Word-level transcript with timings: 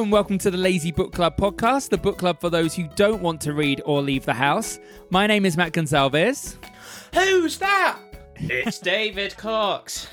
Hello 0.00 0.06
and 0.06 0.12
welcome 0.12 0.38
to 0.38 0.50
the 0.50 0.56
Lazy 0.56 0.92
Book 0.92 1.12
Club 1.12 1.36
podcast, 1.36 1.90
the 1.90 1.98
book 1.98 2.16
club 2.16 2.40
for 2.40 2.48
those 2.48 2.74
who 2.74 2.88
don't 2.96 3.20
want 3.20 3.38
to 3.42 3.52
read 3.52 3.82
or 3.84 4.00
leave 4.00 4.24
the 4.24 4.32
house. 4.32 4.80
My 5.10 5.26
name 5.26 5.44
is 5.44 5.58
Matt 5.58 5.72
Gonsalves. 5.72 6.56
Who's 7.12 7.58
that? 7.58 7.98
It's 8.36 8.78
David 8.78 9.36
Cox. 9.36 10.08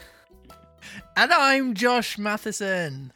And 1.15 1.32
I'm 1.32 1.73
Josh 1.73 2.18
Matheson. 2.18 3.14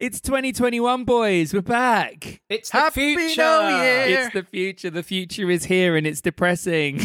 It's 0.00 0.18
2021, 0.22 1.04
boys. 1.04 1.52
We're 1.52 1.60
back. 1.60 2.40
It's 2.48 2.70
the 2.70 2.78
Happy 2.78 3.16
future. 3.16 3.42
New 3.42 3.76
Year. 3.76 4.04
It's 4.06 4.32
the 4.32 4.44
future. 4.44 4.88
The 4.88 5.02
future 5.02 5.50
is 5.50 5.64
here 5.64 5.94
and 5.94 6.06
it's 6.06 6.22
depressing. 6.22 7.00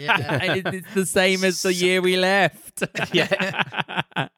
Yeah. 0.00 0.42
And 0.42 0.66
it's 0.74 0.92
the 0.92 1.06
same 1.06 1.44
as 1.44 1.62
the 1.62 1.72
year 1.72 2.02
we 2.02 2.16
left. 2.16 2.82
Yeah. 3.12 3.92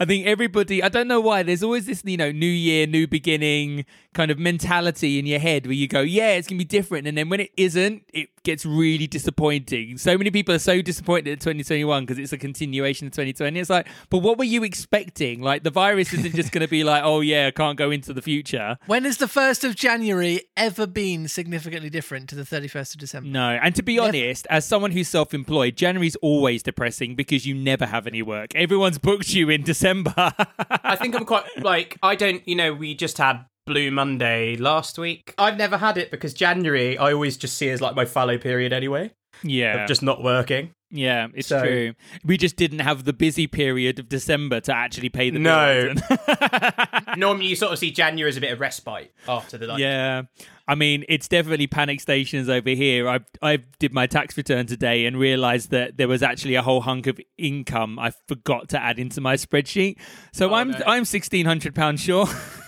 I 0.00 0.04
think 0.04 0.26
everybody, 0.26 0.80
I 0.82 0.88
don't 0.88 1.08
know 1.08 1.20
why, 1.20 1.42
there's 1.42 1.62
always 1.62 1.86
this, 1.86 2.02
you 2.04 2.16
know, 2.16 2.30
new 2.30 2.46
year, 2.46 2.86
new 2.86 3.08
beginning 3.08 3.84
kind 4.18 4.32
of 4.32 4.38
mentality 4.38 5.16
in 5.20 5.26
your 5.26 5.38
head 5.38 5.64
where 5.64 5.74
you 5.74 5.86
go, 5.86 6.00
yeah, 6.00 6.30
it's 6.30 6.48
going 6.48 6.58
to 6.58 6.64
be 6.64 6.68
different. 6.68 7.06
And 7.06 7.16
then 7.16 7.28
when 7.28 7.38
it 7.38 7.52
isn't, 7.56 8.02
it 8.12 8.30
gets 8.42 8.66
really 8.66 9.06
disappointing. 9.06 9.96
So 9.96 10.18
many 10.18 10.32
people 10.32 10.52
are 10.56 10.58
so 10.58 10.82
disappointed 10.82 11.30
at 11.34 11.38
2021 11.38 12.02
because 12.04 12.18
it's 12.18 12.32
a 12.32 12.36
continuation 12.36 13.06
of 13.06 13.12
2020. 13.12 13.60
It's 13.60 13.70
like, 13.70 13.86
but 14.10 14.18
what 14.18 14.36
were 14.36 14.42
you 14.44 14.64
expecting? 14.64 15.40
Like, 15.40 15.62
the 15.62 15.70
virus 15.70 16.12
isn't 16.12 16.34
just 16.34 16.50
going 16.50 16.66
to 16.66 16.68
be 16.68 16.82
like, 16.82 17.04
oh, 17.04 17.20
yeah, 17.20 17.46
I 17.46 17.50
can't 17.52 17.78
go 17.78 17.92
into 17.92 18.12
the 18.12 18.20
future. 18.20 18.76
When 18.86 19.04
has 19.04 19.18
the 19.18 19.26
1st 19.26 19.62
of 19.62 19.76
January 19.76 20.40
ever 20.56 20.88
been 20.88 21.28
significantly 21.28 21.88
different 21.88 22.28
to 22.30 22.34
the 22.34 22.42
31st 22.42 22.94
of 22.94 23.00
December? 23.00 23.28
No. 23.28 23.50
And 23.50 23.72
to 23.76 23.84
be 23.84 23.96
Never. 23.96 24.08
honest, 24.08 24.48
as 24.50 24.64
someone 24.64 24.90
who's 24.90 25.06
self 25.06 25.32
employed, 25.32 25.76
January's 25.76 26.16
always 26.16 26.64
depressing 26.64 27.14
because 27.14 27.46
you 27.46 27.54
never 27.54 27.86
have 27.86 28.08
any 28.08 28.22
work. 28.22 28.52
Everyone's 28.56 28.98
booked 28.98 29.32
you 29.32 29.48
in 29.48 29.62
December. 29.62 30.12
I 30.82 30.96
think 30.96 31.14
I'm 31.14 31.24
quite 31.24 31.44
like 31.62 31.96
I 32.02 32.16
don't. 32.16 32.46
You 32.48 32.56
know, 32.56 32.74
we 32.74 32.96
just 32.96 33.18
had 33.18 33.44
Blue 33.68 33.90
Monday 33.90 34.56
last 34.56 34.98
week. 34.98 35.34
I've 35.38 35.56
never 35.56 35.76
had 35.78 35.96
it 35.98 36.10
because 36.10 36.34
January 36.34 36.98
I 36.98 37.12
always 37.12 37.36
just 37.36 37.56
see 37.56 37.68
as 37.70 37.80
like 37.80 37.94
my 37.94 38.04
fallow 38.04 38.38
period 38.38 38.72
anyway. 38.72 39.12
yeah. 39.42 39.82
Of 39.82 39.88
just 39.88 40.02
not 40.02 40.22
working. 40.22 40.72
Yeah, 40.90 41.26
it's 41.34 41.48
So- 41.48 41.60
true. 41.60 41.92
We 42.24 42.38
just 42.38 42.56
didn't 42.56 42.78
have 42.78 43.04
the 43.04 43.12
busy 43.12 43.46
period 43.46 43.98
of 43.98 44.08
December 44.08 44.60
to 44.60 44.74
actually 44.74 45.10
pay 45.10 45.28
the 45.28 45.38
No. 45.38 45.92
Normally, 47.16 47.46
you 47.46 47.56
sort 47.56 47.72
of 47.72 47.78
see 47.78 47.90
January 47.90 48.28
as 48.30 48.36
a 48.36 48.40
bit 48.40 48.52
of 48.52 48.60
respite 48.60 49.12
after 49.28 49.58
the 49.58 49.66
like. 49.66 49.80
yeah, 49.80 50.22
I 50.66 50.74
mean, 50.74 51.04
it's 51.08 51.28
definitely 51.28 51.66
panic 51.66 52.00
stations 52.00 52.48
over 52.48 52.70
here. 52.70 53.06
I 53.08 53.20
I 53.42 53.58
did 53.78 53.92
my 53.92 54.06
tax 54.06 54.36
return 54.36 54.66
today 54.66 55.04
and 55.06 55.18
realized 55.18 55.70
that 55.72 55.96
there 55.98 56.08
was 56.08 56.22
actually 56.22 56.54
a 56.54 56.62
whole 56.62 56.80
hunk 56.80 57.06
of 57.06 57.20
income 57.36 57.98
I 57.98 58.12
forgot 58.26 58.68
to 58.70 58.82
add 58.82 58.98
into 58.98 59.20
my 59.20 59.34
spreadsheet. 59.36 59.96
So 60.32 60.50
Oh, 60.50 60.54
I'm 60.54 60.70
no. 60.70 60.80
I'm 60.86 61.04
sixteen 61.04 61.44
hundred 61.46 61.74
pounds 61.74 62.00
short. 62.02 62.30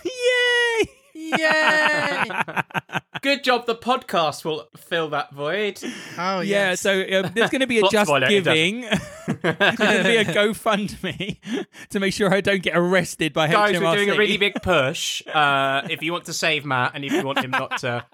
Yay! 1.31 2.23
Yay! 2.27 2.61
Good 3.21 3.43
job. 3.43 3.67
The 3.67 3.75
podcast 3.75 4.43
will 4.43 4.67
fill 4.77 5.09
that 5.09 5.31
void. 5.31 5.79
Oh, 6.17 6.39
Yeah, 6.41 6.69
yes. 6.71 6.81
so 6.81 7.01
um, 7.01 7.31
there's 7.35 7.49
going 7.51 7.61
to 7.61 7.67
be 7.67 7.77
a 7.77 7.81
Plot 7.81 7.91
Just 7.91 8.07
spoiler, 8.07 8.27
it 8.27 8.43
doesn't. 8.43 8.53
Giving. 8.53 8.81
there's 9.41 9.75
going 9.75 9.97
to 9.97 10.03
be 10.03 10.17
a 10.17 10.25
GoFundMe 10.25 11.37
to 11.89 11.99
make 11.99 12.13
sure 12.13 12.33
I 12.33 12.41
don't 12.41 12.63
get 12.63 12.75
arrested 12.75 13.31
by 13.33 13.47
Guys, 13.47 13.75
HMRC. 13.75 13.81
we're 13.81 13.95
doing 13.95 14.09
a 14.09 14.17
really 14.17 14.37
big 14.37 14.55
push. 14.63 15.21
Uh, 15.27 15.87
if 15.89 16.01
you 16.01 16.11
want 16.13 16.25
to 16.25 16.33
save 16.33 16.65
Matt 16.65 16.93
and 16.95 17.05
if 17.05 17.11
you 17.13 17.23
want 17.23 17.39
him 17.39 17.51
not 17.51 17.77
to 17.79 18.05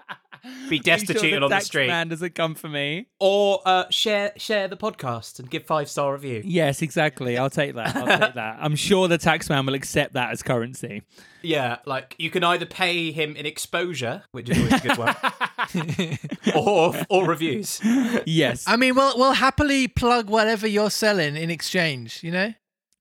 be 0.68 0.78
destitute 0.78 1.20
sure 1.20 1.30
destituted 1.30 1.40
the 1.40 1.44
on 1.44 1.50
the 1.50 1.60
street, 1.60 1.86
man 1.88 2.08
doesn't 2.08 2.34
come 2.34 2.54
for 2.54 2.68
me. 2.68 3.08
or 3.20 3.60
uh, 3.64 3.84
share 3.90 4.32
share 4.36 4.68
the 4.68 4.76
podcast 4.76 5.38
and 5.38 5.50
give 5.50 5.64
five 5.64 5.88
star 5.88 6.12
review. 6.12 6.42
Yes, 6.44 6.82
exactly. 6.82 7.36
I'll 7.38 7.50
take 7.50 7.74
that. 7.74 7.96
I'll 7.96 8.18
take 8.18 8.34
that. 8.34 8.58
I'm 8.60 8.76
sure 8.76 9.08
the 9.08 9.18
taxman 9.18 9.66
will 9.66 9.74
accept 9.74 10.14
that 10.14 10.30
as 10.30 10.42
currency. 10.42 11.02
Yeah, 11.42 11.78
like 11.86 12.14
you 12.18 12.30
can 12.30 12.42
either 12.42 12.66
pay 12.66 13.12
him 13.12 13.36
in 13.36 13.46
exposure, 13.46 14.24
which 14.32 14.50
is 14.50 14.58
always 14.58 14.72
a 14.72 14.88
good 14.88 14.98
one, 14.98 16.18
or 16.56 16.94
or 17.08 17.26
reviews. 17.28 17.80
Yes, 18.26 18.64
I 18.66 18.76
mean, 18.76 18.94
we'll, 18.94 19.16
we'll 19.16 19.32
happily 19.34 19.88
plug 19.88 20.28
whatever 20.28 20.66
you're 20.66 20.90
selling 20.90 21.36
in 21.36 21.50
exchange, 21.50 22.22
you 22.22 22.30
know? 22.32 22.54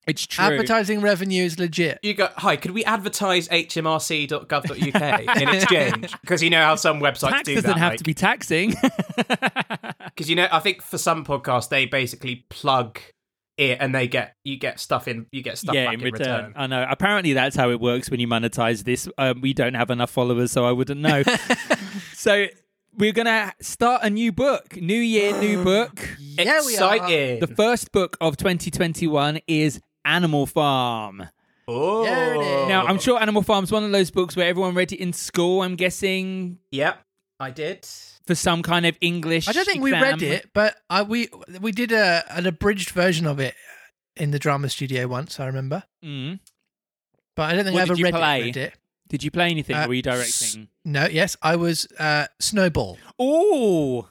It's 0.08 0.26
true. 0.26 0.46
Advertising 0.46 1.02
revenue 1.02 1.44
is 1.44 1.60
legit. 1.60 2.00
You 2.02 2.14
go, 2.14 2.30
hi, 2.38 2.56
could 2.56 2.72
we 2.72 2.84
advertise 2.86 3.48
hmrc.gov.uk 3.50 5.42
in 5.42 5.50
exchange? 5.50 6.14
Because 6.22 6.44
you 6.44 6.50
know 6.50 6.64
how 6.64 6.76
some 6.76 7.00
websites 7.00 7.30
Tax 7.30 7.44
do 7.44 7.56
that. 7.56 7.64
doesn't 7.64 7.80
that. 7.80 7.92
have 7.92 7.98
to 7.98 8.04
be 8.04 8.14
taxing. 8.14 8.76
Because 10.08 10.32
you 10.32 10.36
know, 10.36 10.48
I 10.52 10.60
think 10.60 10.82
for 10.82 10.98
some 10.98 11.24
podcasts 11.24 11.70
they 11.70 11.86
basically 11.86 12.48
plug 12.50 13.00
it 13.58 13.78
and 13.80 13.94
they 13.94 14.08
get 14.08 14.36
you 14.44 14.58
get 14.58 14.80
stuff 14.80 15.08
in, 15.08 15.28
you 15.32 15.44
get 15.44 15.60
stuff 15.60 15.76
yeah, 15.76 15.86
back 15.86 15.94
in 15.96 16.00
in 16.00 16.06
return. 16.06 16.46
return. 16.46 16.54
I 16.56 16.66
know. 16.68 16.88
Apparently, 16.90 17.34
that's 17.34 17.56
how 17.56 17.70
it 17.70 17.80
works 17.80 18.10
when 18.10 18.20
you 18.20 18.28
monetize 18.28 18.84
this. 18.84 19.08
Um, 19.20 19.42
we 19.42 19.54
don't 19.54 19.76
have 19.76 19.92
enough 19.92 20.10
followers, 20.10 20.52
so 20.52 20.66
I 20.66 20.72
wouldn't 20.72 21.02
know. 21.02 21.22
so 22.14 22.48
we're 22.96 23.12
gonna 23.14 23.54
start 23.62 24.02
a 24.04 24.10
new 24.10 24.32
book. 24.32 24.76
New 24.76 25.00
year, 25.00 25.40
new 25.40 25.64
book. 25.64 26.18
Yeah, 26.20 26.62
we 26.66 26.78
are. 26.78 27.40
The 27.40 27.54
first 27.56 27.92
book 27.92 28.18
of 28.22 28.38
2021 28.38 29.40
is 29.48 29.82
Animal 30.08 30.46
Farm. 30.46 31.28
oh, 31.68 32.04
There 32.04 32.36
it 32.36 32.42
is. 32.64 32.68
Now, 32.70 32.86
I'm 32.86 33.00
sure 33.00 33.20
Animal 33.22 33.42
Farm's 33.44 33.72
one 33.72 33.84
of 33.84 33.92
those 33.92 34.10
books 34.12 34.36
where 34.36 34.48
everyone 34.48 34.74
read 34.74 34.92
it 34.94 35.00
in 35.00 35.14
school. 35.14 35.62
I'm 35.62 35.76
guessing 35.76 36.60
Yep, 36.72 37.00
I 37.40 37.52
did. 37.52 37.86
for 38.26 38.36
some 38.36 38.64
kind 38.64 38.86
of 38.86 38.98
English. 39.02 39.48
I 39.48 39.52
don't 39.52 39.66
think 39.66 39.84
we 39.84 39.92
read 39.92 40.22
it, 40.22 40.50
but 40.54 40.76
I, 40.90 41.04
we 41.04 41.28
we 41.62 41.72
did 41.72 41.92
a 41.92 42.24
an 42.30 42.46
abridged 42.48 42.92
version 42.92 43.28
of 43.28 43.40
it 43.40 43.54
in 44.16 44.32
the 44.32 44.40
drama 44.40 44.70
studio 44.70 45.08
once, 45.08 45.40
I 45.40 45.46
remember. 45.46 45.84
Mm. 46.04 46.40
But 47.36 47.52
I 47.52 47.56
don't 47.56 47.66
think 47.66 47.74
What 47.76 47.82
I 47.82 47.84
ever 47.84 47.94
did 47.94 48.00
you 48.00 48.06
read 48.06 48.14
play? 48.16 48.40
it, 48.40 48.44
read 48.46 48.58
it. 48.58 48.74
Did 49.10 49.24
you 49.24 49.32
play 49.32 49.50
anything? 49.52 49.76
Uh, 49.76 49.86
or 49.86 49.88
were 49.90 49.94
you 49.94 50.00
s- 50.00 50.04
directing? 50.04 50.68
No, 50.84 51.06
yes, 51.08 51.38
I 51.42 51.56
was 51.56 51.88
uh, 52.00 52.26
Snowball. 52.40 52.98
Oh, 53.20 54.08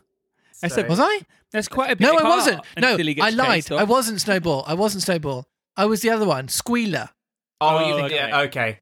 That's 0.62 0.76
a- 0.76 0.82
So- 0.82 0.86
Was 0.88 1.00
I? 1.00 1.20
that's 1.52 1.68
quite 1.68 1.90
a 1.90 1.96
bit. 1.96 2.04
No, 2.06 2.16
of 2.18 2.24
I 2.24 2.28
wasn't. 2.28 2.60
No, 2.78 2.92
until 2.92 3.06
he 3.06 3.14
gets 3.14 3.26
I 3.26 3.30
lied. 3.30 3.54
chased. 3.64 3.72
I 3.72 3.84
wasn't 3.84 4.20
Snowball. 4.20 4.64
I 4.66 4.74
wasn't 4.74 5.02
Snowball. 5.02 5.46
I 5.76 5.86
was 5.86 6.00
the 6.02 6.10
other 6.10 6.26
one, 6.26 6.48
Squealer. 6.48 7.10
Oh, 7.60 7.78
Oh, 7.78 7.88
you 7.88 7.94
think, 7.94 8.06
okay. 8.06 8.14
yeah, 8.28 8.40
okay. 8.42 8.78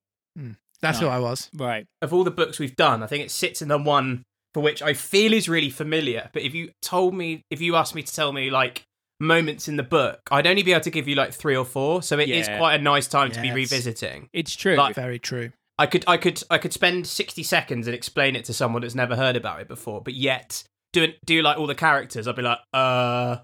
That's 0.80 1.00
No. 1.00 1.08
who 1.08 1.14
I 1.14 1.18
was. 1.18 1.48
Right. 1.54 1.86
Of 2.02 2.12
all 2.12 2.24
the 2.24 2.30
books 2.30 2.58
we've 2.58 2.76
done, 2.76 3.02
I 3.02 3.06
think 3.06 3.24
it 3.24 3.30
sits 3.30 3.62
in 3.62 3.68
the 3.68 3.78
one 3.78 4.22
for 4.52 4.62
which 4.62 4.82
I 4.82 4.92
feel 4.92 5.32
is 5.32 5.48
really 5.48 5.70
familiar. 5.70 6.28
But 6.32 6.42
if 6.42 6.54
you 6.54 6.72
told 6.82 7.14
me, 7.14 7.42
if 7.50 7.60
you 7.60 7.74
asked 7.76 7.94
me 7.94 8.02
to 8.02 8.14
tell 8.14 8.32
me 8.32 8.50
like 8.50 8.82
moments 9.18 9.66
in 9.66 9.76
the 9.76 9.82
book, 9.82 10.20
I'd 10.30 10.46
only 10.46 10.62
be 10.62 10.72
able 10.72 10.82
to 10.84 10.90
give 10.90 11.08
you 11.08 11.14
like 11.14 11.32
three 11.32 11.56
or 11.56 11.64
four. 11.64 12.02
So 12.02 12.18
it 12.18 12.28
is 12.28 12.48
Yeah. 12.48 12.58
quite 12.58 12.74
a 12.78 12.82
nice 12.82 13.06
time 13.06 13.30
to 13.32 13.40
be 13.40 13.50
revisiting. 13.52 14.28
It's 14.32 14.54
true. 14.54 14.76
Like- 14.76 14.94
Very 14.94 15.18
true. 15.18 15.52
I 15.78 15.86
could, 15.86 16.04
I 16.06 16.18
could, 16.18 16.42
I 16.50 16.58
could 16.58 16.72
spend 16.72 17.04
sixty 17.06 17.42
seconds 17.42 17.88
and 17.88 17.94
explain 17.96 18.36
it 18.36 18.44
to 18.44 18.52
someone 18.54 18.82
that's 18.82 18.94
never 18.94 19.16
heard 19.16 19.34
about 19.36 19.60
it 19.60 19.66
before, 19.66 20.00
but 20.00 20.14
yet 20.14 20.62
do 20.92 21.12
do 21.24 21.42
like 21.42 21.58
all 21.58 21.66
the 21.66 21.74
characters. 21.74 22.28
I'd 22.28 22.36
be 22.36 22.42
like, 22.42 22.58
uh. 22.72 23.38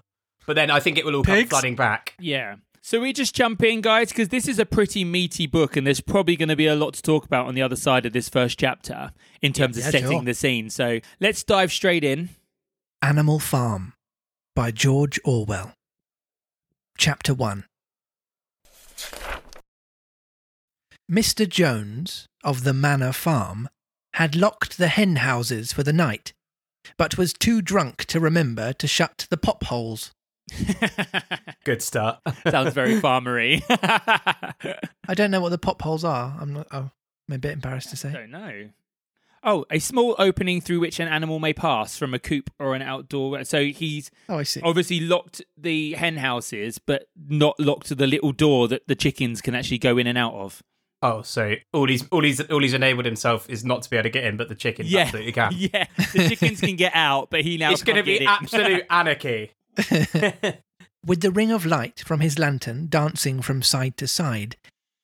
But 0.47 0.55
then 0.55 0.71
I 0.71 0.79
think 0.79 0.97
it 0.97 1.05
will 1.05 1.15
all 1.15 1.23
come 1.23 1.45
flooding 1.47 1.75
back. 1.75 2.13
Yeah. 2.19 2.55
So 2.83 2.99
we 2.99 3.13
just 3.13 3.35
jump 3.35 3.61
in, 3.63 3.81
guys, 3.81 4.09
because 4.09 4.29
this 4.29 4.47
is 4.47 4.57
a 4.57 4.65
pretty 4.65 5.03
meaty 5.03 5.45
book, 5.45 5.77
and 5.77 5.85
there's 5.85 6.01
probably 6.01 6.35
going 6.35 6.49
to 6.49 6.55
be 6.55 6.65
a 6.67 6.75
lot 6.75 6.95
to 6.95 7.01
talk 7.01 7.25
about 7.25 7.45
on 7.45 7.53
the 7.53 7.61
other 7.61 7.75
side 7.75 8.05
of 8.07 8.13
this 8.13 8.27
first 8.27 8.57
chapter 8.59 9.11
in 9.41 9.53
terms 9.53 9.77
of 9.77 9.83
Yeah, 9.83 9.91
setting 9.91 10.09
sure. 10.09 10.23
the 10.23 10.33
scene. 10.33 10.69
So 10.71 10.99
let's 11.19 11.43
dive 11.43 11.71
straight 11.71 12.03
in. 12.03 12.29
Animal 13.03 13.39
Farm 13.39 13.93
by 14.55 14.71
George 14.71 15.19
Orwell. 15.23 15.73
Chapter 16.97 17.33
1 17.33 17.65
Mr. 21.09 21.47
Jones 21.47 22.27
of 22.43 22.63
the 22.63 22.73
Manor 22.73 23.11
Farm 23.11 23.69
had 24.13 24.35
locked 24.35 24.77
the 24.77 24.87
hen 24.87 25.17
houses 25.17 25.71
for 25.71 25.83
the 25.83 25.93
night, 25.93 26.33
but 26.97 27.17
was 27.17 27.33
too 27.33 27.61
drunk 27.61 28.05
to 28.05 28.19
remember 28.19 28.73
to 28.73 28.87
shut 28.87 29.27
the 29.29 29.37
pop 29.37 29.65
holes. 29.65 30.11
Good 31.63 31.81
start. 31.81 32.19
Sounds 32.49 32.73
very 32.73 32.95
farmery. 33.01 33.61
I 35.07 35.13
don't 35.13 35.31
know 35.31 35.41
what 35.41 35.49
the 35.49 35.57
pop 35.57 35.81
holes 35.81 36.03
are. 36.03 36.35
I'm 36.39 36.53
not. 36.53 36.67
Oh, 36.71 36.89
I'm 37.29 37.35
a 37.35 37.37
bit 37.39 37.51
embarrassed 37.53 37.89
to 37.91 37.95
say. 37.97 38.09
I 38.09 38.13
don't 38.13 38.31
know. 38.31 38.69
Oh, 39.43 39.65
a 39.71 39.79
small 39.79 40.15
opening 40.19 40.61
through 40.61 40.79
which 40.81 40.99
an 40.99 41.07
animal 41.07 41.39
may 41.39 41.51
pass 41.53 41.97
from 41.97 42.13
a 42.13 42.19
coop 42.19 42.51
or 42.59 42.75
an 42.75 42.83
outdoor. 42.83 43.43
So 43.43 43.63
he's 43.65 44.11
Oh, 44.29 44.37
I 44.37 44.43
see. 44.43 44.61
obviously 44.61 44.99
locked 44.99 45.41
the 45.57 45.93
hen 45.93 46.17
houses, 46.17 46.77
but 46.77 47.07
not 47.27 47.59
locked 47.59 47.95
the 47.97 48.05
little 48.05 48.33
door 48.33 48.67
that 48.67 48.87
the 48.87 48.95
chickens 48.95 49.41
can 49.41 49.55
actually 49.55 49.79
go 49.79 49.97
in 49.97 50.05
and 50.05 50.15
out 50.17 50.33
of. 50.33 50.61
Oh, 51.03 51.23
so 51.23 51.55
all 51.73 51.87
he's 51.87 52.07
all 52.09 52.21
he's 52.23 52.39
all 52.41 52.61
he's 52.61 52.75
enabled 52.75 53.05
himself 53.05 53.49
is 53.49 53.65
not 53.65 53.81
to 53.81 53.89
be 53.89 53.97
able 53.97 54.03
to 54.03 54.09
get 54.11 54.23
in, 54.25 54.37
but 54.37 54.47
the 54.49 54.53
chickens 54.53 54.91
Yeah, 54.91 55.01
absolutely 55.01 55.31
can. 55.31 55.51
yeah. 55.55 55.85
The 56.13 56.29
chickens 56.29 56.61
can 56.61 56.75
get 56.75 56.91
out, 56.95 57.31
but 57.31 57.41
he 57.41 57.57
now 57.57 57.71
it's 57.71 57.81
going 57.81 57.95
to 57.97 58.03
be 58.03 58.21
in. 58.21 58.27
absolute 58.27 58.83
anarchy. 58.91 59.51
With 61.05 61.21
the 61.21 61.31
ring 61.31 61.51
of 61.51 61.65
light 61.65 61.99
from 62.05 62.19
his 62.19 62.37
lantern 62.37 62.87
dancing 62.87 63.41
from 63.41 63.61
side 63.61 63.97
to 63.97 64.07
side, 64.07 64.55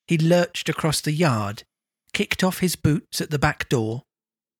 he 0.06 0.16
lurched 0.16 0.68
across 0.68 1.00
the 1.00 1.12
yard, 1.12 1.64
kicked 2.12 2.44
off 2.44 2.60
his 2.60 2.76
boots 2.76 3.20
at 3.20 3.30
the 3.30 3.38
back 3.38 3.68
door, 3.68 4.02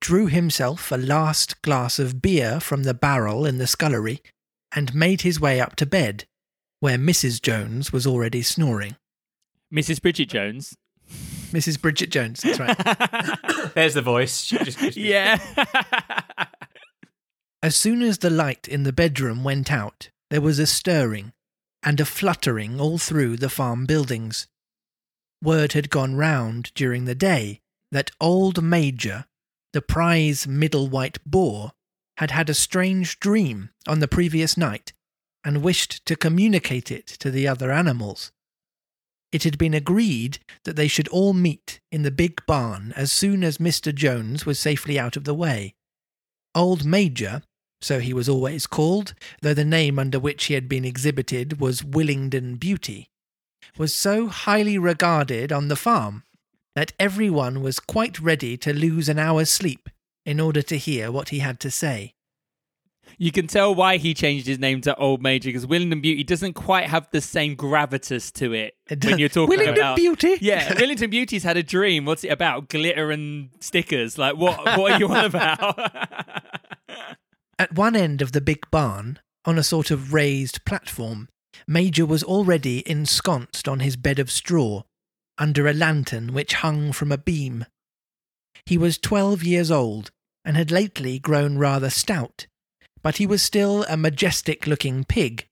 drew 0.01 0.27
himself 0.27 0.91
a 0.91 0.97
last 0.97 1.61
glass 1.63 1.99
of 1.99 2.21
beer 2.21 2.59
from 2.61 2.83
the 2.83 2.95
barrel 2.95 3.47
in 3.47 3.59
the 3.59 3.67
scullery, 3.67 4.21
and 4.75 4.95
made 4.95 5.23
his 5.23 5.41
way 5.41 5.61
up 5.61 5.77
to 5.77 5.87
bed, 5.87 6.25
where 6.81 6.99
Mrs. 6.99 7.41
Jones 7.41 7.93
was 7.93 8.07
already 8.07 8.43
snoring. 8.43 8.97
Mrs. 9.73 10.03
Bridget 10.03 10.29
Jones. 10.29 10.77
Mrs. 11.53 11.81
Bridget 11.81 12.11
Jones. 12.11 12.43
That's 12.43 12.59
right. 12.61 13.73
There's 13.75 13.95
the 13.95 14.03
voice. 14.03 14.43
She 14.43 14.59
just- 14.59 14.97
yeah. 14.97 15.39
As 17.61 17.75
soon 17.75 18.03
as 18.03 18.19
the 18.19 18.31
light 18.31 18.69
in 18.69 18.85
the 18.85 18.93
bedroom 18.93 19.43
went 19.43 19.73
out, 19.73 20.11
there 20.31 20.41
was 20.41 20.61
a 20.61 20.67
stirring 20.67 21.33
and 21.83 21.99
a 21.99 22.05
fluttering 22.05 22.81
all 22.81 22.99
through 22.99 23.37
the 23.37 23.51
farm 23.51 23.85
buildings. 23.85 24.47
Word 25.43 25.73
had 25.73 25.91
gone 25.91 26.15
round 26.15 26.73
during 26.75 27.05
the 27.05 27.15
day 27.17 27.61
that 27.91 28.13
old 28.21 28.63
Major, 28.63 29.27
the 29.73 29.83
prize 29.83 30.47
middle 30.47 30.89
white 30.89 31.19
boar, 31.25 31.73
had 32.19 32.31
had 32.31 32.49
a 32.49 32.55
strange 32.55 33.19
dream 33.19 33.71
on 33.87 33.99
the 33.99 34.09
previous 34.09 34.57
night 34.57 34.93
and 35.45 35.63
wished 35.63 36.05
to 36.07 36.17
communicate 36.17 36.91
it 36.93 37.07
to 37.07 37.31
the 37.31 37.49
other 37.49 37.73
animals. 37.73 38.31
It 39.33 39.45
had 39.45 39.59
been 39.59 39.75
agreed 39.75 40.39
that 40.65 40.77
they 40.77 40.89
should 40.89 41.09
all 41.09 41.33
meet 41.33 41.81
in 41.91 42.03
the 42.03 42.11
big 42.11 42.45
barn 42.47 42.93
as 42.97 43.11
soon 43.11 43.43
as 43.43 43.59
Mr. 43.59 43.95
Jones 43.95 44.47
was 44.47 44.59
safely 44.59 44.99
out 44.99 45.17
of 45.17 45.25
the 45.25 45.35
way. 45.35 45.75
Old 46.55 46.85
Major, 46.85 47.43
so 47.81 48.01
he 48.01 48.13
was 48.13 48.29
always 48.29 48.67
called, 48.67 49.15
though 49.43 49.55
the 49.55 49.65
name 49.65 49.99
under 49.99 50.19
which 50.19 50.45
he 50.47 50.55
had 50.55 50.69
been 50.69 50.85
exhibited 50.85 51.61
was 51.61 51.83
Willingdon 51.83 52.59
Beauty, 52.59 53.09
was 53.77 53.95
so 53.95 54.27
highly 54.27 54.79
regarded 54.79 55.53
on 55.53 55.69
the 55.69 55.77
farm 55.77 56.25
that 56.75 56.93
everyone 56.99 57.63
was 57.63 57.81
quite 57.81 58.21
ready 58.21 58.57
to 58.57 58.73
lose 58.73 59.09
an 59.09 59.19
hour's 59.19 59.51
sleep 59.51 59.89
in 60.25 60.41
order 60.41 60.63
to 60.63 60.77
hear 60.77 61.11
what 61.11 61.31
he 61.31 61.39
had 61.39 61.61
to 61.61 61.71
say. 61.71 62.15
You 63.17 63.33
can 63.33 63.47
tell 63.47 63.75
why 63.75 63.97
he 63.97 64.13
changed 64.13 64.47
his 64.47 64.59
name 64.59 64.81
to 64.83 64.95
Old 64.97 65.23
Major 65.23 65.49
because 65.49 65.67
Willingdon 65.67 66.03
Beauty 66.03 66.23
doesn't 66.23 66.53
quite 66.53 66.89
have 66.89 67.09
the 67.11 67.21
same 67.21 67.57
gravitas 67.57 68.33
to 68.35 68.53
it, 68.53 68.75
It 68.89 69.05
when 69.05 69.19
you're 69.19 69.29
talking 69.29 69.59
Willingdon 69.59 69.73
about 69.73 69.97
Beauty? 69.97 70.37
Yeah, 70.41 70.73
Willingdon 70.79 71.11
Beauty's 71.11 71.43
had 71.43 71.57
a 71.57 71.63
dream. 71.63 72.05
What's 72.05 72.23
it 72.23 72.29
about? 72.29 72.69
Glitter 72.69 73.11
and 73.11 73.51
stickers. 73.61 74.19
Like 74.19 74.37
what? 74.37 74.65
What 74.79 74.93
are 74.93 74.99
you 74.99 75.09
on 75.09 75.25
about? 75.25 75.79
At 77.59 77.75
one 77.75 77.97
end 77.97 78.23
of 78.23 78.33
the 78.33 78.41
big 78.41 78.71
barn, 78.71 79.19
on 79.45 79.59
a 79.59 79.65
sort 79.65 79.91
of 79.91 80.13
raised 80.13 80.65
platform, 80.65 81.29
Major 81.67 82.07
was 82.07 82.23
already 82.23 82.89
ensconced 82.89 83.67
on 83.67 83.81
his 83.81 83.97
bed 83.97 84.19
of 84.19 84.31
straw, 84.31 84.85
under 85.39 85.67
a 85.67 85.73
lantern 85.73 86.33
which 86.33 86.55
hung 86.55 86.93
from 86.93 87.11
a 87.11 87.19
beam. 87.19 87.65
He 88.67 88.79
was 88.79 88.99
twelve 88.99 89.43
years 89.43 89.71
old, 89.71 90.11
and 90.45 90.57
had 90.57 90.71
lately 90.71 91.19
grown 91.19 91.59
rather 91.59 91.91
stout, 91.91 92.47
but 93.03 93.17
he 93.17 93.27
was 93.27 93.43
still 93.43 93.85
a 93.85 93.97
majestic 93.97 94.67
looking 94.67 95.05
pig, 95.05 95.47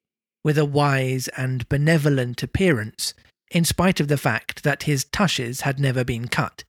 with 0.45 0.59
a 0.59 0.65
wise 0.65 1.29
and 1.29 1.69
benevolent 1.69 2.43
appearance, 2.43 3.15
in 3.51 3.65
spite 3.65 4.01
of 4.01 4.09
the 4.09 4.19
fact 4.19 4.63
that 4.63 4.85
his 4.85 5.05
tushes 5.05 5.63
had 5.63 5.81
never 5.81 6.05
been 6.05 6.29
cut. 6.29 6.65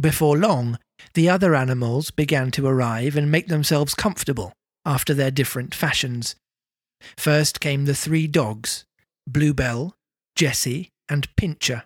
Before 0.00 0.36
long, 0.36 0.78
the 1.14 1.28
other 1.28 1.54
animals 1.54 2.10
began 2.10 2.50
to 2.52 2.66
arrive 2.66 3.16
and 3.16 3.30
make 3.30 3.48
themselves 3.48 3.94
comfortable 3.94 4.52
after 4.84 5.14
their 5.14 5.30
different 5.30 5.74
fashions. 5.74 6.34
First 7.16 7.60
came 7.60 7.84
the 7.84 7.94
three 7.94 8.26
dogs 8.26 8.84
Bluebell, 9.26 9.94
Jessie, 10.34 10.90
and 11.08 11.34
Pincher, 11.36 11.84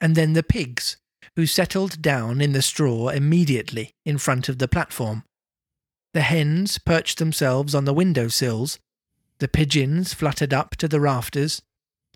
and 0.00 0.14
then 0.14 0.32
the 0.32 0.42
pigs, 0.42 0.96
who 1.34 1.46
settled 1.46 2.00
down 2.00 2.40
in 2.40 2.52
the 2.52 2.62
straw 2.62 3.08
immediately 3.08 3.90
in 4.04 4.18
front 4.18 4.48
of 4.48 4.58
the 4.58 4.68
platform. 4.68 5.24
The 6.14 6.22
hens 6.22 6.78
perched 6.78 7.18
themselves 7.18 7.74
on 7.74 7.84
the 7.84 7.92
window 7.92 8.28
sills, 8.28 8.78
the 9.38 9.48
pigeons 9.48 10.14
fluttered 10.14 10.54
up 10.54 10.76
to 10.76 10.88
the 10.88 11.00
rafters, 11.00 11.60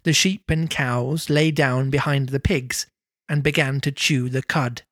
the 0.04 0.12
sheep 0.14 0.48
and 0.48 0.70
cows 0.70 1.28
lay 1.28 1.50
down 1.50 1.90
behind 1.90 2.30
the 2.30 2.40
pigs 2.40 2.86
and 3.28 3.42
began 3.42 3.80
to 3.82 3.92
chew 3.92 4.30
the 4.30 4.42
cud. 4.42 4.82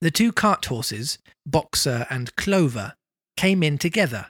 The 0.00 0.10
two 0.10 0.32
cart 0.32 0.66
horses, 0.66 1.18
Boxer 1.44 2.06
and 2.10 2.34
Clover, 2.36 2.94
came 3.36 3.62
in 3.62 3.78
together, 3.78 4.26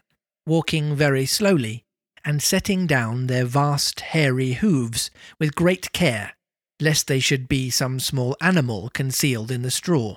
walking 0.46 0.94
very 0.94 1.26
slowly, 1.26 1.84
and 2.25 2.43
setting 2.43 2.87
down 2.87 3.26
their 3.26 3.44
vast 3.44 4.00
hairy 4.00 4.54
hooves 4.54 5.10
with 5.38 5.54
great 5.54 5.93
care, 5.93 6.32
lest 6.81 7.06
they 7.06 7.20
should 7.20 7.48
be 7.48 7.70
some 7.70 8.00
small 8.00 8.37
animal 8.40 8.90
concealed 8.93 9.50
in 9.50 9.62
the 9.62 9.70
straw. 9.70 10.16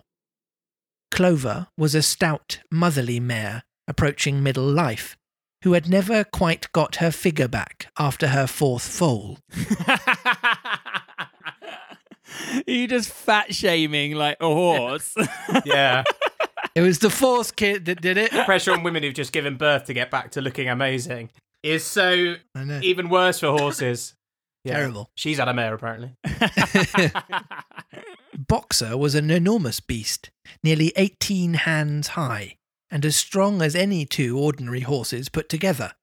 Clover 1.12 1.68
was 1.78 1.96
a 1.96 2.02
stout, 2.02 2.60
motherly 2.72 3.20
mare 3.20 3.64
approaching 3.88 4.44
middle 4.44 4.70
life, 4.70 5.18
who 5.64 5.74
had 5.74 5.90
never 5.90 6.24
quite 6.24 6.72
got 6.72 6.98
her 6.98 7.12
figure 7.12 7.48
back 7.48 7.92
after 7.98 8.28
her 8.30 8.48
fourth 8.48 8.88
foal. 8.88 9.40
you 12.68 12.88
just 12.88 13.10
fat 13.10 13.54
shaming 13.54 14.16
like 14.16 14.38
a 14.40 14.48
horse. 14.48 15.14
yeah. 15.66 16.04
It 16.76 16.82
was 16.82 17.00
the 17.00 17.10
force 17.10 17.52
kid 17.52 17.86
that 17.86 18.02
did 18.02 18.18
it. 18.18 18.32
Pressure 18.46 18.72
on 18.72 18.84
women 18.84 19.04
who've 19.04 19.14
just 19.14 19.32
given 19.32 19.58
birth 19.58 19.86
to 19.86 19.94
get 19.94 20.12
back 20.12 20.32
to 20.32 20.42
looking 20.42 20.70
amazing 20.70 21.30
is 21.64 21.84
so 21.84 22.36
even 22.82 23.10
worse 23.10 23.40
for 23.40 23.48
horses. 23.48 24.16
Yeah. 24.66 24.74
Terrible. 24.74 25.10
She's 25.16 25.38
had 25.38 25.48
a 25.48 25.54
mare 25.54 25.74
apparently. 25.74 26.18
Boxer 28.38 28.98
was 28.98 29.16
an 29.16 29.32
enormous 29.32 29.80
beast, 29.80 30.32
nearly 30.62 30.92
18 30.98 31.54
hands 31.54 32.10
high, 32.10 32.58
and 32.92 33.06
as 33.06 33.16
strong 33.16 33.62
as 33.62 33.74
any 33.74 34.06
two 34.06 34.38
ordinary 34.38 34.82
horses 34.82 35.30
put 35.30 35.48
together. 35.48 35.94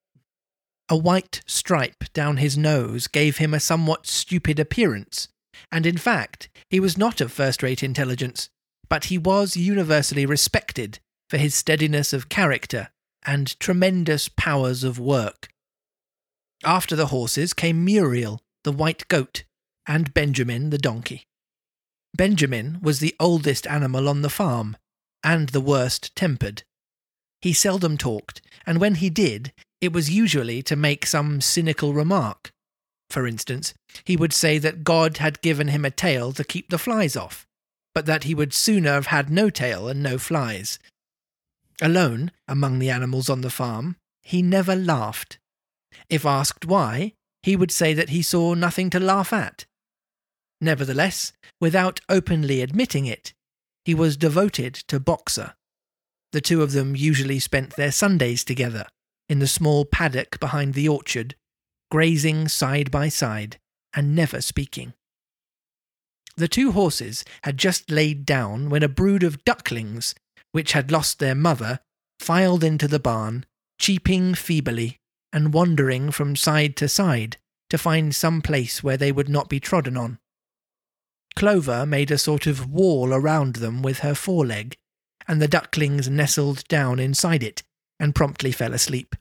A 0.88 0.96
white 0.96 1.42
stripe 1.46 2.04
down 2.14 2.38
his 2.38 2.56
nose 2.56 3.08
gave 3.08 3.36
him 3.36 3.52
a 3.52 3.60
somewhat 3.60 4.06
stupid 4.06 4.58
appearance, 4.58 5.28
and 5.70 5.86
in 5.86 5.96
fact, 5.96 6.48
he 6.70 6.80
was 6.80 6.98
not 6.98 7.20
of 7.20 7.32
first 7.32 7.62
rate 7.62 7.82
intelligence, 7.82 8.48
but 8.88 9.06
he 9.06 9.18
was 9.18 9.56
universally 9.56 10.26
respected 10.26 10.98
for 11.28 11.38
his 11.38 11.54
steadiness 11.54 12.12
of 12.12 12.28
character 12.28 12.88
and 13.24 13.58
tremendous 13.58 14.28
powers 14.28 14.84
of 14.84 14.98
work. 14.98 15.48
After 16.64 16.96
the 16.96 17.06
horses 17.06 17.52
came 17.52 17.84
Muriel, 17.84 18.40
the 18.64 18.72
white 18.72 19.06
goat, 19.08 19.44
and 19.86 20.14
Benjamin, 20.14 20.70
the 20.70 20.78
donkey. 20.78 21.24
Benjamin 22.16 22.78
was 22.80 23.00
the 23.00 23.14
oldest 23.20 23.66
animal 23.66 24.08
on 24.08 24.22
the 24.22 24.30
farm, 24.30 24.76
and 25.22 25.50
the 25.50 25.60
worst 25.60 26.14
tempered. 26.16 26.62
He 27.40 27.52
seldom 27.52 27.98
talked, 27.98 28.40
and 28.64 28.80
when 28.80 28.96
he 28.96 29.10
did, 29.10 29.52
it 29.80 29.92
was 29.92 30.10
usually 30.10 30.62
to 30.62 30.76
make 30.76 31.04
some 31.04 31.40
cynical 31.40 31.92
remark. 31.92 32.50
For 33.10 33.26
instance, 33.26 33.74
he 34.04 34.16
would 34.16 34.32
say 34.32 34.58
that 34.58 34.84
God 34.84 35.18
had 35.18 35.42
given 35.42 35.68
him 35.68 35.84
a 35.84 35.90
tail 35.90 36.32
to 36.32 36.44
keep 36.44 36.70
the 36.70 36.78
flies 36.78 37.16
off, 37.16 37.46
but 37.94 38.06
that 38.06 38.24
he 38.24 38.34
would 38.34 38.52
sooner 38.52 38.92
have 38.92 39.06
had 39.06 39.30
no 39.30 39.48
tail 39.50 39.88
and 39.88 40.02
no 40.02 40.18
flies. 40.18 40.78
Alone, 41.80 42.30
among 42.48 42.78
the 42.78 42.90
animals 42.90 43.28
on 43.30 43.42
the 43.42 43.50
farm, 43.50 43.96
he 44.22 44.42
never 44.42 44.74
laughed. 44.74 45.38
If 46.08 46.24
asked 46.24 46.64
why, 46.64 47.12
he 47.42 47.54
would 47.56 47.70
say 47.70 47.94
that 47.94 48.08
he 48.08 48.22
saw 48.22 48.54
nothing 48.54 48.90
to 48.90 49.00
laugh 49.00 49.32
at. 49.32 49.66
Nevertheless, 50.60 51.32
without 51.60 52.00
openly 52.08 52.60
admitting 52.60 53.06
it, 53.06 53.32
he 53.84 53.94
was 53.94 54.16
devoted 54.16 54.74
to 54.88 54.98
Boxer. 54.98 55.54
The 56.32 56.40
two 56.40 56.62
of 56.62 56.72
them 56.72 56.96
usually 56.96 57.38
spent 57.38 57.76
their 57.76 57.92
Sundays 57.92 58.42
together 58.42 58.86
in 59.28 59.38
the 59.38 59.46
small 59.46 59.84
paddock 59.84 60.40
behind 60.40 60.74
the 60.74 60.88
orchard, 60.88 61.34
grazing 61.90 62.48
side 62.48 62.90
by 62.90 63.08
side 63.08 63.58
and 63.94 64.14
never 64.14 64.40
speaking. 64.40 64.92
The 66.36 66.48
two 66.48 66.72
horses 66.72 67.24
had 67.44 67.56
just 67.56 67.90
laid 67.90 68.26
down 68.26 68.68
when 68.68 68.82
a 68.82 68.88
brood 68.88 69.22
of 69.22 69.44
ducklings, 69.44 70.14
which 70.52 70.72
had 70.72 70.92
lost 70.92 71.18
their 71.18 71.34
mother, 71.34 71.80
filed 72.20 72.62
into 72.62 72.86
the 72.86 72.98
barn, 72.98 73.46
cheeping 73.78 74.34
feebly 74.34 74.98
and 75.32 75.54
wandering 75.54 76.10
from 76.10 76.36
side 76.36 76.76
to 76.76 76.88
side 76.88 77.36
to 77.70 77.78
find 77.78 78.14
some 78.14 78.42
place 78.42 78.82
where 78.82 78.96
they 78.96 79.12
would 79.12 79.28
not 79.28 79.48
be 79.48 79.60
trodden 79.60 79.96
on. 79.96 80.18
Clover 81.34 81.84
made 81.84 82.10
a 82.10 82.18
sort 82.18 82.46
of 82.46 82.70
wall 82.70 83.12
around 83.12 83.56
them 83.56 83.82
with 83.82 83.98
her 83.98 84.14
foreleg, 84.14 84.76
and 85.28 85.42
the 85.42 85.48
ducklings 85.48 86.08
nestled 86.08 86.66
down 86.68 86.98
inside 86.98 87.42
it 87.42 87.62
and 87.98 88.14
promptly 88.14 88.52
fell 88.52 88.72
asleep. 88.72 89.16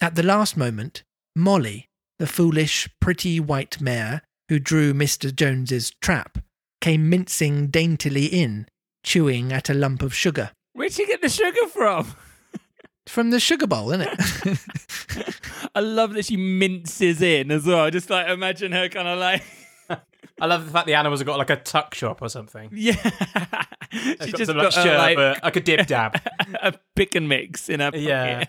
At 0.00 0.14
the 0.14 0.22
last 0.22 0.56
moment, 0.56 1.02
Molly, 1.34 1.86
the 2.18 2.26
foolish, 2.26 2.88
pretty 3.00 3.40
white 3.40 3.80
mare 3.80 4.22
who 4.48 4.58
drew 4.58 4.92
Mr. 4.92 5.34
Jones's 5.34 5.92
trap, 6.02 6.38
came 6.80 7.08
mincing 7.08 7.68
daintily 7.68 8.26
in, 8.26 8.66
chewing 9.02 9.52
at 9.52 9.70
a 9.70 9.74
lump 9.74 10.02
of 10.02 10.14
sugar. 10.14 10.50
Where'd 10.74 10.92
she 10.92 11.06
get 11.06 11.22
the 11.22 11.28
sugar 11.28 11.66
from? 11.68 12.14
From 13.06 13.30
the 13.30 13.40
sugar 13.40 13.66
bowl, 13.66 13.92
isn't 13.92 14.08
it? 14.08 15.38
I 15.74 15.80
love 15.80 16.12
that 16.14 16.26
she 16.26 16.36
minces 16.36 17.20
in 17.20 17.50
as 17.50 17.66
well. 17.66 17.90
Just 17.90 18.10
like 18.10 18.28
imagine 18.28 18.72
her 18.72 18.88
kind 18.88 19.08
of 19.08 19.18
like, 19.18 19.42
I 20.40 20.46
love 20.46 20.64
the 20.64 20.72
fact 20.72 20.86
the 20.86 20.94
animals 20.94 21.20
have 21.20 21.26
got 21.26 21.38
like 21.38 21.50
a 21.50 21.56
tuck 21.56 21.94
shop 21.94 22.20
or 22.20 22.28
something. 22.28 22.70
yeah. 22.72 22.94
She 23.92 24.16
got 24.16 24.28
just 24.38 24.46
some, 24.46 24.56
got 24.56 24.64
like, 24.64 24.72
shirt, 24.72 24.98
like, 24.98 25.16
but 25.16 25.42
like 25.42 25.56
a 25.56 25.60
dip 25.60 25.86
dab. 25.86 26.20
a 26.62 26.74
pick 26.96 27.14
and 27.14 27.28
mix 27.28 27.68
in 27.68 27.80
her 27.80 27.90
pocket. 27.90 28.02
Yeah. 28.02 28.44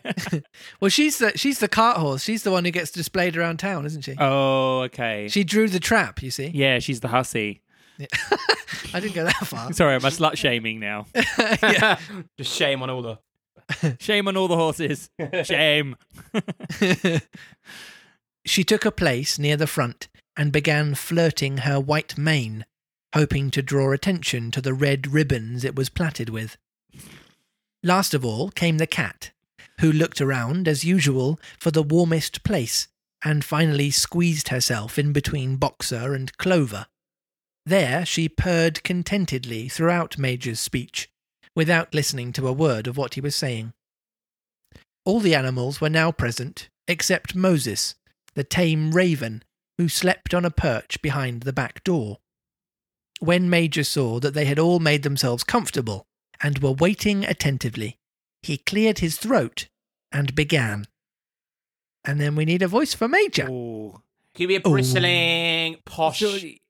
well, 0.80 0.90
she's 0.90 1.18
the 1.18 1.38
she's 1.38 1.60
the 1.60 1.68
cart 1.68 1.98
horse. 1.98 2.24
She's 2.24 2.44
the 2.44 2.52
one 2.52 2.66
who 2.66 2.72
gets 2.72 2.92
displayed 2.92 3.38
around 3.38 3.58
town, 3.58 3.86
isn't 3.86 4.04
she? 4.04 4.16
oh, 4.20 4.82
okay. 4.82 5.28
She 5.30 5.44
drew 5.44 5.68
the 5.68 5.80
trap, 5.80 6.24
you 6.24 6.32
see. 6.32 6.48
yeah, 6.48 6.80
she's 6.80 7.02
the 7.02 7.10
hussy. 7.10 7.62
I 8.94 9.00
didn't 9.00 9.14
go 9.14 9.26
that 9.26 9.36
far. 9.46 9.72
Sorry, 9.74 9.94
I'm 9.94 10.04
a 10.04 10.08
slut 10.08 10.36
shaming 10.36 10.80
now. 10.80 11.06
yeah. 11.62 12.00
Just 12.38 12.54
shame 12.54 12.82
on 12.82 12.90
all 12.90 13.02
the. 13.02 13.20
Shame 14.00 14.28
on 14.28 14.36
all 14.36 14.48
the 14.48 14.56
horses. 14.56 15.10
Shame. 15.44 15.96
she 18.46 18.64
took 18.64 18.86
a 18.86 18.92
place 18.92 19.38
near 19.38 19.56
the 19.56 19.68
front 19.68 20.08
and 20.38 20.52
began 20.52 20.96
flirting 20.96 21.60
her 21.60 21.80
white 21.80 22.18
mane, 22.18 22.66
hoping 23.14 23.52
to 23.52 23.62
draw 23.62 23.92
attention 23.92 24.52
to 24.52 24.62
the 24.62 24.74
red 24.74 25.08
ribbons 25.08 25.64
it 25.64 25.76
was 25.76 25.90
plaited 25.90 26.30
with. 26.30 26.58
Last 27.84 28.14
of 28.14 28.26
all 28.26 28.50
came 28.50 28.78
the 28.78 28.88
cat, 28.88 29.32
who 29.80 29.92
looked 29.92 30.22
around, 30.22 30.68
as 30.68 30.84
usual, 30.84 31.40
for 31.60 31.72
the 31.72 31.84
warmest 31.84 32.44
place, 32.44 32.88
and 33.24 33.44
finally 33.44 33.92
squeezed 33.92 34.50
herself 34.50 34.98
in 34.98 35.14
between 35.14 35.58
Boxer 35.58 36.14
and 36.14 36.36
Clover. 36.38 36.88
There 37.66 38.06
she 38.06 38.28
purred 38.28 38.84
contentedly 38.84 39.70
throughout 39.70 40.18
Major's 40.18 40.60
speech, 40.60 41.10
without 41.56 41.94
listening 41.94 42.34
to 42.34 42.48
a 42.48 42.54
word 42.54 42.88
of 42.88 42.98
what 42.98 43.14
he 43.14 43.22
was 43.22 43.36
saying. 43.36 43.74
All 45.06 45.20
the 45.20 45.36
animals 45.36 45.80
were 45.80 45.90
now 45.90 46.12
present, 46.12 46.70
except 46.88 47.36
Moses, 47.36 47.96
the 48.34 48.44
tame 48.44 48.92
raven, 48.92 49.44
who 49.84 49.90
slept 49.90 50.34
on 50.34 50.46
a 50.46 50.50
perch 50.50 51.02
behind 51.02 51.42
the 51.42 51.52
back 51.52 51.84
door. 51.84 52.20
When 53.20 53.50
Major 53.50 53.84
saw 53.84 54.18
that 54.22 54.34
they 54.34 54.46
had 54.46 54.58
all 54.58 54.80
made 54.80 55.04
themselves 55.04 55.44
comfortable 55.44 56.08
and 56.42 56.60
were 56.60 56.72
waiting 56.72 57.26
attentively, 57.26 57.98
he 58.42 58.56
cleared 58.58 59.00
his 59.00 59.18
throat 59.18 59.68
and 60.10 60.34
began. 60.36 60.86
And 62.06 62.18
then 62.22 62.34
we 62.38 62.46
need 62.46 62.62
a 62.62 62.68
voice 62.70 62.94
for 62.94 63.10
Major. 63.10 63.50
Ooh. 63.50 64.02
Give 64.36 64.48
me 64.48 64.56
a 64.56 64.62
bristling, 64.62 65.80
posh. 65.86 66.20
Surely- 66.20 66.62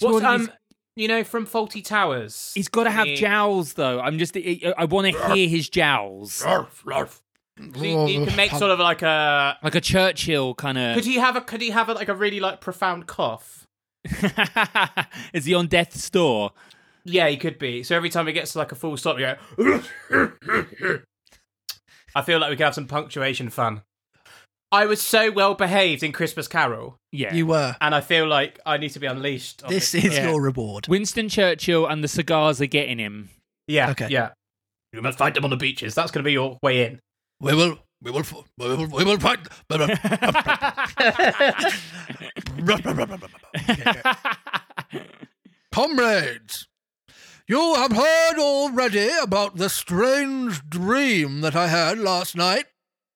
What's, 0.00 0.24
um, 0.24 0.50
you 0.96 1.08
know, 1.08 1.24
from 1.24 1.46
Fawlty 1.46 1.84
Towers. 1.84 2.52
He's 2.54 2.68
got 2.68 2.84
to 2.84 2.90
have 2.90 3.06
Yeah. 3.06 3.16
jowls, 3.16 3.74
though. 3.74 4.00
I'm 4.00 4.18
just. 4.18 4.34
I, 4.34 4.72
I 4.78 4.84
want 4.86 5.12
to 5.14 5.34
hear 5.34 5.46
his 5.48 5.68
jowls, 5.68 6.42
So 7.58 7.82
you, 7.82 8.06
you 8.06 8.26
can 8.26 8.36
make 8.36 8.50
sort 8.50 8.70
of 8.70 8.78
like 8.80 9.02
a. 9.02 9.58
like 9.62 9.74
a 9.74 9.80
Churchill 9.80 10.54
kind 10.54 10.78
of. 10.78 10.94
Could 10.94 11.04
he 11.04 11.16
have 11.16 11.36
a? 11.36 11.40
Could 11.40 11.60
he 11.60 11.70
have 11.70 11.88
a, 11.88 11.94
like 11.94 12.08
a 12.08 12.14
really 12.14 12.40
like 12.40 12.60
profound 12.60 13.06
cough? 13.06 13.66
Is 15.32 15.44
he 15.44 15.54
on 15.54 15.66
death's 15.68 16.08
door? 16.10 16.52
Yeah, 17.04 17.28
he 17.28 17.36
could 17.36 17.58
be. 17.58 17.82
So 17.82 17.94
every 17.96 18.10
time 18.10 18.26
he 18.26 18.32
gets 18.32 18.52
to 18.52 18.58
like 18.58 18.72
a 18.72 18.74
full 18.74 18.96
stop, 18.96 19.18
you 19.18 19.34
go. 19.58 19.82
I 22.14 22.22
feel 22.22 22.38
like 22.38 22.50
we 22.50 22.56
could 22.56 22.64
have 22.64 22.74
some 22.74 22.86
punctuation 22.86 23.48
fun. 23.50 23.82
I 24.70 24.86
was 24.86 25.02
so 25.02 25.30
well 25.30 25.54
behaved 25.54 26.02
in 26.02 26.12
Christmas 26.12 26.48
Carol, 26.48 26.96
Yeah. 27.10 27.34
You 27.34 27.46
were. 27.46 27.76
and 27.80 27.94
I 27.94 28.00
feel 28.00 28.26
like 28.26 28.58
I 28.64 28.78
need 28.78 28.90
to 28.90 29.00
be 29.00 29.06
unleashed. 29.06 29.66
This 29.68 29.92
this. 29.92 30.04
is 30.06 30.14
Yeah. 30.16 30.30
your 30.30 30.40
reward. 30.40 30.88
Winston 30.88 31.28
Churchill 31.28 31.86
and 31.86 32.02
the 32.02 32.08
cigars 32.08 32.60
are 32.62 32.66
getting 32.66 32.98
him. 32.98 33.28
Yeah. 33.66 33.90
Okay. 33.90 34.08
Yeah. 34.08 34.30
You 34.94 35.02
must 35.02 35.18
fight 35.18 35.34
them 35.34 35.44
on 35.44 35.50
the 35.50 35.56
beaches. 35.56 35.94
That's 35.94 36.10
going 36.10 36.22
to 36.22 36.26
be 36.26 36.32
your 36.32 36.58
way 36.62 36.86
in. 36.86 37.00
We 37.42 37.54
will. 37.54 37.78
We 38.00 38.10
will. 38.12 38.22
We 38.56 38.68
will. 38.68 38.86
We 38.86 39.04
will 39.04 39.18
fight. 39.18 39.40
Comrades, 45.72 46.68
you 47.48 47.74
have 47.74 47.92
heard 47.92 48.38
already 48.38 49.10
about 49.20 49.56
the 49.56 49.68
strange 49.68 50.68
dream 50.68 51.40
that 51.40 51.56
I 51.56 51.66
had 51.66 51.98
last 51.98 52.36
night, 52.36 52.66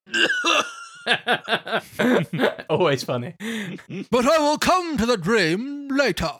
Always 2.68 3.04
funny. 3.04 3.36
but 4.10 4.26
I 4.26 4.38
will 4.38 4.58
come 4.58 4.96
to 4.96 5.06
the 5.06 5.16
dream 5.16 5.86
later. 5.88 6.32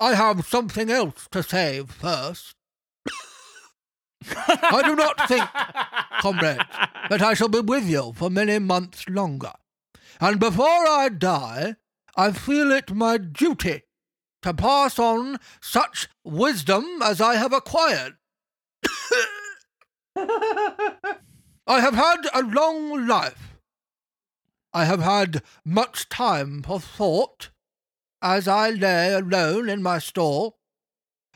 I 0.00 0.14
have 0.14 0.46
something 0.46 0.90
else 0.90 1.28
to 1.30 1.44
say 1.44 1.84
first. 1.86 2.56
I 4.36 4.82
do 4.84 4.94
not 4.96 5.28
think, 5.28 5.48
comrades, 6.20 6.64
that 7.10 7.22
I 7.22 7.34
shall 7.34 7.48
be 7.48 7.60
with 7.60 7.88
you 7.88 8.12
for 8.14 8.30
many 8.30 8.58
months 8.58 9.08
longer. 9.08 9.52
And 10.20 10.38
before 10.38 10.86
I 10.86 11.08
die, 11.08 11.76
I 12.16 12.32
feel 12.32 12.70
it 12.70 12.94
my 12.94 13.18
duty 13.18 13.82
to 14.42 14.54
pass 14.54 14.98
on 14.98 15.38
such 15.60 16.08
wisdom 16.24 16.84
as 17.02 17.20
I 17.20 17.36
have 17.36 17.52
acquired. 17.52 18.16
I 20.16 21.80
have 21.80 21.94
had 21.94 22.26
a 22.34 22.42
long 22.42 23.06
life. 23.06 23.56
I 24.74 24.84
have 24.84 25.00
had 25.00 25.42
much 25.64 26.08
time 26.08 26.62
for 26.62 26.80
thought 26.80 27.50
as 28.20 28.48
I 28.48 28.70
lay 28.70 29.12
alone 29.12 29.68
in 29.68 29.82
my 29.82 29.98
stall, 29.98 30.56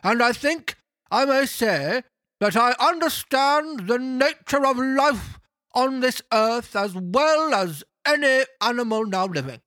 and 0.02 0.22
I 0.22 0.32
think 0.32 0.76
I 1.10 1.24
may 1.24 1.46
say 1.46 2.02
that 2.40 2.56
I 2.56 2.74
understand 2.78 3.88
the 3.88 3.98
nature 3.98 4.64
of 4.66 4.78
life 4.78 5.38
on 5.74 6.00
this 6.00 6.22
earth 6.32 6.76
as 6.76 6.94
well 6.94 7.54
as 7.54 7.84
any 8.06 8.44
animal 8.60 9.04
now 9.06 9.26
living. 9.26 9.60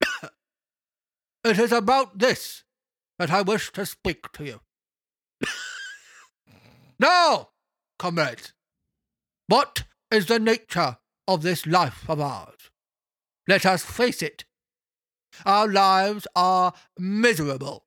it 1.44 1.58
is 1.58 1.72
about 1.72 2.18
this 2.18 2.64
that 3.18 3.30
I 3.30 3.42
wish 3.42 3.72
to 3.72 3.86
speak 3.86 4.30
to 4.32 4.44
you. 4.44 4.60
now, 6.98 7.50
comrades, 7.98 8.52
what 9.48 9.84
is 10.10 10.26
the 10.26 10.38
nature 10.38 10.98
of 11.28 11.42
this 11.42 11.66
life 11.66 12.08
of 12.08 12.20
ours? 12.20 12.70
Let 13.48 13.64
us 13.64 13.84
face 13.84 14.22
it. 14.22 14.44
Our 15.44 15.68
lives 15.68 16.26
are 16.34 16.72
miserable, 16.98 17.86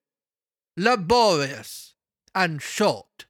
laborious, 0.78 1.96
and 2.36 2.62
short. 2.62 3.26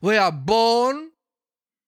We 0.00 0.16
are 0.16 0.32
born 0.32 1.10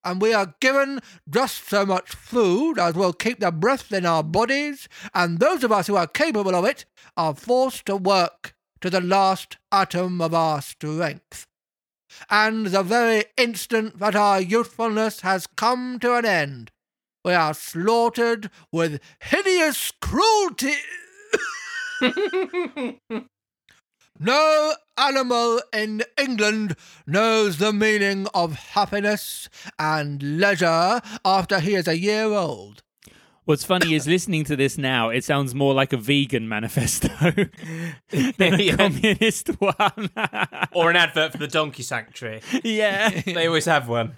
and 0.03 0.21
we 0.21 0.33
are 0.33 0.55
given 0.59 1.01
just 1.29 1.67
so 1.67 1.85
much 1.85 2.09
food 2.09 2.79
as 2.79 2.95
will 2.95 3.13
keep 3.13 3.39
the 3.39 3.51
breath 3.51 3.91
in 3.91 4.05
our 4.05 4.23
bodies, 4.23 4.87
and 5.13 5.39
those 5.39 5.63
of 5.63 5.71
us 5.71 5.87
who 5.87 5.95
are 5.95 6.07
capable 6.07 6.55
of 6.55 6.65
it 6.65 6.85
are 7.17 7.35
forced 7.35 7.85
to 7.87 7.95
work 7.97 8.53
to 8.81 8.89
the 8.89 9.01
last 9.01 9.57
atom 9.71 10.21
of 10.21 10.33
our 10.33 10.61
strength. 10.61 11.45
And 12.29 12.67
the 12.67 12.81
very 12.83 13.25
instant 13.37 13.99
that 13.99 14.15
our 14.15 14.41
youthfulness 14.41 15.21
has 15.21 15.47
come 15.47 15.99
to 15.99 16.15
an 16.15 16.25
end, 16.25 16.71
we 17.23 17.33
are 17.33 17.53
slaughtered 17.53 18.49
with 18.71 19.01
hideous 19.19 19.91
cruelty. 20.01 20.75
No 24.21 24.73
animal 24.97 25.61
in 25.73 26.03
England 26.17 26.75
knows 27.07 27.57
the 27.57 27.71
meaning 27.71 28.27
of 28.33 28.53
happiness 28.53 29.47
and 29.79 30.21
leisure 30.21 30.99
after 31.23 31.59
he 31.61 31.75
is 31.75 31.87
a 31.87 31.97
year 31.97 32.25
old. 32.25 32.83
What's 33.45 33.63
funny 33.63 33.95
is 33.95 34.05
listening 34.07 34.43
to 34.43 34.55
this 34.57 34.77
now, 34.77 35.09
it 35.09 35.23
sounds 35.23 35.55
more 35.55 35.73
like 35.73 35.93
a 35.93 35.97
vegan 35.97 36.47
manifesto 36.49 37.07
than 38.09 38.53
a 38.59 38.71
communist 38.77 39.47
one. 39.59 40.09
or 40.73 40.89
an 40.91 40.97
advert 40.97 41.31
for 41.31 41.37
the 41.37 41.47
Donkey 41.47 41.81
Sanctuary. 41.81 42.41
yeah. 42.63 43.09
They 43.09 43.47
always 43.47 43.65
have 43.65 43.87
one. 43.87 44.17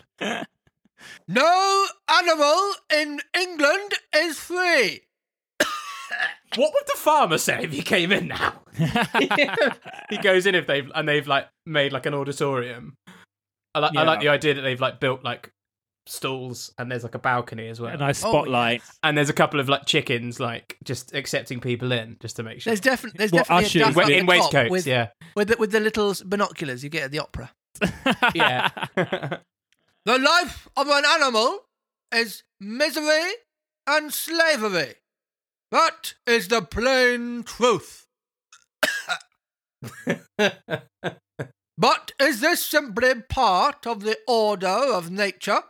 No 1.28 1.86
animal 2.10 2.74
in 2.94 3.22
England 3.40 3.94
is 4.16 4.38
free. 4.40 5.02
What 6.56 6.74
would 6.74 6.84
the 6.88 6.98
farmer 6.98 7.38
say 7.38 7.64
if 7.64 7.72
he 7.72 7.82
came 7.82 8.12
in 8.12 8.28
now? 8.28 8.62
he 10.10 10.18
goes 10.18 10.46
in 10.46 10.56
if 10.56 10.68
they've 10.68 10.90
and 10.94 11.08
they've 11.08 11.28
like 11.28 11.48
made 11.66 11.94
like 11.94 12.06
an 12.06 12.14
auditorium. 12.14 12.96
I 13.74 13.80
like 13.80 13.96
I 13.96 14.04
like 14.04 14.20
the 14.20 14.30
idea 14.30 14.56
that 14.56 14.62
they've 14.62 14.82
like 14.82 15.00
built 15.00 15.24
like 15.24 15.52
stalls 16.08 16.74
and 16.78 16.92
there's 16.92 17.04
like 17.04 17.16
a 17.16 17.20
balcony 17.20 17.68
as 17.68 17.80
well. 17.80 17.94
A 17.94 17.98
nice 17.98 18.24
oh, 18.24 18.30
spotlight. 18.30 18.82
and 19.04 19.18
there's 19.18 19.30
a 19.30 19.34
couple 19.34 19.60
of 19.60 19.70
like 19.70 19.86
chickens 19.86 20.40
like 20.40 20.78
just 20.84 21.14
accepting 21.14 21.60
people 21.60 21.92
in 21.92 22.18
just 22.20 22.36
to 22.38 22.44
make 22.44 22.62
sure. 22.62 22.72
There's, 22.72 22.82
defi- 22.82 23.12
there's 23.16 23.32
Well, 23.32 23.44
definitely 23.44 23.66
ushers 23.66 23.82
a 23.82 23.86
duck 23.86 23.96
with- 23.96 24.06
up 24.06 24.12
in 24.12 24.26
the 24.26 24.30
waistcoats, 24.30 24.72
with, 24.72 24.88
yeah. 24.88 25.08
with, 25.36 25.48
the, 25.50 25.58
with 25.58 25.72
the 25.72 25.80
little 25.80 26.14
binoculars 26.26 26.84
you 26.84 26.90
get 26.90 27.04
at 27.04 27.12
the 27.12 27.20
opera. 27.20 27.52
Yeah. 28.36 28.70
The 30.04 30.18
life 30.18 30.68
of 30.76 30.88
an 30.88 31.04
animal 31.06 31.60
is 32.12 32.42
misery 32.60 33.34
and 33.86 34.12
slavery. 34.12 34.96
That 35.72 36.16
is 36.28 36.50
the 36.50 36.62
plain 36.62 37.44
truth. 37.44 38.06
But 41.82 42.12
is 42.20 42.42
this 42.42 42.64
simply 42.64 43.16
part 43.28 43.88
of 43.88 44.02
the 44.04 44.18
order 44.28 44.68
of 44.68 45.10
nature? 45.10 45.64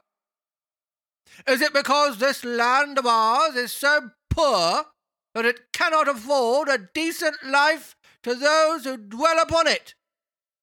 Is 1.48 1.62
it 1.62 1.74
because 1.74 2.17
this 2.17 2.43
land 2.43 2.98
of 2.98 3.05
ours 3.05 3.55
is 3.55 3.72
so 3.72 4.10
poor 4.29 4.88
that 5.34 5.46
it 5.46 5.72
cannot 5.72 6.10
afford 6.10 6.67
a 6.67 6.89
decent 6.93 7.38
life 7.46 7.96
to 8.24 8.36
those 8.36 8.84
who 8.84 8.98
dwell 8.98 9.39
upon 9.41 9.67
it? 9.67 9.96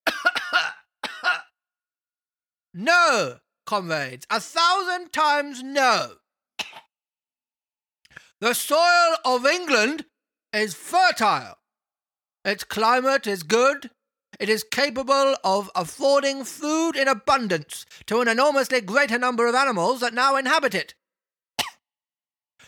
no, 2.74 3.38
comrades, 3.64 4.26
a 4.28 4.40
thousand 4.40 5.14
times 5.14 5.62
no. 5.62 6.16
The 8.40 8.54
soil 8.54 9.16
of 9.24 9.46
England 9.46 10.04
is 10.52 10.74
fertile. 10.74 11.58
Its 12.44 12.62
climate 12.62 13.26
is 13.26 13.42
good. 13.42 13.90
It 14.38 14.48
is 14.48 14.62
capable 14.62 15.34
of 15.42 15.70
affording 15.74 16.44
food 16.44 16.94
in 16.94 17.08
abundance 17.08 17.84
to 18.06 18.20
an 18.20 18.28
enormously 18.28 18.80
greater 18.80 19.18
number 19.18 19.48
of 19.48 19.56
animals 19.56 20.00
that 20.00 20.14
now 20.14 20.36
inhabit 20.36 20.74
it. 20.74 20.94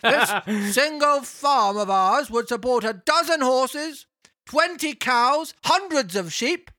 This 0.02 0.74
single 0.74 1.22
farm 1.22 1.76
of 1.76 1.90
ours 1.90 2.30
would 2.30 2.48
support 2.48 2.84
a 2.84 2.94
dozen 2.94 3.40
horses, 3.42 4.06
twenty 4.46 4.94
cows, 4.94 5.54
hundreds 5.64 6.16
of 6.16 6.32
sheep, 6.32 6.70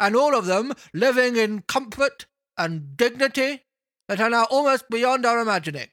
and 0.00 0.16
all 0.16 0.34
of 0.36 0.46
them 0.46 0.72
living 0.92 1.36
in 1.36 1.62
comfort 1.62 2.26
and 2.56 2.96
dignity 2.96 3.64
that 4.08 4.20
are 4.20 4.30
now 4.30 4.44
almost 4.50 4.88
beyond 4.90 5.24
our 5.24 5.38
imagining. 5.40 5.88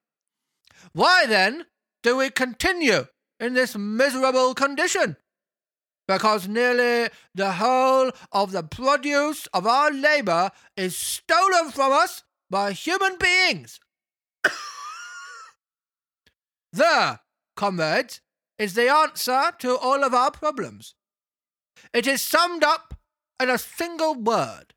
Why 0.93 1.25
then 1.27 1.65
do 2.03 2.17
we 2.17 2.29
continue 2.29 3.05
in 3.39 3.53
this 3.53 3.75
miserable 3.75 4.53
condition? 4.53 5.17
Because 6.07 6.47
nearly 6.47 7.09
the 7.33 7.53
whole 7.53 8.11
of 8.31 8.51
the 8.51 8.63
produce 8.63 9.47
of 9.53 9.65
our 9.65 9.91
labour 9.91 10.51
is 10.75 10.97
stolen 10.97 11.71
from 11.71 11.91
us 11.91 12.23
by 12.49 12.73
human 12.73 13.17
beings. 13.17 13.79
there, 16.73 17.19
comrades, 17.55 18.21
is 18.57 18.73
the 18.73 18.89
answer 18.89 19.51
to 19.59 19.77
all 19.77 20.03
of 20.03 20.13
our 20.13 20.31
problems. 20.31 20.95
It 21.93 22.07
is 22.07 22.21
summed 22.21 22.63
up 22.63 22.95
in 23.41 23.49
a 23.49 23.57
single 23.57 24.15
word 24.15 24.73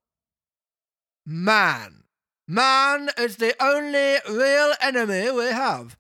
man. 1.26 2.04
Man 2.46 3.10
is 3.18 3.36
the 3.36 3.54
only 3.62 4.18
real 4.28 4.74
enemy 4.80 5.30
we 5.30 5.46
have. 5.46 5.96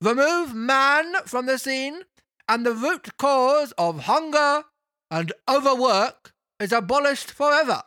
Remove 0.00 0.54
man 0.54 1.14
from 1.24 1.46
the 1.46 1.58
scene, 1.58 2.02
and 2.48 2.64
the 2.64 2.72
root 2.72 3.16
cause 3.18 3.72
of 3.72 4.04
hunger 4.04 4.64
and 5.10 5.32
overwork 5.48 6.32
is 6.60 6.72
abolished 6.72 7.30
forever. 7.30 7.82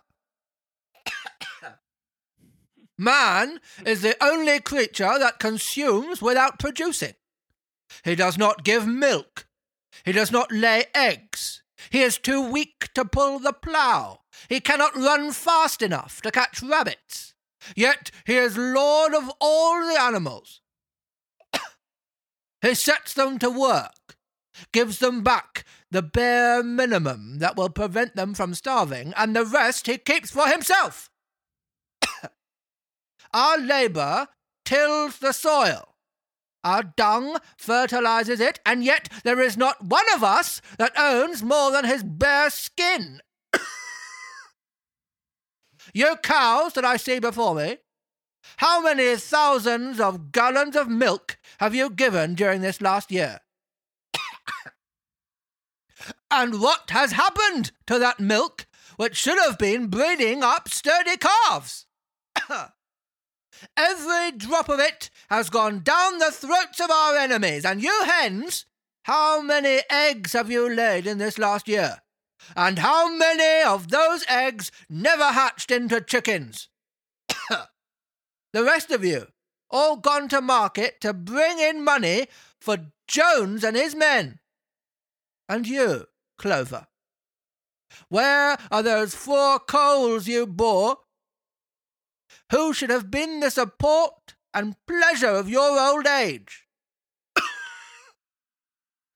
man 2.98 3.60
is 3.86 4.02
the 4.02 4.16
only 4.24 4.60
creature 4.60 5.18
that 5.20 5.40
consumes 5.40 6.22
without 6.22 6.60
producing. 6.60 7.14
He 8.04 8.16
does 8.16 8.38
not 8.38 8.64
give 8.64 8.86
milk. 8.88 9.48
He 10.06 10.12
does 10.12 10.32
not 10.32 10.52
lay 10.52 10.86
eggs. 10.94 11.64
He 11.90 12.02
is 12.02 12.18
too 12.18 12.42
weak 12.42 12.90
to 12.94 13.06
pull 13.06 13.40
the 13.40 13.54
plough. 13.54 14.22
He 14.50 14.60
cannot 14.60 14.96
run 14.96 15.32
fast 15.32 15.82
enough 15.82 16.22
to 16.22 16.32
catch 16.32 16.62
rabbits. 16.62 17.34
Yet 17.76 18.12
he 18.26 18.36
is 18.38 18.58
lord 18.58 19.14
of 19.14 19.32
all 19.40 19.86
the 19.86 20.00
animals. 20.00 20.62
He 22.62 22.76
sets 22.76 23.14
them 23.14 23.40
to 23.40 23.50
work, 23.50 24.18
gives 24.72 25.00
them 25.00 25.24
back 25.24 25.66
the 25.90 26.02
bare 26.02 26.64
minimum 26.64 27.40
that 27.40 27.56
will 27.56 27.70
prevent 27.70 28.16
them 28.16 28.34
from 28.34 28.54
starving, 28.54 29.14
and 29.18 29.36
the 29.36 29.46
rest 29.46 29.88
he 29.88 29.98
keeps 29.98 30.32
for 30.32 30.48
himself. 30.48 31.10
Our 33.34 33.58
labour 33.58 34.28
tills 34.64 35.20
the 35.20 35.34
soil. 35.34 35.96
Our 36.64 36.84
dung 36.84 37.38
fertilizes 37.58 38.40
it, 38.40 38.60
and 38.66 38.84
yet 38.84 39.10
there 39.24 39.42
is 39.42 39.58
not 39.58 39.84
one 39.84 40.06
of 40.14 40.24
us 40.24 40.62
that 40.78 40.94
owns 40.98 41.42
more 41.42 41.72
than 41.72 41.86
his 41.86 42.04
bare 42.04 42.52
skin. 42.52 43.22
you 45.94 46.16
cows 46.22 46.74
that 46.74 46.86
I 46.86 46.98
see 46.98 47.20
before 47.20 47.56
me, 47.56 47.78
how 48.58 48.82
many 48.82 49.16
thousands 49.16 50.00
of 50.00 50.32
gallons 50.32 50.76
of 50.76 50.90
milk 50.90 51.38
have 51.60 51.76
you 51.76 51.90
given 51.90 52.36
during 52.36 52.62
this 52.62 52.82
last 52.82 53.12
year? 53.12 53.40
and 56.32 56.62
what 56.62 56.90
has 56.90 57.14
happened 57.14 57.72
to 57.88 58.00
that 58.00 58.20
milk 58.20 58.68
which 58.98 59.16
should 59.16 59.40
have 59.40 59.58
been 59.58 59.88
breeding 59.88 60.44
up 60.44 60.70
sturdy 60.70 61.18
calves? 61.18 61.86
Every 63.78 64.32
drop 64.32 64.70
of 64.70 64.80
it 64.80 65.10
has 65.30 65.50
gone 65.50 65.82
down 65.82 66.18
the 66.18 66.32
throats 66.32 66.80
of 66.80 66.90
our 66.90 67.16
enemies, 67.16 67.66
and 67.66 67.82
you 67.82 68.04
hens, 68.06 68.66
how 69.04 69.42
many 69.42 69.82
eggs 69.90 70.34
have 70.34 70.52
you 70.52 70.70
laid 70.70 71.08
in 71.08 71.18
this 71.18 71.38
last 71.38 71.68
year? 71.68 72.02
And 72.56 72.80
how 72.80 73.10
many 73.10 73.64
of 73.64 73.90
those 73.90 74.26
eggs 74.28 74.72
never 74.90 75.26
hatched 75.26 75.72
into 75.72 76.02
chickens? 76.02 76.70
The 78.54 78.64
rest 78.64 78.92
of 78.92 79.04
you, 79.04 79.28
all 79.70 79.98
gone 79.98 80.28
to 80.30 80.42
market 80.42 81.00
to 81.02 81.14
bring 81.14 81.60
in 81.60 81.84
money 81.84 82.28
for 82.60 82.92
Jones 83.08 83.64
and 83.64 83.76
his 83.76 83.96
men. 83.96 84.40
And 85.48 85.68
you, 85.68 86.06
Clover, 86.38 86.88
where 88.10 88.58
are 88.70 88.84
those 88.84 89.16
four 89.16 89.60
coals 89.60 90.28
you 90.28 90.48
bore 90.48 90.98
who 92.52 92.74
should 92.74 92.90
have 92.90 93.10
been 93.10 93.40
the 93.40 93.50
support 93.50 94.36
and 94.54 94.76
pleasure 94.86 95.30
of 95.30 95.50
your 95.50 95.80
old 95.80 96.06
age. 96.06 96.68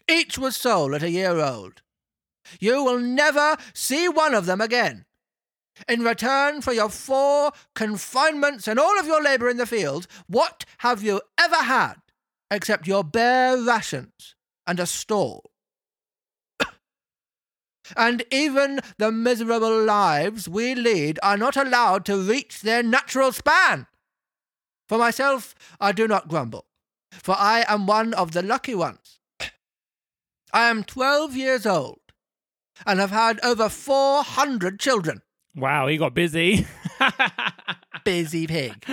Each 0.09 0.37
was 0.37 0.55
sold 0.55 0.93
at 0.93 1.03
a 1.03 1.09
year 1.09 1.39
old. 1.39 1.81
You 2.59 2.83
will 2.83 2.99
never 2.99 3.57
see 3.73 4.07
one 4.07 4.33
of 4.33 4.45
them 4.45 4.61
again. 4.61 5.04
In 5.87 6.01
return 6.01 6.61
for 6.61 6.73
your 6.73 6.89
four 6.89 7.51
confinements 7.73 8.67
and 8.67 8.79
all 8.79 8.99
of 8.99 9.07
your 9.07 9.21
labour 9.21 9.49
in 9.49 9.57
the 9.57 9.65
field, 9.65 10.07
what 10.27 10.65
have 10.79 11.03
you 11.03 11.21
ever 11.37 11.55
had 11.55 11.95
except 12.49 12.87
your 12.87 13.03
bare 13.03 13.57
rations 13.57 14.35
and 14.65 14.79
a 14.79 14.85
stall? 14.85 15.51
and 17.97 18.23
even 18.31 18.79
the 18.97 19.11
miserable 19.11 19.83
lives 19.83 20.47
we 20.47 20.75
lead 20.75 21.19
are 21.21 21.37
not 21.37 21.57
allowed 21.57 22.05
to 22.05 22.17
reach 22.17 22.61
their 22.61 22.81
natural 22.81 23.31
span. 23.31 23.87
For 24.87 24.97
myself, 24.97 25.55
I 25.79 25.91
do 25.91 26.07
not 26.07 26.27
grumble, 26.27 26.65
for 27.11 27.35
I 27.37 27.65
am 27.67 27.85
one 27.85 28.13
of 28.13 28.31
the 28.31 28.41
lucky 28.41 28.75
ones. 28.75 29.19
I 30.53 30.69
am 30.69 30.83
twelve 30.83 31.35
years 31.35 31.65
old 31.65 31.99
and 32.85 32.99
have 32.99 33.11
had 33.11 33.43
over 33.43 33.67
four 33.67 34.23
hundred 34.23 34.79
children. 34.79 35.21
Wow, 35.55 35.87
he 35.87 35.97
got 35.97 36.13
busy. 36.13 36.65
Busy 38.03 38.45
pig. 38.45 38.85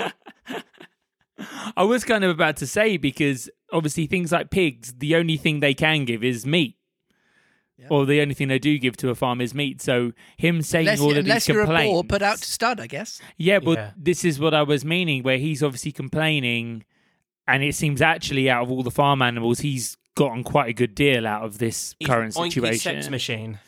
I 1.77 1.83
was 1.85 2.05
kind 2.05 2.25
of 2.25 2.31
about 2.31 2.57
to 2.59 2.67
say 2.67 2.97
because 2.97 3.51
obviously 3.73 4.07
things 4.07 4.33
like 4.33 4.51
pigs, 4.51 4.95
the 4.97 5.17
only 5.17 5.37
thing 5.37 5.61
they 5.61 5.75
can 5.75 6.05
give 6.05 6.23
is 6.25 6.47
meat. 6.47 6.77
Or 7.91 8.07
the 8.07 8.21
only 8.21 8.33
thing 8.35 8.47
they 8.47 8.61
do 8.61 8.79
give 8.79 8.97
to 8.99 9.11
a 9.11 9.15
farm 9.17 9.41
is 9.41 9.55
meat. 9.55 9.83
So 9.83 10.13
him 10.37 10.63
saying 10.63 10.87
Unless, 10.87 11.01
all 11.01 11.11
of 11.11 11.17
unless 11.17 11.47
these 11.47 11.55
you're 11.55 11.63
a 11.63 11.67
complaints, 11.67 11.93
boar 11.93 12.05
put 12.05 12.23
out 12.23 12.39
to 12.39 12.45
stud, 12.45 12.79
I 12.79 12.87
guess. 12.87 13.21
yeah, 13.37 13.59
but 13.59 13.77
Yeah. 13.77 13.91
this 13.97 14.25
is 14.25 14.39
what 14.39 14.55
I 14.55 14.63
was 14.63 14.85
meaning, 14.85 15.25
where 15.25 15.37
he's 15.39 15.65
obviously 15.65 15.91
complaining, 15.91 16.85
and 17.49 17.65
it 17.65 17.75
seems 17.75 18.01
actually 18.01 18.49
out 18.49 18.63
of 18.63 18.71
all 18.71 18.85
the 18.85 18.91
farm 18.93 19.21
animals, 19.21 19.61
he's 19.61 19.97
gotten 20.15 20.45
quite 20.45 20.69
a 20.69 20.73
good 20.73 20.95
deal 20.95 21.27
out 21.27 21.45
of 21.45 21.59
this 21.59 21.95
He's 21.99 22.09
current 22.09 22.35
oinky 22.35 22.55
situation. 22.55 22.79
sex 22.79 23.11
machine. 23.11 23.59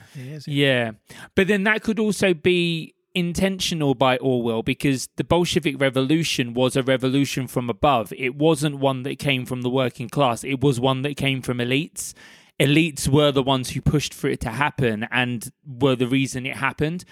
Yeah. 0.46 0.92
But 1.34 1.48
then 1.48 1.64
that 1.64 1.82
could 1.82 1.98
also 1.98 2.34
be 2.34 2.94
intentional 3.14 3.94
by 3.94 4.16
Orwell 4.18 4.62
because 4.62 5.08
the 5.16 5.24
Bolshevik 5.24 5.80
Revolution 5.80 6.52
was 6.52 6.76
a 6.76 6.82
revolution 6.82 7.46
from 7.46 7.70
above. 7.70 8.12
It 8.16 8.34
wasn't 8.34 8.78
one 8.78 9.04
that 9.04 9.18
came 9.18 9.46
from 9.46 9.62
the 9.62 9.70
working 9.70 10.08
class, 10.08 10.44
it 10.44 10.60
was 10.60 10.80
one 10.80 11.02
that 11.02 11.16
came 11.16 11.40
from 11.42 11.58
elites. 11.58 12.12
Elites 12.60 13.08
were 13.08 13.32
the 13.32 13.42
ones 13.42 13.70
who 13.70 13.80
pushed 13.80 14.14
for 14.14 14.28
it 14.28 14.40
to 14.42 14.50
happen 14.50 15.08
and 15.10 15.50
were 15.66 15.96
the 15.96 16.06
reason 16.06 16.46
it 16.46 16.56
happened. 16.56 17.04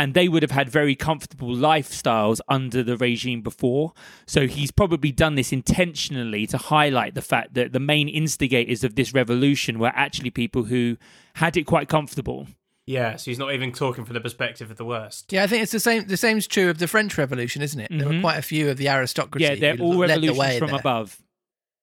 And 0.00 0.14
they 0.14 0.28
would 0.28 0.42
have 0.42 0.50
had 0.52 0.70
very 0.70 0.96
comfortable 0.96 1.54
lifestyles 1.54 2.40
under 2.48 2.82
the 2.82 2.96
regime 2.96 3.42
before. 3.42 3.92
So 4.26 4.46
he's 4.46 4.70
probably 4.70 5.12
done 5.12 5.34
this 5.34 5.52
intentionally 5.52 6.46
to 6.46 6.56
highlight 6.56 7.14
the 7.14 7.20
fact 7.20 7.52
that 7.52 7.74
the 7.74 7.80
main 7.80 8.08
instigators 8.08 8.82
of 8.82 8.94
this 8.94 9.12
revolution 9.12 9.78
were 9.78 9.92
actually 9.94 10.30
people 10.30 10.64
who 10.64 10.96
had 11.34 11.58
it 11.58 11.64
quite 11.64 11.90
comfortable. 11.90 12.46
Yeah, 12.86 13.16
so 13.16 13.30
he's 13.30 13.38
not 13.38 13.52
even 13.52 13.72
talking 13.72 14.06
from 14.06 14.14
the 14.14 14.22
perspective 14.22 14.70
of 14.70 14.78
the 14.78 14.86
worst. 14.86 15.30
Yeah, 15.34 15.42
I 15.44 15.46
think 15.46 15.64
it's 15.64 15.72
the 15.72 15.78
same. 15.78 16.06
The 16.06 16.16
same's 16.16 16.46
true 16.46 16.70
of 16.70 16.78
the 16.78 16.88
French 16.88 17.18
Revolution, 17.18 17.60
isn't 17.60 17.78
it? 17.80 17.88
There 17.90 18.08
were 18.08 18.14
Mhm. 18.14 18.22
quite 18.22 18.38
a 18.38 18.42
few 18.42 18.70
of 18.70 18.78
the 18.78 18.88
aristocracy. 18.88 19.44
Yeah, 19.44 19.54
they're 19.56 19.76
who 19.76 19.84
all 19.84 19.96
led 19.96 20.08
the 20.08 20.28
revolutions 20.28 20.38
way 20.38 20.58
from 20.58 20.68
there. 20.70 20.80
above. 20.80 21.18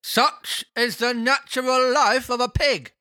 Such 0.02 0.66
is 0.76 0.98
the 0.98 1.14
natural 1.14 1.94
life 1.94 2.32
of 2.32 2.40
a 2.42 2.50
pig. 2.50 2.94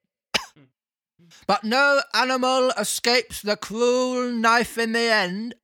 But 1.46 1.64
no 1.64 2.00
animal 2.14 2.70
escapes 2.70 3.42
the 3.42 3.56
cruel 3.56 4.30
knife 4.30 4.78
in 4.78 4.92
the 4.92 5.00
end. 5.00 5.54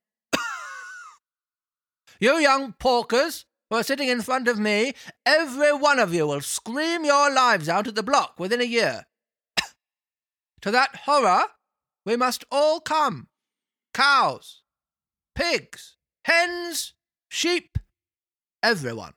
you 2.19 2.37
young 2.37 2.73
porkers 2.73 3.45
who 3.69 3.77
are 3.77 3.83
sitting 3.83 4.07
in 4.07 4.21
front 4.21 4.47
of 4.47 4.59
me, 4.59 4.93
every 5.25 5.73
one 5.73 5.99
of 5.99 6.13
you 6.13 6.27
will 6.27 6.41
scream 6.41 7.05
your 7.05 7.33
lives 7.33 7.67
out 7.67 7.87
at 7.87 7.95
the 7.95 8.03
block 8.03 8.39
within 8.39 8.61
a 8.61 8.65
year. 8.65 9.05
to 10.61 10.71
that 10.71 10.95
horror, 11.05 11.45
we 12.05 12.15
must 12.15 12.43
all 12.51 12.79
come 12.79 13.29
cows, 13.93 14.61
pigs, 15.35 15.97
hens, 16.25 16.93
sheep, 17.29 17.77
everyone. 18.61 19.13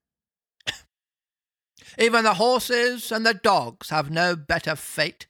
Even 1.98 2.24
the 2.24 2.34
horses 2.34 3.10
and 3.12 3.26
the 3.26 3.34
dogs 3.34 3.90
have 3.90 4.10
no 4.10 4.36
better 4.36 4.76
fate. 4.76 5.26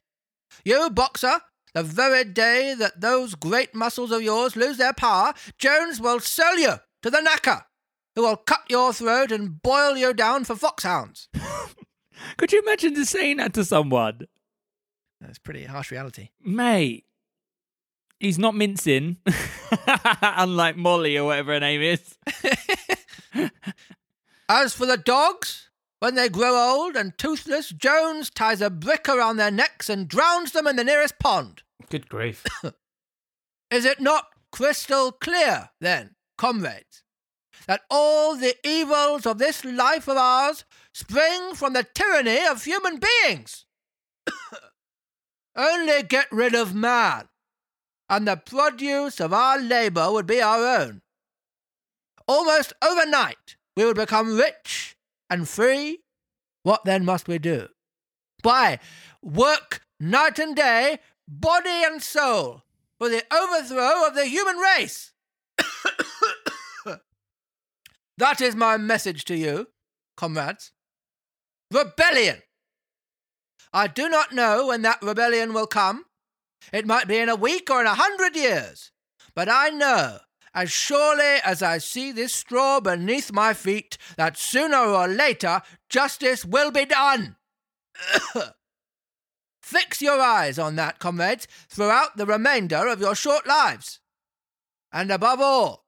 You, 0.63 0.89
boxer, 0.89 1.39
the 1.73 1.83
very 1.83 2.23
day 2.23 2.73
that 2.73 3.01
those 3.01 3.35
great 3.35 3.75
muscles 3.75 4.11
of 4.11 4.21
yours 4.21 4.55
lose 4.55 4.77
their 4.77 4.93
power, 4.93 5.33
Jones 5.57 5.99
will 6.01 6.19
sell 6.19 6.57
you 6.57 6.73
to 7.03 7.09
the 7.09 7.19
knacker, 7.19 7.63
who 8.15 8.23
will 8.23 8.37
cut 8.37 8.61
your 8.69 8.93
throat 8.93 9.31
and 9.31 9.61
boil 9.61 9.95
you 9.97 10.13
down 10.13 10.43
for 10.43 10.55
foxhounds. 10.55 11.29
Could 12.37 12.51
you 12.51 12.61
imagine 12.61 12.95
just 12.95 13.11
saying 13.11 13.37
that 13.37 13.53
to 13.53 13.63
someone? 13.63 14.21
That's 15.21 15.39
pretty 15.39 15.65
harsh 15.65 15.91
reality. 15.91 16.29
Mate, 16.41 17.05
he's 18.19 18.39
not 18.39 18.55
mincing, 18.55 19.17
unlike 20.21 20.77
Molly 20.77 21.17
or 21.17 21.25
whatever 21.25 21.53
her 21.53 21.59
name 21.59 21.81
is. 21.81 22.17
As 24.49 24.73
for 24.73 24.85
the 24.85 24.97
dogs, 24.97 25.66
when 25.99 26.15
they 26.15 26.29
grow 26.29 26.55
old 26.55 26.95
and 26.95 27.17
toothless, 27.17 27.69
Jones 27.69 28.29
ties 28.29 28.61
a 28.61 28.69
brick 28.69 29.09
around 29.09 29.37
their 29.37 29.51
necks 29.51 29.89
and 29.89 30.07
drowns 30.07 30.51
them 30.51 30.67
in 30.67 30.75
the 30.75 30.83
nearest 30.83 31.17
pond. 31.19 31.63
Good 31.89 32.07
grief. 32.09 32.45
Is 33.71 33.83
it 33.85 33.99
not 33.99 34.27
crystal 34.51 35.11
clear, 35.11 35.69
then, 35.81 36.15
comrades, 36.37 37.03
that 37.65 37.81
all 37.89 38.35
the 38.35 38.55
evils 38.63 39.25
of 39.25 39.39
this 39.39 39.65
life 39.65 40.07
of 40.07 40.17
ours 40.17 40.65
spring 40.93 41.53
from 41.55 41.73
the 41.73 41.83
tyranny 41.83 42.45
of 42.45 42.63
human 42.63 42.99
beings? 42.99 43.65
Only 45.55 46.03
get 46.03 46.31
rid 46.31 46.53
of 46.53 46.75
man, 46.75 47.27
and 48.07 48.27
the 48.27 48.37
produce 48.37 49.19
of 49.19 49.33
our 49.33 49.59
labour 49.59 50.11
would 50.11 50.27
be 50.27 50.41
our 50.41 50.79
own. 50.79 51.01
Almost 52.27 52.73
overnight, 52.83 53.55
we 53.75 53.85
would 53.85 53.95
become 53.95 54.37
rich 54.37 54.96
and 55.29 55.47
free. 55.47 55.99
What 56.63 56.85
then 56.85 57.05
must 57.05 57.27
we 57.27 57.37
do? 57.39 57.67
Why, 58.43 58.79
work 59.21 59.81
night 59.99 60.39
and 60.39 60.55
day, 60.55 60.99
body 61.27 61.83
and 61.83 62.01
soul, 62.01 62.63
for 62.97 63.09
the 63.09 63.23
overthrow 63.33 64.07
of 64.07 64.15
the 64.15 64.25
human 64.25 64.57
race. 64.57 65.11
that 68.17 68.41
is 68.41 68.55
my 68.55 68.77
message 68.77 69.25
to 69.25 69.35
you, 69.35 69.67
comrades. 70.15 70.71
Rebellion! 71.71 72.41
I 73.73 73.87
do 73.87 74.07
not 74.09 74.33
know 74.33 74.67
when 74.67 74.81
that 74.83 75.01
rebellion 75.01 75.53
will 75.53 75.67
come. 75.67 76.05
It 76.71 76.87
might 76.87 77.07
be 77.07 77.17
in 77.17 77.29
a 77.29 77.35
week 77.35 77.69
or 77.69 77.81
in 77.81 77.87
a 77.87 77.95
hundred 77.95 78.35
years. 78.35 78.91
But 79.35 79.49
I 79.49 79.69
know, 79.69 80.19
as 80.53 80.71
surely 80.71 81.39
as 81.43 81.61
I 81.61 81.77
see 81.77 82.11
this 82.11 82.33
straw 82.33 82.79
beneath 82.79 83.31
my 83.31 83.53
feet, 83.53 83.97
that 84.17 84.37
sooner 84.37 84.77
or 84.77 85.07
later 85.07 85.61
justice 85.89 86.45
will 86.45 86.71
be 86.71 86.85
done. 86.85 87.35
Fix 89.61 90.01
your 90.01 90.19
eyes 90.21 90.57
on 90.57 90.75
that, 90.77 90.99
comrades, 90.99 91.47
throughout 91.69 92.17
the 92.17 92.25
remainder 92.25 92.87
of 92.87 93.01
your 93.01 93.15
short 93.15 93.45
lives. 93.45 93.99
And 94.91 95.11
above 95.11 95.41
all, 95.41 95.85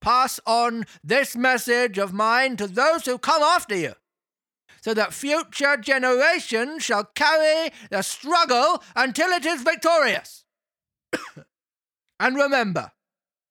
pass 0.00 0.38
on 0.46 0.84
this 1.02 1.34
message 1.34 1.98
of 1.98 2.12
mine 2.12 2.56
to 2.56 2.66
those 2.66 3.06
who 3.06 3.18
come 3.18 3.42
after 3.42 3.74
you 3.74 3.94
so 4.84 4.92
that 4.92 5.14
future 5.14 5.78
generations 5.78 6.82
shall 6.82 7.04
carry 7.14 7.72
the 7.88 8.02
struggle 8.02 8.82
until 8.94 9.30
it 9.30 9.46
is 9.46 9.62
victorious. 9.62 10.44
and 12.20 12.36
remember, 12.36 12.92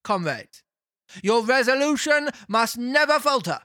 comrades, 0.04 0.64
your 1.22 1.44
resolution 1.44 2.30
must 2.48 2.78
never 2.78 3.20
falter. 3.20 3.60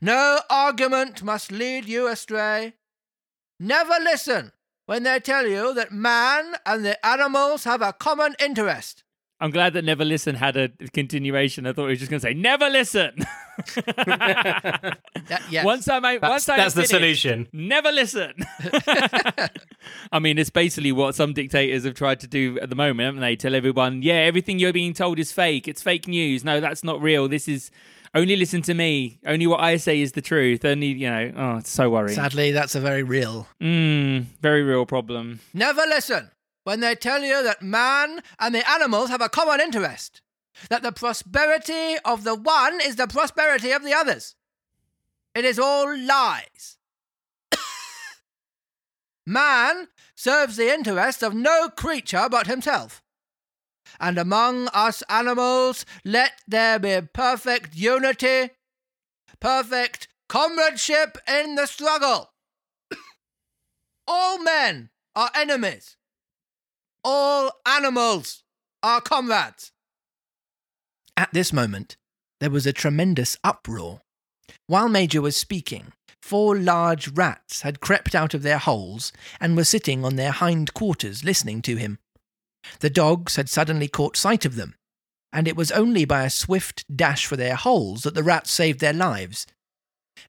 No 0.00 0.40
argument 0.50 1.22
must 1.22 1.52
lead 1.52 1.86
you 1.86 2.08
astray. 2.08 2.74
Never 3.60 3.94
listen 4.02 4.52
when 4.86 5.04
they 5.04 5.20
tell 5.20 5.46
you 5.46 5.72
that 5.74 5.92
man 5.92 6.56
and 6.66 6.84
the 6.84 7.04
animals 7.06 7.64
have 7.64 7.82
a 7.82 7.92
common 7.92 8.34
interest. 8.38 9.03
I'm 9.40 9.50
glad 9.50 9.72
that 9.74 9.84
Never 9.84 10.04
Listen 10.04 10.36
had 10.36 10.56
a 10.56 10.68
continuation. 10.92 11.66
I 11.66 11.72
thought 11.72 11.86
he 11.86 11.90
was 11.90 11.98
just 11.98 12.10
going 12.10 12.20
to 12.20 12.26
say, 12.26 12.34
Never 12.34 12.68
listen. 12.68 13.14
That- 15.26 15.42
yes. 15.48 15.64
Once 15.64 15.88
I 15.88 16.00
make, 16.00 16.20
That's, 16.20 16.30
once 16.30 16.48
I 16.48 16.56
that's 16.56 16.74
the 16.74 16.86
solution. 16.86 17.48
Never 17.52 17.90
listen. 17.92 18.34
I 20.12 20.18
mean, 20.18 20.38
it's 20.38 20.50
basically 20.50 20.92
what 20.92 21.14
some 21.14 21.32
dictators 21.32 21.84
have 21.84 21.94
tried 21.94 22.20
to 22.20 22.26
do 22.26 22.58
at 22.60 22.68
the 22.68 22.74
moment, 22.76 23.06
haven't 23.06 23.20
they? 23.20 23.36
Tell 23.36 23.54
everyone, 23.54 24.02
yeah, 24.02 24.14
everything 24.14 24.58
you're 24.58 24.72
being 24.72 24.92
told 24.92 25.18
is 25.18 25.32
fake. 25.32 25.68
It's 25.68 25.82
fake 25.82 26.08
news. 26.08 26.44
No, 26.44 26.60
that's 26.60 26.82
not 26.84 27.00
real. 27.00 27.28
This 27.28 27.48
is 27.48 27.70
only 28.14 28.36
listen 28.36 28.60
to 28.62 28.74
me. 28.74 29.18
Only 29.26 29.46
what 29.46 29.60
I 29.60 29.76
say 29.76 30.00
is 30.00 30.12
the 30.12 30.22
truth. 30.22 30.64
Only, 30.64 30.88
you 30.88 31.08
know, 31.08 31.32
oh, 31.36 31.56
it's 31.58 31.70
so 31.70 31.90
worrying. 31.90 32.14
Sadly, 32.16 32.52
that's 32.52 32.74
a 32.74 32.80
very 32.80 33.02
real. 33.02 33.46
Mm, 33.62 34.26
very 34.40 34.62
real 34.62 34.84
problem. 34.84 35.40
Never 35.54 35.82
listen 35.88 36.30
when 36.64 36.80
they 36.80 36.94
tell 36.94 37.22
you 37.22 37.42
that 37.42 37.62
man 37.62 38.20
and 38.38 38.54
the 38.54 38.68
animals 38.68 39.10
have 39.10 39.20
a 39.20 39.28
common 39.28 39.60
interest, 39.60 40.22
that 40.70 40.82
the 40.82 40.92
prosperity 40.92 41.96
of 42.04 42.24
the 42.24 42.34
one 42.34 42.80
is 42.80 42.96
the 42.96 43.06
prosperity 43.06 43.70
of 43.70 43.84
the 43.84 43.92
others. 43.92 44.34
It 45.34 45.44
is 45.44 45.58
all 45.58 45.96
lies. 45.96 46.78
man 49.26 49.88
serves 50.14 50.56
the 50.56 50.72
interest 50.72 51.22
of 51.22 51.34
no 51.34 51.68
creature 51.68 52.28
but 52.30 52.46
himself. 52.46 53.02
And 54.00 54.18
among 54.18 54.68
us 54.68 55.02
animals, 55.08 55.84
let 56.04 56.32
there 56.48 56.78
be 56.78 57.00
perfect 57.12 57.76
unity, 57.76 58.50
perfect 59.40 60.08
comradeship 60.28 61.18
in 61.28 61.54
the 61.56 61.66
struggle. 61.66 62.32
all 64.08 64.38
men 64.42 64.90
are 65.14 65.30
enemies. 65.34 65.96
All 67.04 67.52
animals 67.66 68.42
are 68.82 69.00
comrades. 69.00 69.72
At 71.16 71.32
this 71.32 71.52
moment, 71.52 71.96
there 72.40 72.50
was 72.50 72.66
a 72.66 72.72
tremendous 72.72 73.36
uproar. 73.44 74.00
While 74.66 74.88
Major 74.88 75.20
was 75.20 75.36
speaking, 75.36 75.92
four 76.22 76.56
large 76.56 77.08
rats 77.08 77.60
had 77.60 77.80
crept 77.80 78.14
out 78.14 78.32
of 78.32 78.42
their 78.42 78.58
holes 78.58 79.12
and 79.38 79.56
were 79.56 79.64
sitting 79.64 80.04
on 80.04 80.16
their 80.16 80.32
hind 80.32 80.72
quarters 80.72 81.24
listening 81.24 81.60
to 81.62 81.76
him. 81.76 81.98
The 82.80 82.90
dogs 82.90 83.36
had 83.36 83.50
suddenly 83.50 83.88
caught 83.88 84.16
sight 84.16 84.46
of 84.46 84.56
them, 84.56 84.74
and 85.32 85.46
it 85.46 85.56
was 85.56 85.70
only 85.70 86.06
by 86.06 86.24
a 86.24 86.30
swift 86.30 86.84
dash 86.94 87.26
for 87.26 87.36
their 87.36 87.56
holes 87.56 88.02
that 88.02 88.14
the 88.14 88.22
rats 88.22 88.50
saved 88.50 88.80
their 88.80 88.94
lives. 88.94 89.46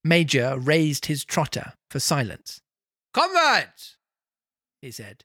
Major 0.04 0.60
raised 0.60 1.06
his 1.06 1.24
trotter 1.24 1.74
for 1.90 2.00
silence. 2.00 2.62
Comrades, 3.14 3.98
he 4.82 4.92
said, 4.92 5.24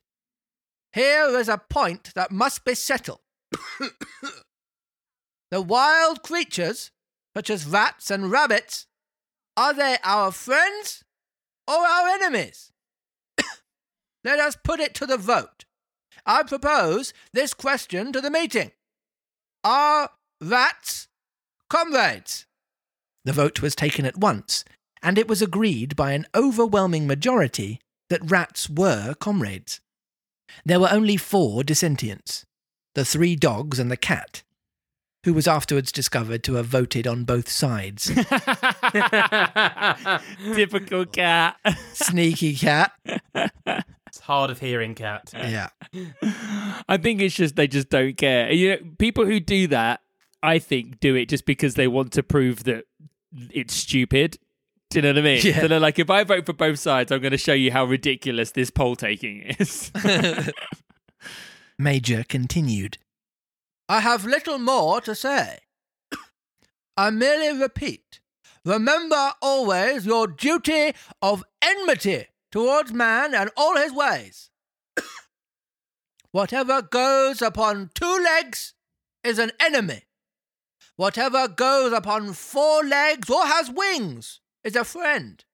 here 0.93 1.39
is 1.39 1.49
a 1.49 1.59
point 1.59 2.13
that 2.15 2.33
must 2.33 2.65
be 2.65 2.75
settled. 2.75 3.21
the 5.51 5.63
wild 5.63 6.23
creatures, 6.23 6.91
such 7.37 7.51
as 7.51 7.67
rats 7.67 8.11
and 8.11 8.31
rabbits, 8.31 8.87
are 9.57 9.73
they 9.75 9.99
our 10.03 10.33
friends 10.33 11.05
or 11.69 11.79
our 11.79 12.09
enemies? 12.09 12.73
Let 14.25 14.41
us 14.41 14.57
put 14.63 14.81
it 14.81 14.95
to 14.95 15.07
the 15.07 15.17
vote. 15.17 15.65
I 16.27 16.43
propose 16.43 17.13
this 17.33 17.55
question 17.55 18.13
to 18.13 18.21
the 18.21 18.31
meeting. 18.31 18.73
Are 19.63 20.11
rats 20.41 21.09
comrades? 21.69 22.47
The 23.25 23.33
vote 23.33 23.63
was 23.63 23.75
taken 23.75 24.07
at 24.07 24.17
once, 24.17 24.65
and 25.03 25.19
it 25.19 25.29
was 25.29 25.43
agreed 25.43 25.95
by 25.95 26.13
an 26.13 26.27
overwhelming 26.35 27.07
majority 27.07 27.81
that 28.09 28.31
rats 28.31 28.69
were 28.69 29.15
comrades. 29.15 29.81
There 30.65 30.81
were 30.81 30.89
only 30.91 31.17
four 31.17 31.65
dissentients 31.65 32.45
the 32.95 33.05
three 33.05 33.37
dogs 33.37 33.79
and 33.79 33.91
the 33.91 33.97
cat, 33.97 34.43
who 35.25 35.33
was 35.33 35.47
afterwards 35.47 35.93
discovered 35.93 36.43
to 36.45 36.55
have 36.55 36.67
voted 36.67 37.07
on 37.07 37.25
both 37.25 37.49
sides. 37.49 38.07
Typical 40.55 41.07
cat. 41.07 41.57
Sneaky 41.93 42.57
cat. 42.57 42.93
It's 44.07 44.19
hard 44.21 44.51
of 44.51 44.59
hearing, 44.59 44.97
cat. 44.97 45.31
Yeah. 45.35 45.69
I 46.89 46.97
think 46.97 47.21
it's 47.21 47.37
just 47.37 47.55
they 47.55 47.69
just 47.69 47.91
don't 47.91 48.17
care. 48.17 48.53
You 48.53 48.71
know, 48.71 48.79
people 48.99 49.25
who 49.25 49.39
do 49.39 49.69
that, 49.69 50.01
I 50.43 50.59
think, 50.59 50.99
do 50.99 51.15
it 51.15 51.29
just 51.29 51.45
because 51.45 51.75
they 51.75 51.87
want 51.87 52.13
to 52.15 52.25
prove 52.25 52.65
that 52.65 52.87
it's 53.53 53.75
stupid. 53.75 54.37
Do 54.91 54.99
you 54.99 55.03
know 55.03 55.11
what 55.11 55.19
I 55.19 55.23
mean? 55.23 55.41
Yeah. 55.43 55.61
So 55.61 55.69
they're 55.69 55.79
like, 55.79 56.01
if 56.01 56.11
I 56.11 56.25
vote 56.25 56.47
for 56.47 56.53
both 56.53 56.81
sides, 56.81 57.13
I'm 57.13 57.21
going 57.21 57.31
to 57.31 57.39
show 57.39 57.53
you 57.53 57.71
how 57.71 57.85
ridiculous 57.85 58.51
this 58.51 58.71
poll 58.71 58.97
taking 58.97 59.43
is. 59.43 59.93
Major 61.79 62.25
continued. 62.29 62.99
I 63.89 64.01
have 64.01 64.25
little 64.25 64.59
more 64.59 65.01
to 65.03 65.15
say. 65.15 65.61
I 66.97 67.11
merely 67.11 67.59
repeat 67.59 68.21
remember 68.65 69.33
always 69.41 70.05
your 70.05 70.27
duty 70.27 70.93
of 71.23 71.45
enmity 71.63 72.27
towards 72.51 72.93
man 72.93 73.35
and 73.35 73.51
all 73.57 73.77
his 73.77 73.93
ways. 73.93 74.51
Whatever 76.33 76.83
goes 76.83 77.41
upon 77.41 77.91
two 77.95 78.19
legs 78.23 78.75
is 79.25 79.39
an 79.39 79.53
enemy. 79.61 80.03
Whatever 80.97 81.49
goes 81.49 81.93
upon 81.93 82.33
four 82.35 82.85
legs 82.85 83.31
or 83.31 83.47
has 83.47 83.71
wings 83.71 84.41
is 84.65 84.77
a 84.77 84.85
friend. 84.85 85.45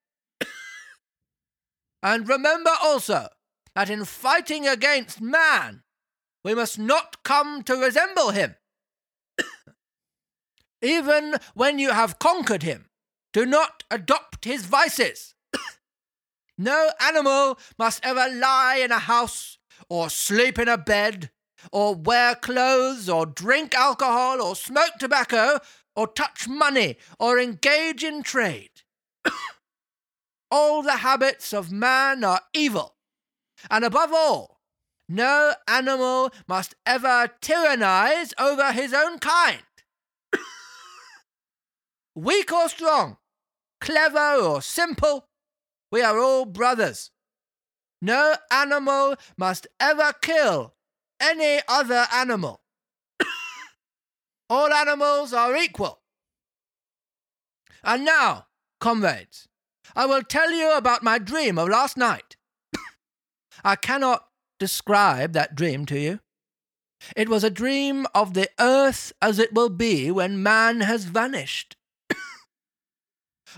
and 2.02 2.28
remember 2.28 2.72
also 2.82 3.28
that 3.74 3.90
in 3.90 4.04
fighting 4.04 4.66
against 4.66 5.20
man, 5.20 5.82
we 6.44 6.54
must 6.54 6.78
not 6.78 7.22
come 7.24 7.62
to 7.64 7.74
resemble 7.74 8.30
him. 8.30 8.54
Even 10.82 11.34
when 11.54 11.78
you 11.78 11.90
have 11.90 12.18
conquered 12.18 12.62
him, 12.62 12.86
do 13.32 13.44
not 13.44 13.82
adopt 13.90 14.44
his 14.44 14.64
vices. 14.64 15.34
no 16.58 16.90
animal 17.00 17.58
must 17.78 18.04
ever 18.04 18.28
lie 18.32 18.80
in 18.82 18.92
a 18.92 18.98
house, 18.98 19.58
or 19.88 20.08
sleep 20.08 20.58
in 20.58 20.68
a 20.68 20.78
bed, 20.78 21.30
or 21.72 21.94
wear 21.94 22.34
clothes, 22.34 23.08
or 23.08 23.26
drink 23.26 23.74
alcohol, 23.74 24.40
or 24.40 24.56
smoke 24.56 24.92
tobacco, 24.98 25.58
or 25.94 26.06
touch 26.06 26.48
money, 26.48 26.96
or 27.18 27.38
engage 27.38 28.02
in 28.04 28.22
trade. 28.22 28.70
all 30.50 30.82
the 30.82 30.98
habits 30.98 31.52
of 31.52 31.72
man 31.72 32.24
are 32.24 32.40
evil. 32.52 32.96
And 33.70 33.84
above 33.84 34.12
all, 34.12 34.60
no 35.08 35.54
animal 35.68 36.32
must 36.48 36.74
ever 36.84 37.30
tyrannize 37.40 38.34
over 38.38 38.72
his 38.72 38.92
own 38.92 39.18
kind. 39.18 39.62
Weak 42.14 42.52
or 42.52 42.68
strong, 42.68 43.18
clever 43.80 44.40
or 44.42 44.60
simple, 44.62 45.28
we 45.92 46.02
are 46.02 46.18
all 46.18 46.44
brothers. 46.44 47.10
No 48.02 48.34
animal 48.50 49.16
must 49.38 49.66
ever 49.80 50.12
kill 50.20 50.74
any 51.20 51.60
other 51.68 52.06
animal. 52.12 52.60
all 54.50 54.72
animals 54.72 55.32
are 55.32 55.56
equal. 55.56 56.00
And 57.82 58.04
now, 58.04 58.45
comrades, 58.80 59.48
I 59.94 60.06
will 60.06 60.22
tell 60.22 60.50
you 60.50 60.76
about 60.76 61.02
my 61.02 61.18
dream 61.18 61.58
of 61.58 61.68
last 61.68 61.96
night. 61.96 62.36
I 63.64 63.76
cannot 63.76 64.26
describe 64.58 65.32
that 65.32 65.54
dream 65.54 65.86
to 65.86 65.98
you. 65.98 66.20
It 67.14 67.28
was 67.28 67.44
a 67.44 67.50
dream 67.50 68.06
of 68.14 68.34
the 68.34 68.48
earth 68.58 69.12
as 69.20 69.38
it 69.38 69.54
will 69.54 69.68
be 69.68 70.10
when 70.10 70.42
man 70.42 70.80
has 70.80 71.04
vanished. 71.04 71.76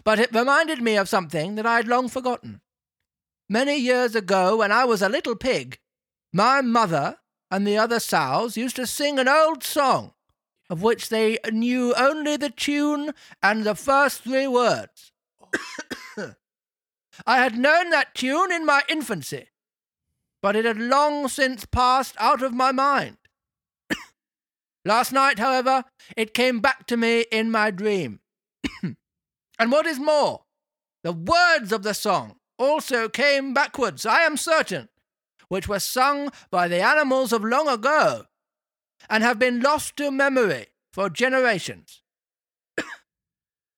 but 0.04 0.18
it 0.18 0.34
reminded 0.34 0.82
me 0.82 0.96
of 0.96 1.08
something 1.08 1.54
that 1.54 1.66
I 1.66 1.76
had 1.76 1.88
long 1.88 2.08
forgotten. 2.08 2.60
Many 3.48 3.76
years 3.76 4.14
ago, 4.14 4.56
when 4.58 4.72
I 4.72 4.84
was 4.84 5.00
a 5.00 5.08
little 5.08 5.36
pig, 5.36 5.78
my 6.32 6.60
mother 6.60 7.18
and 7.50 7.66
the 7.66 7.78
other 7.78 8.00
sows 8.00 8.56
used 8.56 8.76
to 8.76 8.86
sing 8.86 9.18
an 9.18 9.28
old 9.28 9.64
song 9.64 10.12
of 10.70 10.82
which 10.82 11.08
they 11.08 11.38
knew 11.50 11.94
only 11.94 12.36
the 12.36 12.50
tune 12.50 13.12
and 13.42 13.64
the 13.64 13.74
first 13.74 14.22
three 14.22 14.46
words. 14.46 15.12
I 17.26 17.38
had 17.38 17.58
known 17.58 17.90
that 17.90 18.14
tune 18.14 18.52
in 18.52 18.66
my 18.66 18.82
infancy, 18.88 19.48
but 20.42 20.56
it 20.56 20.64
had 20.64 20.78
long 20.78 21.28
since 21.28 21.64
passed 21.64 22.14
out 22.18 22.42
of 22.42 22.54
my 22.54 22.72
mind. 22.72 23.16
Last 24.84 25.12
night, 25.12 25.38
however, 25.38 25.84
it 26.16 26.34
came 26.34 26.60
back 26.60 26.86
to 26.88 26.96
me 26.96 27.24
in 27.32 27.50
my 27.50 27.70
dream. 27.70 28.20
and 28.82 29.72
what 29.72 29.86
is 29.86 29.98
more, 29.98 30.42
the 31.02 31.12
words 31.12 31.72
of 31.72 31.82
the 31.82 31.94
song 31.94 32.36
also 32.58 33.08
came 33.08 33.54
backwards, 33.54 34.04
I 34.04 34.20
am 34.22 34.36
certain, 34.36 34.88
which 35.48 35.68
were 35.68 35.80
sung 35.80 36.30
by 36.50 36.68
the 36.68 36.82
animals 36.82 37.32
of 37.32 37.44
long 37.44 37.68
ago, 37.68 38.24
and 39.08 39.22
have 39.22 39.38
been 39.38 39.60
lost 39.60 39.96
to 39.96 40.10
memory 40.10 40.66
for 40.92 41.08
generations. 41.08 42.02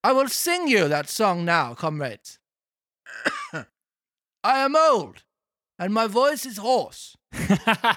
I 0.05 0.13
will 0.13 0.29
sing 0.29 0.69
you 0.69 0.89
that 0.89 1.09
song 1.09 1.45
now, 1.45 1.75
comrades. 1.75 2.39
I 3.53 3.65
am 4.61 4.75
old, 4.77 5.23
and 5.79 5.93
my 5.93 6.07
voice 6.07 6.47
is 6.47 6.57
hoarse. 6.59 7.17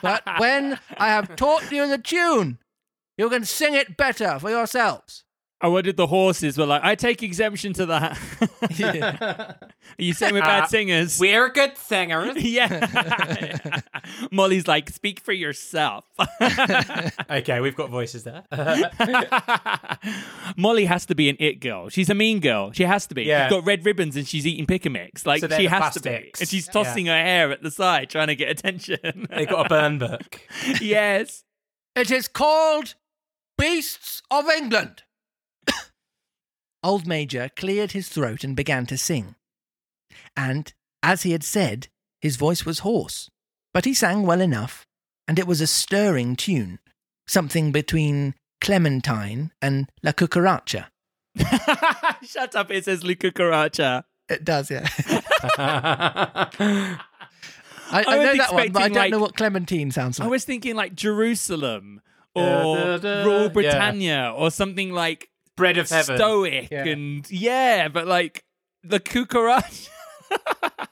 but 0.01 0.23
when 0.37 0.79
I 0.97 1.07
have 1.07 1.35
taught 1.35 1.71
you 1.71 1.87
the 1.87 1.97
tune, 1.97 2.59
you 3.17 3.29
can 3.29 3.45
sing 3.45 3.73
it 3.73 3.95
better 3.97 4.39
for 4.39 4.49
yourselves. 4.49 5.23
I 5.63 5.67
wondered 5.67 5.95
the 5.95 6.07
horses 6.07 6.57
were 6.57 6.65
like, 6.65 6.83
I 6.83 6.95
take 6.95 7.23
exemption 7.23 7.71
to 7.73 7.85
that. 7.85 8.19
Are 9.97 10.03
you 10.03 10.11
saying 10.13 10.33
we're 10.33 10.41
bad 10.41 10.63
Uh, 10.63 10.67
singers? 10.67 11.17
We're 11.19 11.47
good 11.47 11.77
singers. 11.77 12.35
yeah. 12.43 13.79
Molly's 14.31 14.67
like, 14.67 14.89
speak 14.89 15.21
for 15.21 15.31
yourself. 15.31 16.03
okay, 17.29 17.61
we've 17.61 17.77
got 17.77 17.89
voices 17.89 18.25
there. 18.25 18.43
Molly 20.57 20.85
has 20.85 21.05
to 21.05 21.15
be 21.15 21.29
an 21.29 21.37
it 21.39 21.61
girl. 21.61 21.87
She's 21.89 22.09
a 22.09 22.15
mean 22.15 22.41
girl. 22.41 22.71
She 22.73 22.83
has 22.83 23.07
to 23.07 23.15
be. 23.15 23.23
Yeah. 23.23 23.47
She's 23.47 23.51
got 23.55 23.65
red 23.65 23.85
ribbons 23.85 24.15
and 24.17 24.27
she's 24.27 24.45
eating 24.45 24.65
pick 24.65 24.85
a 24.85 24.89
mix. 24.89 25.25
Like 25.25 25.39
So 25.41 25.47
she 25.47 25.63
the 25.63 25.69
has 25.69 25.93
to 25.93 26.01
be. 26.01 26.31
And 26.41 26.49
she's 26.49 26.67
tossing 26.67 27.05
her 27.05 27.13
hair 27.13 27.51
at 27.51 27.63
the 27.63 27.71
side 27.71 28.09
trying 28.09 28.27
to 28.27 28.35
get 28.35 28.49
attention. 28.49 29.27
they 29.29 29.45
got 29.45 29.65
a 29.65 29.69
burn 29.69 29.97
book. 29.99 30.41
yes. 30.81 31.43
It 31.95 32.11
is 32.11 32.27
called 32.27 32.95
Beasts 33.57 34.21
of 34.29 34.49
England. 34.49 35.03
Old 36.83 37.07
Major 37.07 37.49
cleared 37.55 37.91
his 37.93 38.09
throat 38.09 38.43
and 38.43 38.55
began 38.55 38.85
to 38.87 38.97
sing. 38.97 39.35
And, 40.35 40.73
as 41.01 41.23
he 41.23 41.31
had 41.31 41.43
said, 41.43 41.87
his 42.21 42.35
voice 42.35 42.65
was 42.65 42.79
hoarse, 42.79 43.29
but 43.73 43.85
he 43.85 43.93
sang 43.93 44.23
well 44.23 44.41
enough, 44.41 44.85
and 45.27 45.39
it 45.39 45.47
was 45.47 45.61
a 45.61 45.67
stirring 45.67 46.35
tune, 46.35 46.79
something 47.27 47.71
between 47.71 48.35
Clementine 48.61 49.51
and 49.61 49.89
La 50.03 50.11
Cucaracha. 50.11 50.87
Shut 52.23 52.55
up, 52.55 52.71
it 52.71 52.85
says 52.85 53.03
Luca 53.03 53.31
Caracha. 53.31 54.03
It 54.29 54.43
does, 54.45 54.69
yeah. 54.71 54.87
yeah, 55.07 55.21
I, 56.59 56.97
I, 57.91 58.03
I 58.07 58.23
know 58.23 58.37
that 58.37 58.53
one, 58.53 58.71
but 58.71 58.81
I 58.81 58.87
don't 58.87 58.97
like- 58.97 59.11
know 59.11 59.19
what 59.19 59.35
Clementine 59.35 59.91
sounds 59.91 60.19
like. 60.19 60.27
I 60.27 60.29
was 60.29 60.45
thinking 60.45 60.75
like 60.75 60.95
Jerusalem 60.95 62.01
or 62.35 62.43
Da, 62.43 62.97
da, 62.97 62.97
da. 62.97 63.25
Royal 63.25 63.41
Yeah. 63.43 63.47
Britannia 63.49 64.33
or 64.35 64.49
something 64.51 64.91
like 64.91 65.29
Bread 65.55 65.77
of 65.77 65.89
heaven. 65.89 66.17
stoic 66.17 66.69
Yeah. 66.71 66.85
and 66.85 67.29
yeah, 67.31 67.87
but 67.87 68.07
like 68.07 68.43
the 68.83 68.99
Cucaracha. 68.99 69.89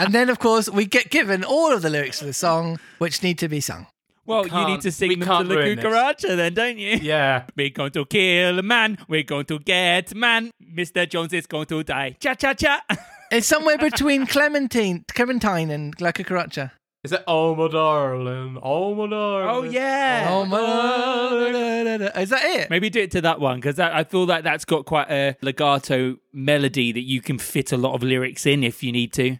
And 0.00 0.14
then, 0.14 0.30
of 0.30 0.38
course, 0.38 0.70
we 0.70 0.86
get 0.86 1.10
given 1.10 1.44
all 1.44 1.72
of 1.74 1.82
the 1.82 1.90
lyrics 1.90 2.22
of 2.22 2.26
the 2.26 2.32
song, 2.32 2.80
which 2.98 3.22
need 3.22 3.38
to 3.38 3.48
be 3.48 3.60
sung. 3.60 3.86
Well, 4.24 4.46
you 4.46 4.66
need 4.66 4.80
to 4.82 4.90
sing 4.92 5.18
them 5.18 5.28
to 5.42 5.44
the 5.46 5.56
ruin 5.56 5.78
this. 5.78 6.22
Then, 6.22 6.54
don't 6.54 6.78
you? 6.78 6.96
Yeah. 7.02 7.44
We're 7.56 7.68
going 7.68 7.90
to 7.92 8.06
kill 8.06 8.58
a 8.58 8.62
man. 8.62 8.96
We're 9.08 9.24
going 9.24 9.44
to 9.46 9.58
get 9.58 10.14
man. 10.14 10.52
Mr. 10.74 11.06
Jones 11.08 11.34
is 11.34 11.46
going 11.46 11.66
to 11.66 11.82
die. 11.82 12.16
Cha 12.18 12.34
cha 12.34 12.54
cha. 12.54 12.82
It's 13.32 13.46
somewhere 13.46 13.78
between 13.78 14.26
Clementine, 14.26 15.04
Clementine 15.14 15.70
and 15.70 15.94
La 16.00 16.10
Cucaracha. 16.10 16.72
Is 17.02 17.12
it 17.12 17.24
Oh 17.26 17.54
my 17.54 17.68
darling? 17.68 18.58
Oh 18.62 18.94
my 18.94 19.08
darling. 19.08 19.48
Oh 19.48 19.62
yeah. 19.62 20.26
Oh 20.28 20.44
my! 20.44 20.58
Darling. 20.58 22.02
Is 22.22 22.28
that 22.28 22.44
it? 22.44 22.68
Maybe 22.68 22.90
do 22.90 23.00
it 23.00 23.10
to 23.12 23.22
that 23.22 23.40
one 23.40 23.56
because 23.56 23.78
I 23.78 24.04
feel 24.04 24.26
like 24.26 24.44
that's 24.44 24.66
got 24.66 24.84
quite 24.84 25.10
a 25.10 25.34
legato 25.40 26.18
melody 26.32 26.92
that 26.92 27.00
you 27.00 27.22
can 27.22 27.38
fit 27.38 27.72
a 27.72 27.78
lot 27.78 27.94
of 27.94 28.02
lyrics 28.02 28.44
in 28.44 28.62
if 28.62 28.82
you 28.82 28.92
need 28.92 29.14
to. 29.14 29.38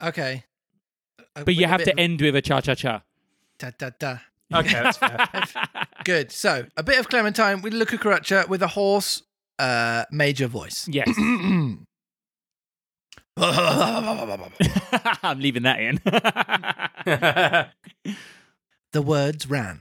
Okay. 0.00 0.44
But 1.34 1.56
you 1.56 1.66
have 1.66 1.82
to 1.82 1.98
end 1.98 2.20
with 2.20 2.36
a 2.36 2.42
cha 2.42 2.60
cha 2.60 2.74
cha. 2.76 3.02
Da, 3.58 3.70
da, 3.76 3.90
da. 3.98 4.18
Okay, 4.54 4.72
that's 4.72 4.98
fair. 4.98 5.28
Good. 6.04 6.30
So 6.30 6.66
a 6.76 6.82
bit 6.84 7.00
of 7.00 7.08
Clementine 7.08 7.60
with 7.60 7.72
Luca 7.72 7.98
Cucaracha 7.98 8.48
with 8.48 8.62
a 8.62 8.68
hoarse 8.68 9.22
uh, 9.58 10.04
major 10.12 10.46
voice. 10.46 10.86
Yes. 10.88 11.08
I'm 13.36 15.40
leaving 15.40 15.64
that 15.64 15.80
in. 15.80 16.00
the 18.92 19.02
words 19.02 19.50
ran. 19.50 19.80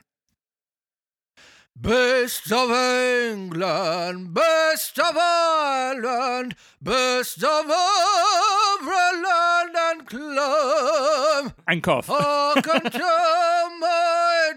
Beasts 1.79 2.51
of 2.51 2.71
England, 2.71 4.33
best 4.33 4.97
of 4.97 5.15
Ireland, 5.15 6.55
best 6.81 7.43
of 7.43 7.65
every 7.69 9.21
land 9.21 9.75
and 9.75 10.07
clime. 10.07 11.53
and 11.67 11.83
cough. 11.83 12.07
Hearken 12.07 12.89
to 12.89 12.99
my 12.99 13.62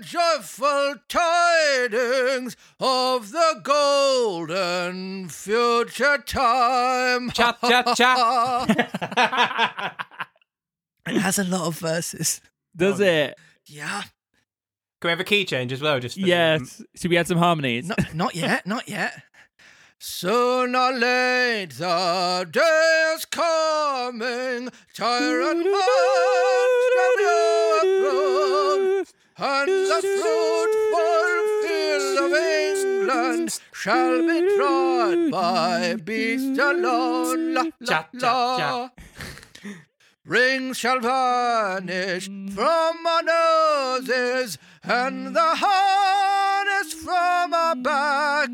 joyful 0.06 0.94
tidings 1.08 2.56
of 2.78 3.32
the 3.32 3.60
golden 3.64 5.28
future 5.28 6.18
time. 6.18 7.30
Cha, 7.30 7.58
cha, 7.60 7.94
cha. 7.94 8.66
it 11.08 11.18
has 11.18 11.40
a 11.40 11.44
lot 11.44 11.66
of 11.66 11.78
verses. 11.80 12.40
Does 12.76 13.00
oh, 13.00 13.04
it? 13.04 13.34
Yeah. 13.66 14.02
Can 15.00 15.08
we 15.08 15.10
have 15.10 15.20
a 15.20 15.24
key 15.24 15.44
change 15.44 15.72
as 15.72 15.82
well? 15.82 15.98
Just 15.98 16.14
for- 16.14 16.24
Yes. 16.24 16.80
Should 16.94 17.10
we 17.10 17.16
add 17.16 17.26
some 17.26 17.38
harmonies? 17.38 17.88
Not, 17.88 18.14
not 18.14 18.34
yet, 18.36 18.64
not 18.64 18.88
yet. 18.88 19.24
Soon 19.98 20.76
or 20.76 20.92
late 20.92 21.70
the 21.70 22.46
day 22.50 23.12
is 23.16 23.24
coming, 23.24 24.68
tyrant 24.94 25.64
man 25.64 25.72
shall 26.92 27.16
be 27.16 27.24
overthrown, 27.24 28.85
and 29.38 29.68
the 29.68 30.00
fruitful 30.00 31.36
field 31.62 32.18
of 32.24 32.32
England 32.32 33.60
shall 33.72 34.20
be 34.22 34.56
trod 34.56 35.30
by 35.30 35.96
beasts 36.02 36.58
alone. 36.58 37.54
La, 37.54 37.62
la, 37.62 37.70
Cha, 37.86 38.08
cha, 38.18 38.56
cha. 38.58 38.76
la. 38.76 38.88
Rings 40.24 40.78
shall 40.78 41.00
vanish 41.00 42.26
from 42.26 43.06
our 43.06 43.22
noses, 43.22 44.58
and 44.82 45.36
the 45.36 45.54
harness 45.54 46.94
from 46.94 47.54
our 47.54 47.76
back. 47.76 48.50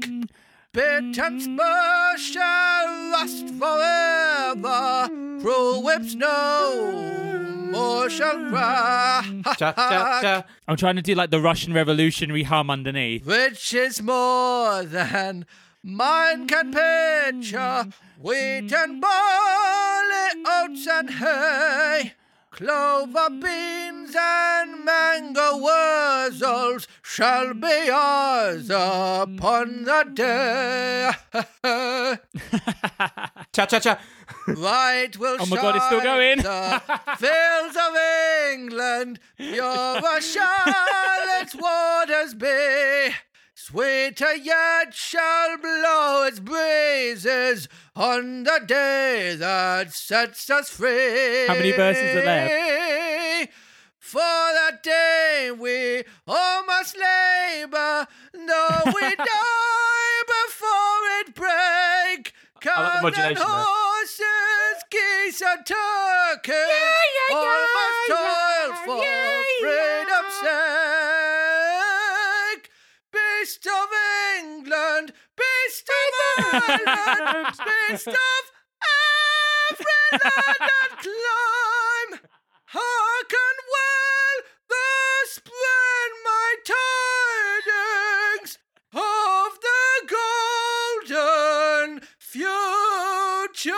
And 0.74 1.14
spur 1.14 2.16
shall 2.16 2.86
last 3.10 3.46
forever. 3.60 5.06
Cruel 5.42 5.82
whips 5.82 6.14
no 6.14 7.68
more 7.70 8.08
shall 8.08 8.48
cry. 8.48 9.42
Cha 9.58 9.72
cha 9.72 10.20
cha. 10.22 10.44
I'm 10.66 10.78
trying 10.78 10.96
to 10.96 11.02
do 11.02 11.14
like 11.14 11.30
the 11.30 11.40
Russian 11.42 11.74
revolutionary 11.74 12.44
hum 12.44 12.70
underneath. 12.70 13.26
Which 13.26 13.74
is 13.74 14.00
more 14.00 14.82
than 14.84 15.44
mine 15.82 16.46
can 16.48 16.72
picture. 16.72 17.88
Wheat 18.18 18.72
and 18.72 18.98
barley, 18.98 20.42
oats 20.46 20.86
and 20.86 21.10
hay. 21.10 22.14
Clover 22.62 23.28
beans 23.28 24.14
and 24.16 24.84
mangel 24.84 25.58
wurzels 25.58 26.86
shall 27.02 27.54
be 27.54 27.90
ours 27.90 28.70
upon 28.70 29.82
the 29.82 30.04
day. 30.14 31.10
Cha 33.52 33.66
cha 33.66 33.80
cha. 33.80 33.98
Light 34.46 35.18
will 35.18 35.36
Oh 35.40 35.46
my 35.46 35.56
God, 35.56 35.74
it's 35.74 35.86
still 35.86 35.98
shine 36.02 36.06
going. 36.06 36.38
The 36.38 36.82
fields 37.18 37.76
of 37.76 37.96
England, 38.52 39.18
pure 39.36 40.20
shall 40.20 41.42
its 41.42 41.56
waters 41.56 42.34
be. 42.34 43.10
Sweeter 43.64 44.34
yet 44.34 44.92
shall 44.92 45.56
blow 45.56 46.24
its 46.26 46.40
breezes 46.40 47.68
on 47.94 48.42
the 48.42 48.60
day 48.66 49.36
that 49.38 49.92
sets 49.92 50.50
us 50.50 50.68
free. 50.68 51.46
How 51.46 51.54
many 51.54 51.70
verses 51.70 52.16
are 52.16 52.24
left? 52.24 53.52
For 54.00 54.18
that 54.18 54.82
day 54.82 55.52
we 55.56 56.02
all 56.26 56.66
must 56.66 56.96
labor, 56.98 58.08
though 58.34 58.82
we 58.86 59.00
die 59.16 60.22
before 60.26 61.02
it 61.20 61.32
break. 61.32 62.34
I 62.66 63.00
like 63.00 63.16
and 63.16 63.38
horses, 63.38 64.82
geese 64.90 65.40
and 65.40 65.64
turkeys, 65.64 66.56
all 67.30 67.64
must 67.78 68.08
toil 68.08 68.74
for 68.86 69.04
freedom's 69.60 70.34
sake. 70.40 71.01
Ireland, 76.38 77.56
beast 77.88 78.08
of 78.08 78.44
every 79.68 79.86
land 80.12 80.60
and 80.60 80.98
clime. 80.98 82.12
Hearken 82.66 83.56
well, 83.72 84.36
thus 84.68 85.30
spread 85.30 86.10
my 86.24 86.50
tidings 88.42 88.52
of 88.94 89.50
the 89.60 89.84
golden 91.08 92.00
future. 92.18 93.72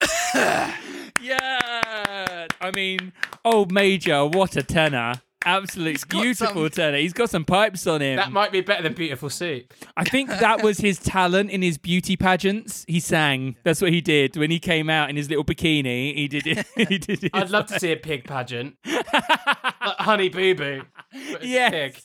Yeah. 1.20 2.46
I 2.60 2.70
mean, 2.74 3.12
old 3.44 3.72
Major, 3.72 4.26
what 4.26 4.54
a 4.56 4.62
tenor. 4.62 5.14
Absolute 5.46 6.08
beautiful 6.08 6.54
some- 6.64 6.70
tenor. 6.70 6.98
He's 6.98 7.12
got 7.12 7.30
some 7.30 7.44
pipes 7.44 7.86
on 7.86 8.02
him. 8.02 8.16
That 8.16 8.32
might 8.32 8.52
be 8.52 8.60
better 8.60 8.82
than 8.82 8.92
Beautiful 8.94 9.30
Soup. 9.30 9.72
I 9.96 10.04
think 10.04 10.28
that 10.28 10.62
was 10.62 10.78
his 10.78 10.98
talent 10.98 11.50
in 11.50 11.62
his 11.62 11.78
beauty 11.78 12.16
pageants. 12.16 12.84
He 12.88 13.00
sang. 13.00 13.56
That's 13.64 13.80
what 13.80 13.92
he 13.92 14.00
did 14.00 14.36
when 14.36 14.50
he 14.50 14.58
came 14.58 14.90
out 14.90 15.08
in 15.08 15.16
his 15.16 15.28
little 15.30 15.44
bikini. 15.44 16.14
He 16.14 16.28
did 16.28 16.46
it. 16.46 16.66
He 16.88 16.98
did 16.98 17.24
it. 17.24 17.30
I'd 17.32 17.50
love 17.50 17.66
to 17.66 17.78
see 17.80 17.92
a 17.92 17.96
pig 17.96 18.24
pageant. 18.24 18.76
like 18.84 19.96
Honey 20.00 20.28
Boo 20.28 20.54
Boo. 20.54 20.82
but 21.12 21.42
it's 21.42 21.44
a 21.44 21.46
Yes. 21.48 21.70
pig. 21.72 22.00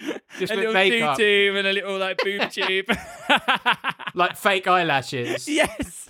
Just 0.38 0.52
a 0.52 0.56
with 0.56 0.58
little 0.64 0.72
makeup. 0.72 1.16
tutu 1.18 1.54
and 1.58 1.66
a 1.66 1.72
little 1.74 1.98
like 1.98 2.18
boob 2.24 2.50
tube. 2.50 2.86
Like 4.14 4.36
fake 4.36 4.66
eyelashes. 4.66 5.46
yes, 5.48 6.08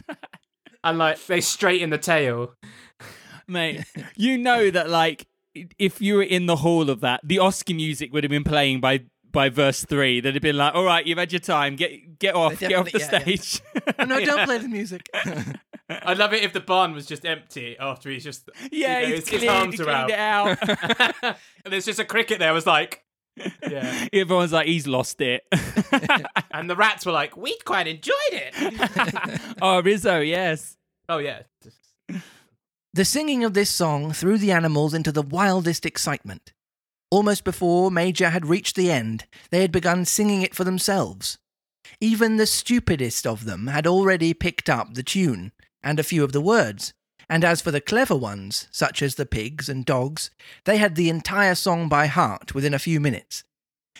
And 0.83 0.97
like 0.99 1.25
they 1.27 1.41
straighten 1.41 1.91
the 1.91 1.99
tail. 1.99 2.55
mate. 3.47 3.85
You 4.17 4.39
know 4.39 4.71
that 4.71 4.89
like 4.89 5.27
if 5.55 6.01
you 6.01 6.15
were 6.17 6.23
in 6.23 6.47
the 6.47 6.57
hall 6.57 6.91
of 6.91 7.01
that, 7.01 7.21
the 7.25 7.39
Oscar 7.39 7.75
music 7.75 8.13
would 8.13 8.25
have 8.25 8.31
been 8.31 8.45
playing 8.45 8.81
by 8.81 9.05
by 9.33 9.49
verse 9.49 9.85
three. 9.85 10.21
They'd 10.21 10.35
have 10.35 10.43
been 10.43 10.57
like, 10.57 10.75
"All 10.75 10.85
right, 10.85 11.07
you've 11.07 11.19
had 11.19 11.33
your 11.33 11.41
time. 11.41 11.77
Get 11.77 12.19
get 12.19 12.35
off. 12.35 12.59
Get 12.59 12.73
off 12.73 12.91
the 12.91 12.99
yeah, 12.99 13.21
stage." 13.21 13.63
Oh, 13.99 14.05
no, 14.05 14.25
don't 14.25 14.45
play 14.45 14.59
the 14.59 14.69
music. 14.79 15.09
I'd 15.89 16.19
love 16.19 16.33
it 16.33 16.45
if 16.45 16.53
the 16.53 16.61
barn 16.61 16.93
was 16.93 17.05
just 17.07 17.25
empty 17.27 17.77
after 17.79 18.11
he's 18.11 18.23
just 18.23 18.49
Yeah, 18.71 19.01
you 19.01 19.09
know, 19.09 19.15
he's 19.17 19.29
his, 19.29 19.29
his 19.29 19.41
cleared, 19.41 19.55
arms 19.55 19.77
he 19.79 19.83
are 19.85 19.91
out. 19.91 20.11
out. 20.13 20.59
and 21.65 21.73
there's 21.73 21.85
just 21.85 21.99
a 21.99 22.05
cricket 22.05 22.39
there 22.39 22.53
was 22.55 22.65
like 22.65 23.03
Yeah. 23.69 24.07
Everyone's 24.13 24.53
like, 24.53 24.67
he's 24.69 24.87
lost 24.87 25.21
it. 25.21 25.43
And 26.53 26.71
the 26.71 26.77
rats 26.77 27.05
were 27.07 27.11
like, 27.13 27.37
We'd 27.37 27.65
quite 27.65 27.89
enjoyed 27.89 28.15
it. 28.31 29.41
oh, 29.61 29.83
Rizzo, 29.83 30.21
yes. 30.21 30.77
oh 31.09 31.19
yeah. 31.19 31.43
The 32.93 33.05
singing 33.05 33.45
of 33.45 33.55
this 33.55 33.71
song 33.71 34.13
threw 34.13 34.37
the 34.37 34.51
animals 34.51 34.95
into 34.95 35.13
the 35.13 35.23
wildest 35.23 35.87
excitement. 35.87 36.53
Almost 37.09 37.45
before 37.45 37.89
Major 37.89 38.31
had 38.31 38.47
reached 38.47 38.75
the 38.75 38.91
end, 38.91 39.27
they 39.51 39.61
had 39.61 39.71
begun 39.71 40.05
singing 40.05 40.43
it 40.43 40.57
for 40.57 40.65
themselves. 40.65 41.39
Even 42.01 42.37
the 42.37 42.47
stupidest 42.47 43.29
of 43.29 43.45
them 43.45 43.69
had 43.69 43.87
already 43.87 44.35
picked 44.35 44.69
up 44.69 44.95
the 44.95 45.05
tune 45.05 45.53
and 45.85 46.01
a 46.01 46.05
few 46.05 46.25
of 46.25 46.33
the 46.33 46.41
words, 46.41 46.93
and 47.29 47.45
as 47.45 47.61
for 47.61 47.71
the 47.71 47.81
clever 47.81 48.17
ones, 48.17 48.67
such 48.73 49.03
as 49.03 49.15
the 49.15 49.25
pigs 49.25 49.69
and 49.69 49.85
dogs, 49.85 50.33
they 50.65 50.79
had 50.79 50.97
the 50.97 51.09
entire 51.09 51.55
song 51.55 51.89
by 51.89 52.07
heart 52.07 52.57
within 52.57 52.75
a 52.75 52.79
few 52.81 52.99
minutes. 52.99 53.45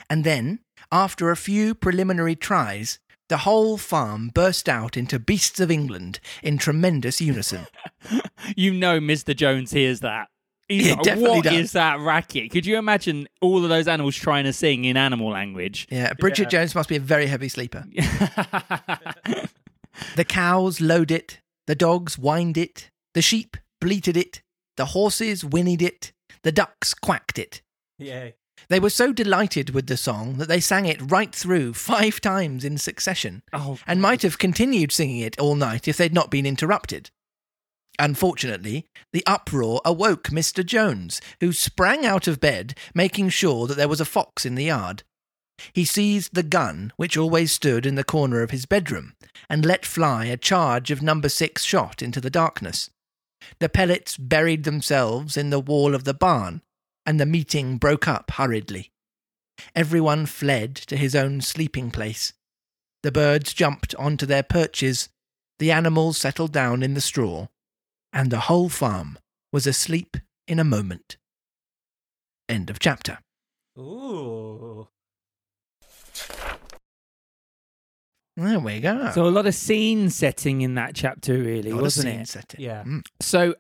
And 0.09 0.25
then, 0.25 0.61
after 0.91 1.31
a 1.31 1.37
few 1.37 1.77
preliminary 1.77 2.35
tries, 2.35 2.99
the 3.31 3.39
whole 3.39 3.79
farm 3.79 4.29
burst 4.35 4.69
out 4.69 4.97
into 4.99 5.19
Beasts 5.19 5.59
of 5.61 5.71
England 5.71 6.21
in 6.43 6.59
tremendous 6.59 7.21
unison. 7.23 7.67
You 8.57 8.73
know 8.73 8.99
Mr. 9.01 9.37
Jones 9.37 9.71
hears 9.71 10.01
that. 10.01 10.29
He's 10.67 10.87
He 10.87 10.95
like, 10.95 11.19
"What 11.19 11.45
does." 11.45 11.53
is 11.53 11.73
that 11.73 12.01
racket? 12.01 12.51
Could 12.51 12.65
you 12.65 12.79
imagine 12.79 13.29
all 13.43 13.63
of 13.63 13.69
those 13.69 13.87
animals 13.87 14.17
trying 14.17 14.45
to 14.45 14.53
sing 14.55 14.87
in 14.87 14.97
animal 14.97 15.29
language? 15.31 15.87
Yeah, 15.91 16.15
Bridget 16.15 16.45
Yeah. 16.45 16.61
Jones 16.61 16.75
must 16.75 16.89
be 16.89 16.97
a 16.97 17.01
very 17.01 17.27
heavy 17.27 17.49
sleeper. 17.49 17.85
The 20.17 20.25
cows 20.25 20.81
lowed 20.81 21.11
it, 21.11 21.41
the 21.67 21.75
dogs 21.75 22.15
whined 22.15 22.57
it, 22.57 22.91
the 23.15 23.21
sheep 23.23 23.57
bleated 23.81 24.17
it, 24.17 24.41
the 24.77 24.87
horses 24.87 25.43
whinnied 25.45 25.83
it, 25.83 26.13
the 26.43 26.53
ducks 26.53 26.95
quacked 26.95 27.39
it. 27.39 27.61
Yeah. 27.99 28.31
They 28.69 28.81
were 28.81 28.91
so 28.91 29.13
delighted 29.13 29.71
with 29.71 29.87
the 29.87 29.97
song 29.97 30.35
that 30.35 30.49
they 30.49 30.61
sang 30.61 30.87
it 30.87 31.11
right 31.11 31.35
through 31.35 31.75
five 31.75 32.21
times 32.21 32.65
in 32.65 32.79
succession, 32.79 33.43
oh, 33.53 33.79
and 33.87 34.01
might 34.01 34.23
have 34.23 34.39
continued 34.39 34.93
singing 34.93 35.21
it 35.21 35.39
all 35.39 35.55
night 35.55 35.89
if 35.89 35.97
they'd 35.97 36.15
not 36.15 36.31
been 36.31 36.47
interrupted. 36.47 37.11
Unfortunately, 37.99 38.87
the 39.13 39.25
uproar 39.27 39.81
awoke 39.85 40.29
Mr. 40.29 40.65
Jones, 40.65 41.21
who 41.41 41.53
sprang 41.53 42.07
out 42.07 42.27
of 42.27 42.41
bed, 42.41 42.75
making 42.95 43.29
sure 43.29 43.67
that 43.67 43.77
there 43.77 43.89
was 43.89 44.01
a 44.01 44.07
fox 44.07 44.47
in 44.47 44.55
the 44.55 44.65
yard. 44.65 45.03
He 45.75 45.85
seized 45.85 46.35
the 46.35 46.43
gun, 46.43 46.93
which 46.97 47.19
always 47.19 47.53
stood 47.53 47.85
in 47.85 47.97
the 47.97 48.05
corner 48.05 48.43
of 48.43 48.51
his 48.51 48.65
bedroom, 48.65 49.15
and 49.51 49.67
let 49.67 49.85
fly 49.85 50.25
a 50.27 50.39
charge 50.39 50.91
of 50.91 51.03
number 51.03 51.29
six 51.29 51.65
shot 51.65 52.01
into 52.01 52.21
the 52.21 52.31
darkness. 52.31 52.89
The 53.59 53.69
pellets 53.69 54.17
buried 54.17 54.65
themselves 54.65 55.37
in 55.37 55.51
the 55.51 55.61
wall 55.61 55.95
of 55.95 56.05
the 56.05 56.15
barn, 56.15 56.63
and 57.07 57.19
the 57.19 57.27
meeting 57.27 57.77
broke 57.77 58.07
up 58.07 58.33
hurriedly. 58.33 58.93
Everyone 59.75 60.27
fled 60.27 60.75
to 60.75 60.97
his 60.97 61.15
own 61.15 61.41
sleeping 61.41 61.91
place. 61.91 62.33
The 63.03 63.13
birds 63.13 63.53
jumped 63.53 63.95
onto 63.97 64.27
their 64.27 64.43
perches, 64.43 65.09
the 65.59 65.71
animals 65.71 66.19
settled 66.19 66.53
down 66.53 66.83
in 66.83 66.95
the 66.95 67.01
straw, 67.01 67.49
and 68.13 68.31
the 68.31 68.41
whole 68.41 68.69
farm 68.69 69.19
was 69.53 69.67
asleep 69.67 70.17
in 70.47 70.59
a 70.59 70.65
moment. 70.65 71.17
End 72.49 72.71
of 72.71 72.79
chapter. 72.79 73.19
Ooh. 73.79 74.89
There 78.37 78.59
we 78.61 78.81
go. 78.81 79.11
so 79.13 79.27
a 79.27 79.29
lot 79.29 79.47
of 79.47 79.55
scene 79.55 80.09
setting 80.09 80.63
in 80.63 80.75
that 80.75 80.95
chapter, 80.95 81.37
really, 81.37 81.73
wasn't 81.73 82.07
scene 82.07 82.21
it? 82.21 82.29
setting. 82.29 82.61
Yeah. 82.61 82.85
Mm. 82.85 83.03
So 83.21 83.55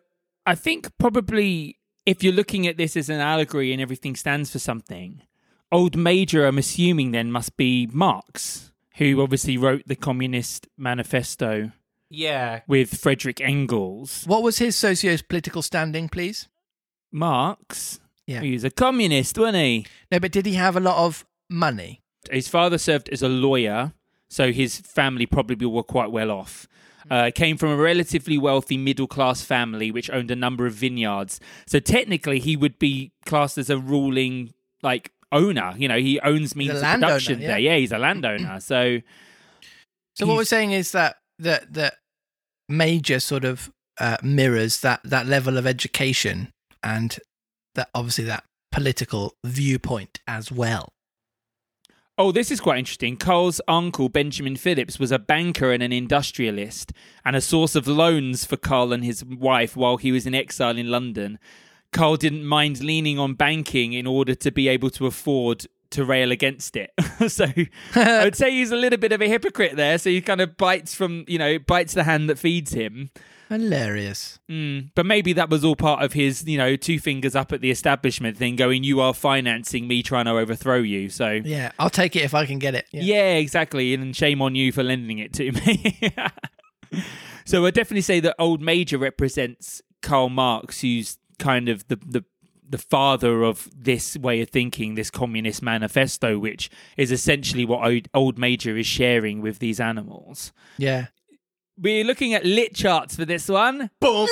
I 0.46 0.54
think 0.54 0.88
probably 0.98 1.76
if 2.06 2.22
you're 2.22 2.32
looking 2.32 2.66
at 2.66 2.76
this 2.76 2.96
as 2.96 3.08
an 3.08 3.20
allegory 3.20 3.72
and 3.72 3.80
everything 3.80 4.16
stands 4.16 4.50
for 4.50 4.58
something, 4.58 5.22
Old 5.72 5.96
Major, 5.96 6.46
I'm 6.46 6.58
assuming 6.58 7.12
then 7.12 7.30
must 7.30 7.56
be 7.56 7.88
Marx, 7.92 8.72
who 8.96 9.22
obviously 9.22 9.56
wrote 9.56 9.82
the 9.86 9.96
Communist 9.96 10.66
Manifesto 10.76 11.72
Yeah. 12.08 12.62
with 12.66 12.98
Frederick 12.98 13.40
Engels. 13.40 14.24
What 14.26 14.42
was 14.42 14.58
his 14.58 14.76
socio-political 14.76 15.62
standing, 15.62 16.08
please? 16.08 16.48
Marx, 17.12 18.00
Yeah. 18.26 18.40
he 18.40 18.52
was 18.52 18.64
a 18.64 18.70
communist, 18.70 19.36
wasn't 19.38 19.56
he? 19.58 19.86
No, 20.10 20.20
but 20.20 20.32
did 20.32 20.46
he 20.46 20.54
have 20.54 20.76
a 20.76 20.80
lot 20.80 21.04
of 21.04 21.24
money? 21.48 22.02
His 22.30 22.48
father 22.48 22.78
served 22.78 23.08
as 23.10 23.22
a 23.22 23.28
lawyer, 23.28 23.92
so 24.28 24.52
his 24.52 24.78
family 24.78 25.26
probably 25.26 25.66
were 25.66 25.82
quite 25.82 26.10
well 26.10 26.30
off. 26.30 26.66
Uh, 27.10 27.30
came 27.34 27.56
from 27.56 27.70
a 27.70 27.76
relatively 27.76 28.36
wealthy 28.38 28.76
middle 28.76 29.06
class 29.06 29.42
family 29.42 29.90
which 29.90 30.10
owned 30.10 30.30
a 30.30 30.36
number 30.36 30.66
of 30.66 30.74
vineyards. 30.74 31.40
So 31.66 31.78
technically, 31.80 32.38
he 32.40 32.56
would 32.56 32.78
be 32.78 33.12
classed 33.24 33.58
as 33.58 33.70
a 33.70 33.78
ruling 33.78 34.52
like 34.82 35.12
owner. 35.32 35.74
You 35.76 35.88
know, 35.88 35.98
he 35.98 36.20
owns 36.20 36.56
means 36.56 36.74
of 36.74 36.82
landowner, 36.82 37.12
production 37.12 37.40
yeah. 37.40 37.46
there. 37.48 37.58
Yeah, 37.58 37.76
he's 37.76 37.92
a 37.92 37.98
landowner. 37.98 38.58
So 38.70 39.00
So 40.14 40.26
what 40.26 40.36
we're 40.36 40.44
saying 40.44 40.72
is 40.72 40.92
that 40.92 41.16
that 41.38 41.72
that 41.72 41.94
major 42.68 43.20
sort 43.20 43.44
of 43.44 43.70
uh, 43.98 44.16
mirrors 44.22 44.80
that 44.80 45.00
that 45.04 45.26
level 45.26 45.58
of 45.58 45.66
education 45.66 46.52
and 46.82 47.18
that 47.74 47.88
obviously 47.94 48.24
that 48.24 48.44
political 48.72 49.34
viewpoint 49.44 50.20
as 50.26 50.50
well. 50.50 50.92
Oh, 52.20 52.32
this 52.32 52.50
is 52.50 52.60
quite 52.60 52.78
interesting. 52.78 53.16
Karl's 53.16 53.62
uncle, 53.66 54.10
Benjamin 54.10 54.54
Phillips, 54.54 54.98
was 54.98 55.10
a 55.10 55.18
banker 55.18 55.72
and 55.72 55.82
an 55.82 55.90
industrialist 55.90 56.92
and 57.24 57.34
a 57.34 57.40
source 57.40 57.74
of 57.74 57.88
loans 57.88 58.44
for 58.44 58.58
Karl 58.58 58.92
and 58.92 59.02
his 59.02 59.24
wife 59.24 59.74
while 59.74 59.96
he 59.96 60.12
was 60.12 60.26
in 60.26 60.34
exile 60.34 60.76
in 60.76 60.90
London. 60.90 61.38
Carl 61.94 62.16
didn't 62.16 62.44
mind 62.44 62.82
leaning 62.82 63.18
on 63.18 63.32
banking 63.32 63.94
in 63.94 64.06
order 64.06 64.34
to 64.34 64.52
be 64.52 64.68
able 64.68 64.90
to 64.90 65.06
afford 65.06 65.64
to 65.92 66.04
rail 66.04 66.30
against 66.30 66.76
it. 66.76 66.90
so 67.28 67.46
I 67.94 68.24
would 68.24 68.36
say 68.36 68.50
he's 68.50 68.70
a 68.70 68.76
little 68.76 68.98
bit 68.98 69.12
of 69.12 69.22
a 69.22 69.26
hypocrite 69.26 69.76
there. 69.76 69.96
So 69.96 70.10
he 70.10 70.20
kind 70.20 70.42
of 70.42 70.58
bites 70.58 70.94
from, 70.94 71.24
you 71.26 71.38
know, 71.38 71.58
bites 71.58 71.94
the 71.94 72.04
hand 72.04 72.28
that 72.28 72.38
feeds 72.38 72.74
him. 72.74 73.08
Hilarious. 73.50 74.38
Mm, 74.48 74.90
but 74.94 75.04
maybe 75.04 75.32
that 75.34 75.50
was 75.50 75.64
all 75.64 75.74
part 75.76 76.02
of 76.04 76.12
his, 76.12 76.44
you 76.46 76.56
know, 76.56 76.76
two 76.76 76.98
fingers 77.00 77.34
up 77.34 77.52
at 77.52 77.60
the 77.60 77.70
establishment 77.70 78.36
thing, 78.36 78.54
going, 78.56 78.84
"You 78.84 79.00
are 79.00 79.12
financing 79.12 79.88
me 79.88 80.02
trying 80.02 80.26
to 80.26 80.30
overthrow 80.32 80.78
you." 80.78 81.08
So 81.10 81.40
Yeah, 81.44 81.72
I'll 81.78 81.90
take 81.90 82.14
it 82.16 82.22
if 82.22 82.32
I 82.32 82.46
can 82.46 82.58
get 82.60 82.74
it. 82.76 82.86
Yeah. 82.92 83.02
yeah. 83.02 83.34
exactly. 83.34 83.92
And 83.92 84.14
shame 84.14 84.40
on 84.40 84.54
you 84.54 84.70
for 84.70 84.82
lending 84.84 85.18
it 85.18 85.32
to 85.34 85.50
me. 85.52 85.96
so 87.44 87.66
I 87.66 87.70
definitely 87.70 88.02
say 88.02 88.20
that 88.20 88.36
Old 88.38 88.60
Major 88.60 88.98
represents 88.98 89.82
Karl 90.00 90.28
Marx, 90.28 90.80
who's 90.80 91.18
kind 91.38 91.68
of 91.68 91.86
the 91.88 91.96
the 91.96 92.24
the 92.68 92.78
father 92.78 93.42
of 93.42 93.68
this 93.76 94.16
way 94.16 94.40
of 94.40 94.48
thinking, 94.48 94.94
this 94.94 95.10
communist 95.10 95.60
manifesto, 95.60 96.38
which 96.38 96.70
is 96.96 97.10
essentially 97.10 97.64
what 97.64 97.84
Old- 97.84 98.08
Old 98.14 98.38
Major 98.38 98.76
is 98.76 98.86
sharing 98.86 99.40
with 99.40 99.58
these 99.58 99.80
animals. 99.80 100.52
Yeah. 100.78 101.06
We're 101.82 102.04
looking 102.04 102.34
at 102.34 102.42
LitCharts 102.42 103.16
for 103.16 103.24
this 103.24 103.48
one. 103.48 103.88
Boom. 104.00 104.28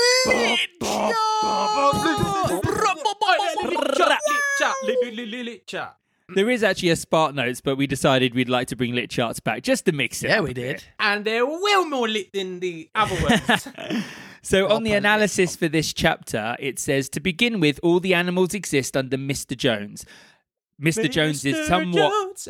There 6.34 6.50
is 6.50 6.62
actually 6.62 6.90
a 6.90 6.94
SparkNotes, 6.94 7.62
but 7.64 7.76
we 7.76 7.86
decided 7.86 8.34
we'd 8.34 8.50
like 8.50 8.68
to 8.68 8.76
bring 8.76 8.92
LitCharts 8.92 9.42
back 9.42 9.62
just 9.62 9.86
to 9.86 9.92
mix 9.92 10.22
it. 10.22 10.28
Yeah, 10.28 10.40
up 10.40 10.44
we 10.44 10.52
did. 10.52 10.84
And 11.00 11.24
they're 11.24 11.46
well 11.46 11.86
more 11.86 12.06
lit 12.06 12.34
than 12.34 12.60
the 12.60 12.90
other 12.94 13.16
ones. 13.22 13.68
So, 14.42 14.68
on 14.68 14.82
the 14.82 14.92
analysis 14.92 15.56
for 15.56 15.68
this 15.68 15.94
chapter, 15.94 16.54
it 16.60 16.78
says 16.78 17.08
to 17.10 17.20
begin 17.20 17.60
with, 17.60 17.80
all 17.82 17.98
the 17.98 18.12
animals 18.12 18.52
exist 18.52 18.94
under 18.94 19.16
Mr. 19.16 19.56
Jones. 19.56 20.04
Mr. 20.80 21.10
Jones 21.10 21.44
is 21.46 21.66
somewhat. 21.66 22.46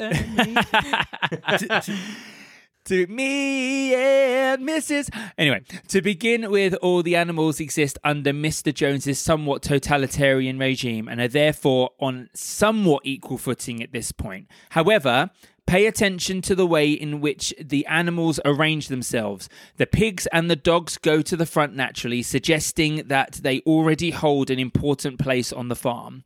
To 2.89 3.07
me 3.07 3.95
and 3.95 4.67
Mrs. 4.67 5.15
Anyway, 5.37 5.63
to 5.89 6.01
begin 6.01 6.51
with, 6.51 6.73
all 6.77 7.03
the 7.03 7.17
animals 7.17 7.61
exist 7.61 7.99
under 8.03 8.33
Mr. 8.33 8.73
Jones's 8.73 9.19
somewhat 9.19 9.61
totalitarian 9.63 10.59
regime 10.59 11.07
and 11.07 11.21
are 11.21 11.29
therefore 11.29 11.91
on 11.99 12.31
somewhat 12.33 13.03
equal 13.05 13.37
footing 13.37 13.83
at 13.83 13.93
this 13.93 14.11
point. 14.11 14.49
However, 14.71 15.29
pay 15.67 15.85
attention 15.85 16.41
to 16.41 16.55
the 16.55 16.67
way 16.67 16.91
in 16.91 17.21
which 17.21 17.53
the 17.61 17.85
animals 17.85 18.41
arrange 18.47 18.89
themselves. 18.89 19.51
The 19.77 19.87
pigs 19.87 20.27
and 20.29 20.51
the 20.51 20.57
dogs 20.57 20.97
go 20.97 21.21
to 21.21 21.37
the 21.37 21.45
front 21.45 21.77
naturally, 21.77 22.23
suggesting 22.23 23.07
that 23.09 23.33
they 23.43 23.61
already 23.61 24.13
hold 24.13 24.49
an 24.49 24.59
important 24.59 25.19
place 25.19 25.53
on 25.53 25.69
the 25.69 25.77
farm. 25.77 26.25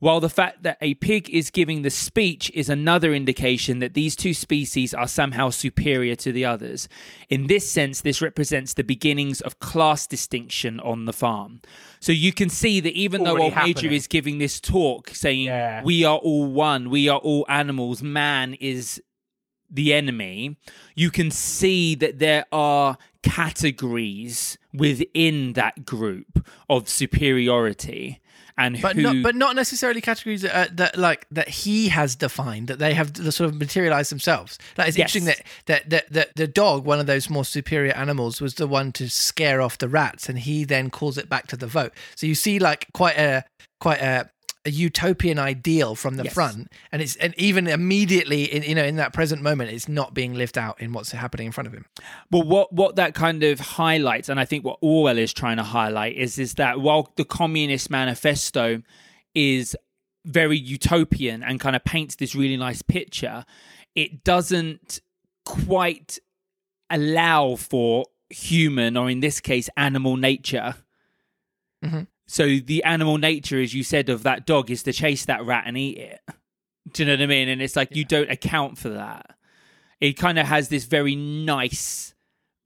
While 0.00 0.20
the 0.20 0.28
fact 0.28 0.62
that 0.62 0.78
a 0.80 0.94
pig 0.94 1.28
is 1.28 1.50
giving 1.50 1.82
the 1.82 1.90
speech 1.90 2.50
is 2.54 2.68
another 2.68 3.12
indication 3.12 3.80
that 3.80 3.94
these 3.94 4.14
two 4.14 4.32
species 4.32 4.94
are 4.94 5.08
somehow 5.08 5.50
superior 5.50 6.14
to 6.16 6.30
the 6.30 6.44
others. 6.44 6.88
In 7.28 7.48
this 7.48 7.68
sense, 7.68 8.00
this 8.00 8.22
represents 8.22 8.74
the 8.74 8.84
beginnings 8.84 9.40
of 9.40 9.58
class 9.58 10.06
distinction 10.06 10.78
on 10.80 11.06
the 11.06 11.12
farm. 11.12 11.60
So 11.98 12.12
you 12.12 12.32
can 12.32 12.48
see 12.48 12.78
that 12.80 12.92
even 12.92 13.24
though 13.24 13.32
Already 13.32 13.56
Old 13.56 13.66
Major 13.66 13.90
is 13.90 14.06
giving 14.06 14.38
this 14.38 14.60
talk 14.60 15.10
saying, 15.10 15.46
Yeah. 15.46 15.82
We 15.82 16.04
are 16.04 16.18
all 16.18 16.46
one, 16.46 16.90
we 16.90 17.08
are 17.08 17.18
all 17.18 17.44
animals, 17.48 18.02
man 18.02 18.54
is 18.54 19.02
the 19.70 19.92
enemy, 19.92 20.56
you 20.94 21.10
can 21.10 21.30
see 21.30 21.94
that 21.96 22.18
there 22.18 22.46
are 22.52 22.96
categories 23.22 24.56
within 24.72 25.52
that 25.54 25.84
group 25.84 26.46
of 26.68 26.88
superiority. 26.88 28.20
And 28.58 28.82
But 28.82 28.96
who, 28.96 29.02
not, 29.02 29.22
but 29.22 29.34
not 29.36 29.54
necessarily 29.54 30.00
categories 30.00 30.42
that, 30.42 30.54
uh, 30.54 30.66
that 30.72 30.98
like 30.98 31.26
that 31.30 31.48
he 31.48 31.88
has 31.90 32.16
defined 32.16 32.66
that 32.66 32.80
they 32.80 32.92
have 32.92 33.12
the 33.14 33.30
sort 33.30 33.48
of 33.48 33.54
materialized 33.56 34.10
themselves. 34.10 34.58
Like 34.76 34.88
it's 34.88 34.98
Yes. 34.98 35.14
interesting 35.14 35.24
that, 35.26 35.42
that 35.66 35.90
that 35.90 36.12
that 36.12 36.36
the 36.36 36.48
dog, 36.48 36.84
one 36.84 36.98
of 36.98 37.06
those 37.06 37.30
more 37.30 37.44
superior 37.44 37.92
animals, 37.92 38.40
was 38.40 38.54
the 38.54 38.66
one 38.66 38.90
to 38.92 39.08
scare 39.08 39.60
off 39.62 39.78
the 39.78 39.88
rats, 39.88 40.28
and 40.28 40.40
he 40.40 40.64
then 40.64 40.90
calls 40.90 41.16
it 41.16 41.28
back 41.28 41.46
to 41.46 41.56
the 41.56 41.68
vote. 41.68 41.92
So 42.16 42.26
you 42.26 42.34
see, 42.34 42.58
like 42.58 42.86
quite 42.92 43.16
a 43.16 43.44
quite 43.80 44.00
a, 44.00 44.28
a 44.68 44.70
utopian 44.70 45.38
ideal 45.38 45.94
from 45.94 46.16
the 46.16 46.24
Yes. 46.24 46.34
front, 46.34 46.70
and 46.92 47.00
it's 47.02 47.16
and 47.16 47.34
even 47.38 47.66
immediately 47.66 48.44
in 48.44 48.62
you 48.62 48.74
know 48.74 48.84
in 48.84 48.96
that 48.96 49.12
present 49.12 49.40
moment, 49.42 49.70
it's 49.70 49.88
not 49.88 50.14
being 50.14 50.34
lived 50.34 50.56
out 50.58 50.80
in 50.80 50.92
what's 50.92 51.10
happening 51.12 51.46
in 51.46 51.52
front 51.52 51.66
of 51.66 51.72
him. 51.72 51.86
Well, 52.30 52.42
what 52.42 52.72
what 52.72 52.96
that 52.96 53.14
kind 53.14 53.42
of 53.42 53.58
highlights, 53.60 54.28
and 54.28 54.38
I 54.38 54.44
think 54.44 54.64
what 54.64 54.78
Orwell 54.80 55.18
is 55.18 55.32
trying 55.32 55.56
to 55.56 55.62
highlight 55.64 56.16
is 56.16 56.38
is 56.38 56.54
that 56.54 56.80
while 56.80 57.12
the 57.16 57.24
Communist 57.24 57.90
Manifesto 57.90 58.82
is 59.34 59.76
very 60.24 60.58
utopian 60.58 61.42
and 61.42 61.58
kind 61.58 61.74
of 61.74 61.82
paints 61.84 62.16
this 62.16 62.34
really 62.34 62.56
nice 62.56 62.82
picture, 62.82 63.44
it 63.94 64.22
doesn't 64.24 65.00
quite 65.44 66.18
allow 66.90 67.56
for 67.56 68.04
human, 68.30 68.96
or 68.96 69.08
in 69.08 69.20
this 69.20 69.40
case, 69.40 69.70
animal 69.76 70.16
nature. 70.16 70.74
Mhm. 71.84 72.06
So 72.30 72.58
the 72.58 72.84
animal 72.84 73.16
nature, 73.16 73.60
as 73.60 73.74
you 73.74 73.82
said, 73.82 74.10
of 74.10 74.22
that 74.22 74.46
dog 74.46 74.70
is 74.70 74.82
to 74.84 74.92
chase 74.92 75.24
that 75.24 75.44
rat 75.44 75.64
and 75.66 75.78
eat 75.78 75.96
it. 75.96 76.20
Do 76.92 77.02
you 77.02 77.06
know 77.06 77.14
what 77.14 77.22
I 77.22 77.26
mean? 77.26 77.48
And 77.48 77.62
it's 77.62 77.74
like 77.74 77.96
you 77.96 78.04
don't 78.04 78.30
account 78.30 78.76
for 78.76 78.90
that. 78.90 79.34
It 79.98 80.12
kind 80.12 80.38
of 80.38 80.46
has 80.46 80.68
this 80.68 80.84
very 80.84 81.16
nice 81.16 82.14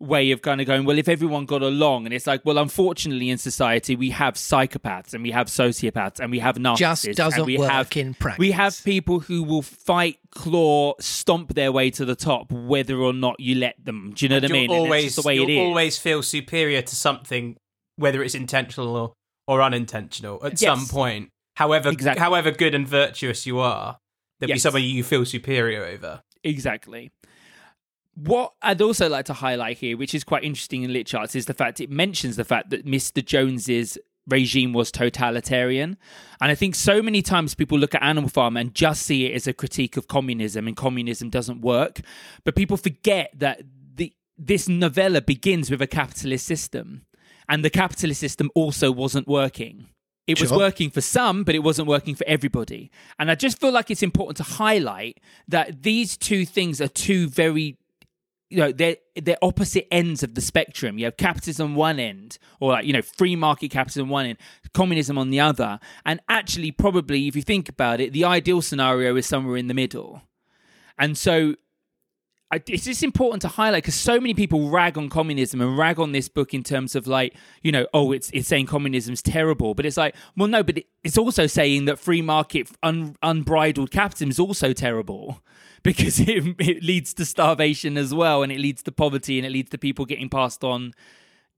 way 0.01 0.33
of 0.33 0.43
kind 0.43 0.61
of 0.61 0.67
going, 0.67 0.85
well, 0.85 0.99
if 0.99 1.09
everyone 1.09 1.47
got 1.47 1.63
along, 1.63 2.07
and 2.07 2.13
it's 2.13 2.27
like, 2.27 2.45
well, 2.45 2.59
unfortunately, 2.59 3.31
in 3.31 3.39
society, 3.39 3.95
we 3.95 4.11
have 4.11 4.35
psychopaths 4.35 5.15
and 5.15 5.23
we 5.23 5.31
have 5.31 5.47
sociopaths 5.47 6.19
and 6.19 6.33
we 6.33 6.41
have 6.41 6.57
narcissists. 6.57 6.79
Just 6.79 7.05
and 7.05 7.17
doesn't 7.17 7.47
we 7.47 7.57
work 7.57 7.71
have, 7.71 7.97
in 7.97 8.15
practice. 8.15 8.41
We 8.41 8.51
have 8.51 8.83
people 8.85 9.21
who 9.21 9.45
will 9.45 9.63
fight, 9.63 10.19
claw, 10.33 10.95
stomp 10.99 11.55
their 11.55 11.71
way 11.71 11.91
to 11.93 12.05
the 12.05 12.17
top, 12.17 12.51
whether 12.51 12.99
or 12.99 13.13
not 13.13 13.39
you 13.39 13.55
let 13.55 13.83
them. 13.83 14.13
Do 14.15 14.25
you 14.25 14.29
know 14.29 14.37
what 14.37 14.51
I 14.51 14.53
mean? 14.53 14.71
Always, 14.71 15.15
the 15.15 15.23
way 15.23 15.39
it 15.39 15.49
is. 15.49 15.59
always 15.59 15.99
feel 15.99 16.23
superior 16.23 16.83
to 16.83 16.97
something, 16.97 17.57
whether 17.95 18.25
it's 18.25 18.35
intentional 18.35 18.97
or, 18.97 19.13
or 19.47 19.63
unintentional. 19.63 20.45
At 20.45 20.61
Yes. 20.61 20.61
some 20.61 20.87
point, 20.87 21.31
however, 21.57 21.91
Exactly. 21.91 22.21
however 22.21 22.51
good 22.51 22.75
and 22.75 22.87
virtuous 22.87 23.47
you 23.47 23.59
are, 23.59 23.99
there'll 24.39 24.51
be 24.51 24.55
Yes. 24.55 24.63
somebody 24.63 24.85
you 24.85 25.05
feel 25.05 25.25
superior 25.25 25.85
over. 25.85 26.23
Exactly. 26.45 27.11
What 28.15 28.53
I'd 28.61 28.83
also 28.83 29.09
like 29.09 29.25
to 29.27 29.33
highlight 29.33 29.79
here, 29.79 29.97
which 29.97 30.15
is 30.15 30.23
quite 30.23 30.45
interesting 30.45 30.83
in 30.83 30.91
LitCharts, 30.91 31.35
is 31.35 31.47
the 31.47 31.55
fact 31.55 31.81
it 31.81 31.91
mentions 31.91 32.37
the 32.37 32.45
fact 32.45 32.71
that 32.71 32.85
Mr. 32.85 33.25
Jones's 33.25 33.97
regime 34.29 34.73
was 34.73 34.93
totalitarian. 34.93 35.97
And 36.41 36.51
I 36.51 36.55
think 36.55 36.75
so 36.75 37.03
many 37.03 37.23
times 37.23 37.55
people 37.55 37.79
look 37.79 37.95
at 37.95 38.03
Animal 38.03 38.29
Farm 38.29 38.57
and 38.57 38.75
just 38.75 39.03
see 39.03 39.27
it 39.27 39.35
as 39.35 39.47
a 39.47 39.53
critique 39.53 39.97
of 39.97 40.09
communism 40.09 40.69
and 40.69 40.77
communism 40.77 41.31
doesn't 41.31 41.61
work. 41.63 42.01
But 42.45 42.55
people 42.55 42.77
forget 42.77 43.31
that 43.39 43.63
the 43.95 44.13
this 44.37 44.69
novella 44.69 45.23
begins 45.23 45.71
with 45.71 45.81
a 45.83 45.87
capitalist 45.87 46.47
system. 46.47 47.03
And 47.49 47.65
the 47.65 47.71
capitalist 47.71 48.21
system 48.21 48.51
also 48.55 48.91
wasn't 48.91 49.29
working. 49.29 49.87
It 50.27 50.41
was 50.41 50.53
working 50.53 50.91
for 50.91 51.01
some, 51.01 51.43
but 51.43 51.55
it 51.55 51.61
wasn't 51.61 51.89
working 51.89 52.15
for 52.15 52.25
everybody. 52.29 52.91
And 53.19 53.31
I 53.31 53.35
just 53.35 53.61
feel 53.61 53.73
like 53.73 53.91
it's 53.91 54.05
important 54.05 54.37
to 54.37 54.45
highlight 54.45 55.21
that 55.49 55.83
these 55.83 56.17
two 56.17 56.47
things 56.47 56.81
are 56.81 56.89
two 56.89 57.29
very 57.29 57.77
you 58.49 58.59
know 58.59 58.71
they're 58.71 58.97
they're 59.17 59.39
opposite 59.41 59.89
ends 59.91 60.23
of 60.23 60.35
the 60.35 60.41
spectrum 60.43 60.99
you 60.99 61.07
have 61.07 61.17
capitalism 61.17 61.71
on 61.71 61.75
one 61.75 61.99
end 61.99 62.39
or 62.61 62.73
like 62.73 62.85
you 62.85 62.93
know 62.93 63.01
free 63.01 63.35
market 63.35 63.71
capitalism 63.71 64.03
on 64.03 64.11
one 64.11 64.27
end 64.27 64.39
communism 64.75 65.17
on 65.17 65.31
the 65.31 65.41
other 65.41 65.81
and 66.05 66.21
actually 66.29 66.71
probably 66.71 67.27
if 67.27 67.35
you 67.35 67.41
think 67.41 67.71
about 67.71 67.99
it 67.99 68.13
the 68.13 68.25
ideal 68.25 68.61
scenario 68.61 69.17
is 69.17 69.25
somewhere 69.25 69.57
in 69.57 69.69
the 69.69 69.75
middle 69.75 70.21
and 70.99 71.17
so 71.17 71.55
I, 72.53 72.63
it's 72.69 72.85
just 72.85 73.03
important 73.03 73.43
to 73.43 73.49
highlight 73.49 73.83
because 73.83 73.95
so 73.95 74.21
many 74.21 74.35
people 74.35 74.69
rag 74.69 74.99
on 74.99 75.09
communism 75.09 75.61
and 75.61 75.77
rag 75.77 75.99
on 75.99 76.13
this 76.13 76.29
book 76.29 76.53
in 76.53 76.63
terms 76.63 76.95
of 76.95 77.07
like 77.07 77.35
you 77.63 77.73
know 77.73 77.87
oh 77.95 78.13
it's 78.13 78.31
it's 78.35 78.47
saying 78.47 78.67
communism's 78.67 79.23
terrible 79.23 79.75
but 79.75 79.87
it's 79.87 79.97
like 79.97 80.15
well 80.37 80.49
no 80.49 80.63
but 80.63 80.79
it, 80.79 80.87
it's 81.03 81.17
also 81.17 81.47
saying 81.47 81.87
that 81.87 81.99
free 81.99 82.21
market 82.21 82.69
un, 82.83 83.17
unbridled 83.23 83.91
capitalism 83.91 84.29
is 84.29 84.39
also 84.39 84.75
terrible 84.75 85.43
because 85.83 86.21
it, 86.21 86.45
it 86.59 86.83
leads 86.83 87.13
to 87.15 87.25
starvation 87.25 87.97
as 87.97 88.15
well, 88.15 88.43
and 88.43 88.53
it 88.53 88.59
leads 88.59 88.83
to 88.85 88.93
poverty, 88.93 89.39
and 89.39 89.47
it 89.47 89.51
leads 89.51 89.71
to 89.71 89.79
people 89.79 90.05
getting 90.05 90.29
passed 90.29 90.63
on 90.63 90.93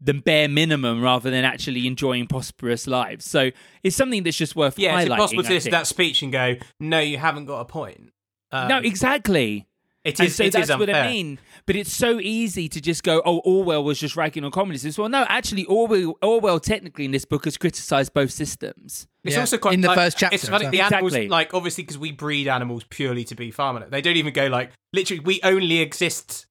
the 0.00 0.14
bare 0.14 0.48
minimum 0.48 1.02
rather 1.02 1.30
than 1.30 1.44
actually 1.44 1.86
enjoying 1.86 2.26
prosperous 2.26 2.86
lives. 2.86 3.24
So 3.24 3.50
it's 3.82 3.96
something 3.96 4.22
that's 4.22 4.36
just 4.36 4.56
worth 4.56 4.78
Yeah, 4.78 4.98
it's 4.98 5.10
impossible 5.10 5.42
to 5.44 5.50
listen 5.50 5.70
to 5.70 5.76
that 5.76 5.86
speech 5.86 6.22
and 6.22 6.32
go, 6.32 6.56
"No, 6.80 7.00
you 7.00 7.18
haven't 7.18 7.46
got 7.46 7.60
a 7.60 7.64
point." 7.64 8.12
Um, 8.50 8.68
no, 8.68 8.78
exactly. 8.78 9.66
It 10.04 10.20
And 10.20 10.30
so 10.30 10.44
it 10.44 10.52
that's 10.52 10.70
is 10.70 10.76
what 10.76 10.88
unfair. 10.88 11.04
I 11.04 11.10
mean. 11.10 11.38
But 11.66 11.76
it's 11.76 11.92
so 11.92 12.20
easy 12.20 12.68
to 12.68 12.80
just 12.80 13.02
go, 13.02 13.22
"Oh, 13.24 13.38
Orwell 13.38 13.82
was 13.84 13.98
just 13.98 14.16
ragging 14.16 14.44
on 14.44 14.50
communists." 14.50 14.98
Well, 14.98 15.08
no, 15.08 15.24
actually, 15.28 15.64
Orwell, 15.64 16.18
Orwell 16.22 16.60
technically 16.60 17.06
in 17.06 17.10
this 17.10 17.24
book 17.24 17.44
has 17.46 17.56
criticised 17.56 18.12
both 18.12 18.30
systems. 18.30 19.06
It's 19.24 19.34
Yeah, 19.34 19.40
also 19.40 19.56
quite 19.58 19.74
in 19.74 19.80
the 19.80 19.88
like, 19.88 19.96
first 19.96 20.18
chapter 20.18 20.34
It's 20.34 20.46
funny 20.48 20.66
as 20.66 20.70
the 20.72 20.78
well. 20.78 20.86
animals, 20.92 21.12
Exactly. 21.14 21.28
like 21.28 21.54
obviously 21.54 21.84
because 21.84 21.96
we 21.98 22.12
breed 22.12 22.48
animals 22.48 22.84
purely 22.90 23.24
to 23.24 23.34
be 23.34 23.50
farmed. 23.50 23.84
They 23.90 24.02
don't 24.02 24.16
even 24.16 24.34
go 24.34 24.46
like 24.48 24.72
literally. 24.92 25.20
We 25.20 25.40
only 25.42 25.78
exist 25.78 26.46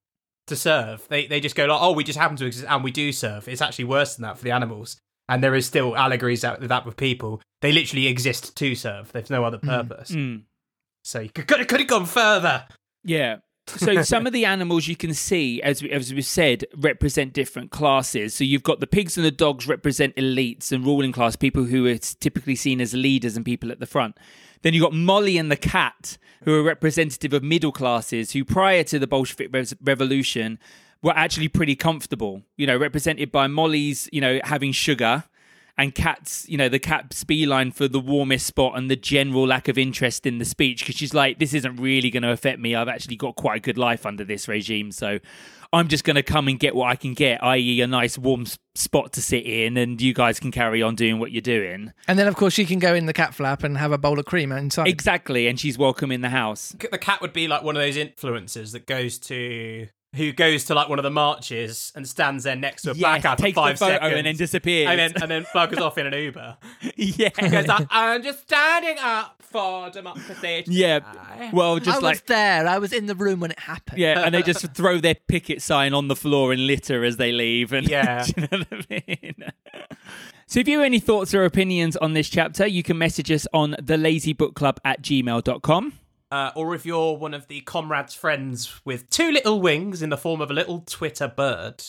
to 0.48 0.56
serve. 0.56 1.08
They 1.10 1.28
they 1.28 1.40
just 1.40 1.56
go 1.56 1.66
like, 1.66 1.80
oh, 1.80 1.92
we 1.92 2.04
just 2.04 2.18
happen 2.18 2.36
to 2.38 2.46
exist 2.48 2.66
and 2.68 2.84
we 2.84 2.90
do 2.92 3.12
serve. 3.12 3.48
It's 3.48 3.62
actually 3.62 3.86
worse 3.86 4.16
than 4.16 4.24
that 4.24 4.38
for 4.40 4.44
the 4.44 4.52
animals. 4.52 4.98
And 5.30 5.42
there 5.44 5.56
is 5.56 5.66
still 5.66 5.96
allegories 5.96 6.44
out 6.44 6.60
with 6.60 6.70
that 6.70 6.86
with 6.86 6.98
people. 6.98 7.40
They 7.62 7.72
literally 7.72 8.08
exist 8.08 8.58
to 8.58 8.76
serve. 8.76 9.12
There's 9.14 9.30
no 9.30 9.46
other 9.46 9.58
purpose. 9.60 10.12
Mm. 10.12 10.42
So 11.06 11.20
you 11.22 11.30
could 11.30 11.48
could 11.48 11.80
have 11.80 11.88
gone 11.88 12.06
further. 12.06 12.66
Yeah. 13.04 13.38
So 13.68 14.02
some 14.04 14.28
of 14.28 14.34
the 14.34 14.46
animals 14.46 14.88
you 14.88 14.96
can 14.96 15.14
see, 15.14 15.62
as 15.62 15.82
we, 15.82 15.90
as 15.92 16.14
we 16.14 16.22
said, 16.22 16.66
represent 16.76 17.34
different 17.34 17.72
classes. 17.72 18.34
So 18.34 18.44
you've 18.44 18.64
got 18.64 18.80
the 18.80 18.88
pigs 18.88 19.18
and 19.18 19.26
the 19.26 19.32
dogs 19.32 19.68
represent 19.68 20.16
elites 20.16 20.72
and 20.72 20.86
ruling 20.86 21.12
class 21.12 21.36
people 21.36 21.66
who 21.66 21.88
are 21.88 21.98
typically 21.98 22.56
seen 22.56 22.82
as 22.82 22.94
leaders 22.94 23.36
and 23.36 23.46
people 23.46 23.72
at 23.72 23.80
the 23.80 23.86
front. 23.86 24.18
Then 24.62 24.74
you've 24.74 24.84
got 24.84 24.94
Molly 24.94 25.38
and 25.38 25.52
the 25.52 25.58
cat, 25.58 26.18
who 26.44 26.56
are 26.56 26.64
representative 26.64 27.34
of 27.34 27.44
middle 27.44 27.72
classes, 27.72 28.32
who 28.32 28.44
prior 28.46 28.84
to 28.84 29.00
the 29.00 29.08
Bolshevik 29.08 29.54
Rev- 29.54 29.74
Revolution 29.82 30.60
were 31.02 31.14
actually 31.16 31.50
pretty 31.50 31.76
comfortable. 31.76 32.42
You 32.58 32.68
know, 32.68 32.78
represented 32.78 33.32
by 33.32 33.48
Molly's, 33.48 34.10
you 34.12 34.22
know, 34.22 34.40
having 34.44 34.72
sugar 34.72 35.26
and 35.78 35.96
cat's, 35.96 36.48
you 36.48 36.58
know, 36.58 36.70
the 36.70 36.80
cat's 36.80 37.24
beeline 37.24 37.72
for 37.72 37.88
the 37.88 38.00
warmest 38.00 38.46
spot 38.46 38.78
and 38.78 38.92
the 38.92 38.96
general 38.96 39.48
lack 39.48 39.68
of 39.68 39.78
interest 39.78 40.26
in 40.26 40.38
the 40.38 40.46
speech 40.46 40.82
because 40.82 40.96
she's 40.96 41.14
like, 41.14 41.40
this 41.40 41.54
isn't 41.54 41.78
really 41.78 42.12
going 42.12 42.24
to 42.24 42.32
affect 42.32 42.60
me. 42.60 42.76
I've 42.76 42.88
actually 42.88 43.16
got 43.16 43.36
quite 43.36 43.58
a 43.58 43.60
good 43.60 43.78
life 43.78 44.06
under 44.06 44.24
this 44.24 44.48
regime, 44.48 44.92
so 44.92 45.20
I'm 45.72 45.88
just 45.88 46.04
going 46.04 46.16
to 46.16 46.24
come 46.24 46.48
and 46.48 46.60
get 46.60 46.76
what 46.76 46.90
I 46.90 46.96
can 46.96 47.16
get, 47.16 47.44
i.e., 47.44 47.82
a 47.82 47.88
nice 47.88 48.20
warm 48.20 48.46
spot 48.76 49.14
to 49.14 49.22
sit 49.24 49.44
in, 49.44 49.76
and 49.78 50.00
you 50.00 50.14
guys 50.14 50.40
can 50.40 50.52
carry 50.52 50.84
on 50.84 50.94
doing 50.94 51.18
what 51.18 51.32
you're 51.32 51.42
doing. 51.42 51.92
And 52.08 52.20
then, 52.20 52.28
of 52.28 52.36
course, 52.36 52.54
she 52.54 52.66
can 52.66 52.78
go 52.78 52.94
in 52.94 53.08
the 53.08 53.14
cat 53.14 53.34
flap 53.34 53.64
and 53.64 53.76
have 53.80 53.92
a 53.92 53.98
bowl 53.98 54.20
of 54.20 54.26
cream 54.26 54.52
inside. 54.52 54.88
Exactly, 54.88 55.48
and 55.48 55.60
she's 55.60 55.76
welcome 55.76 56.12
in 56.12 56.22
the 56.22 56.30
house. 56.30 56.76
The 56.78 57.00
cat 57.00 57.22
would 57.22 57.34
be 57.34 57.48
like 57.48 57.64
one 57.64 57.76
of 57.76 57.82
those 57.82 57.98
influencers 57.98 58.74
that 58.74 58.86
goes 58.86 59.18
to 59.20 59.88
who 60.16 60.32
goes 60.32 60.66
to 60.66 60.76
like 60.76 60.90
one 60.90 61.00
of 61.00 61.04
the 61.04 61.10
marches 61.12 61.92
and 61.96 62.08
stands 62.08 62.44
there 62.44 62.56
next 62.56 62.84
to 62.84 62.92
a 62.92 62.94
Yes, 62.94 63.00
blackout 63.00 63.38
for 63.40 63.44
takes 63.46 63.56
the 63.56 63.62
five 63.62 63.80
photo 63.80 63.94
seconds 63.96 64.14
and 64.16 64.26
then 64.28 64.36
disappears. 64.36 64.90
and 64.90 65.00
then 65.00 65.14
and 65.22 65.32
then 65.32 65.44
buggers 65.56 65.80
off 65.82 65.98
in 65.98 66.06
an 66.08 66.14
Uber. 66.14 66.58
yeah, 66.96 67.30
Goes 67.30 67.68
like, 67.68 67.88
I'm 67.90 68.22
just 68.24 68.42
standing 68.42 68.98
up 69.00 69.42
for 69.42 69.90
democracy. 69.90 70.64
yeah. 70.68 71.50
Well, 71.52 71.76
I 71.76 71.80
just 71.80 71.98
was 71.98 72.04
like 72.04 72.26
there. 72.28 72.68
I 72.68 72.78
was 72.80 72.94
in 72.94 73.06
the 73.08 73.16
room 73.16 73.40
when 73.40 73.52
it 73.52 73.60
happened. 73.60 73.98
Yeah, 74.00 74.24
and 74.26 74.34
they 74.36 74.42
just 74.52 74.74
throw 74.74 75.00
their 75.00 75.16
picket 75.16 75.62
sign 75.62 75.94
on 75.94 76.08
the 76.08 76.16
floor 76.16 76.52
and 76.52 76.66
litter 76.68 77.04
as 77.04 77.18
they 77.18 77.32
leave. 77.32 77.74
And 77.74 77.88
Yeah. 77.94 78.24
do 78.26 78.34
you 78.38 78.48
know 78.52 78.64
what 78.70 78.86
I 78.92 79.04
mean? 79.08 79.36
So 80.46 80.60
if 80.60 80.68
you 80.68 80.78
have 80.80 80.86
any 80.86 81.00
thoughts 81.00 81.34
or 81.34 81.46
opinions 81.46 81.98
on 81.98 82.14
this 82.14 82.30
chapter, 82.30 82.68
you 82.68 82.84
can 82.84 82.98
message 82.98 83.32
us 83.32 83.48
on 83.54 83.74
thelazybookclub 83.82 84.78
at 84.86 85.02
gmail.com. 85.02 85.94
Uh, 86.34 86.52
or 86.56 86.74
if 86.74 86.84
you're 86.84 87.16
one 87.16 87.36
of 87.36 87.48
the 87.48 87.62
comrades' 87.62 88.16
friends 88.16 88.82
with 88.84 89.08
two 89.12 89.32
little 89.32 89.62
wings 89.62 90.02
in 90.02 90.10
the 90.10 90.18
form 90.18 90.42
of 90.42 90.50
a 90.50 90.54
little 90.54 90.80
Twitter 90.80 91.28
bird, 91.28 91.84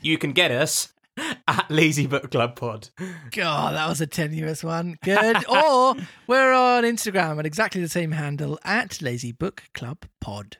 you 0.00 0.18
can 0.18 0.32
get 0.32 0.50
us 0.50 0.92
at 1.46 1.70
Lazy 1.70 2.08
Book 2.08 2.32
Club 2.32 2.56
Pod. 2.56 2.88
God, 3.30 3.76
that 3.76 3.88
was 3.88 4.00
a 4.00 4.08
tenuous 4.08 4.64
one. 4.64 4.98
Good. 5.04 5.36
or 5.48 5.94
we're 6.26 6.52
on 6.52 6.82
Instagram 6.82 7.38
at 7.38 7.46
exactly 7.46 7.80
the 7.80 7.88
same 7.88 8.10
handle 8.10 8.58
at 8.64 9.00
Lazy 9.00 9.30
Book 9.30 9.62
Club 9.74 10.06
Pod. 10.20 10.56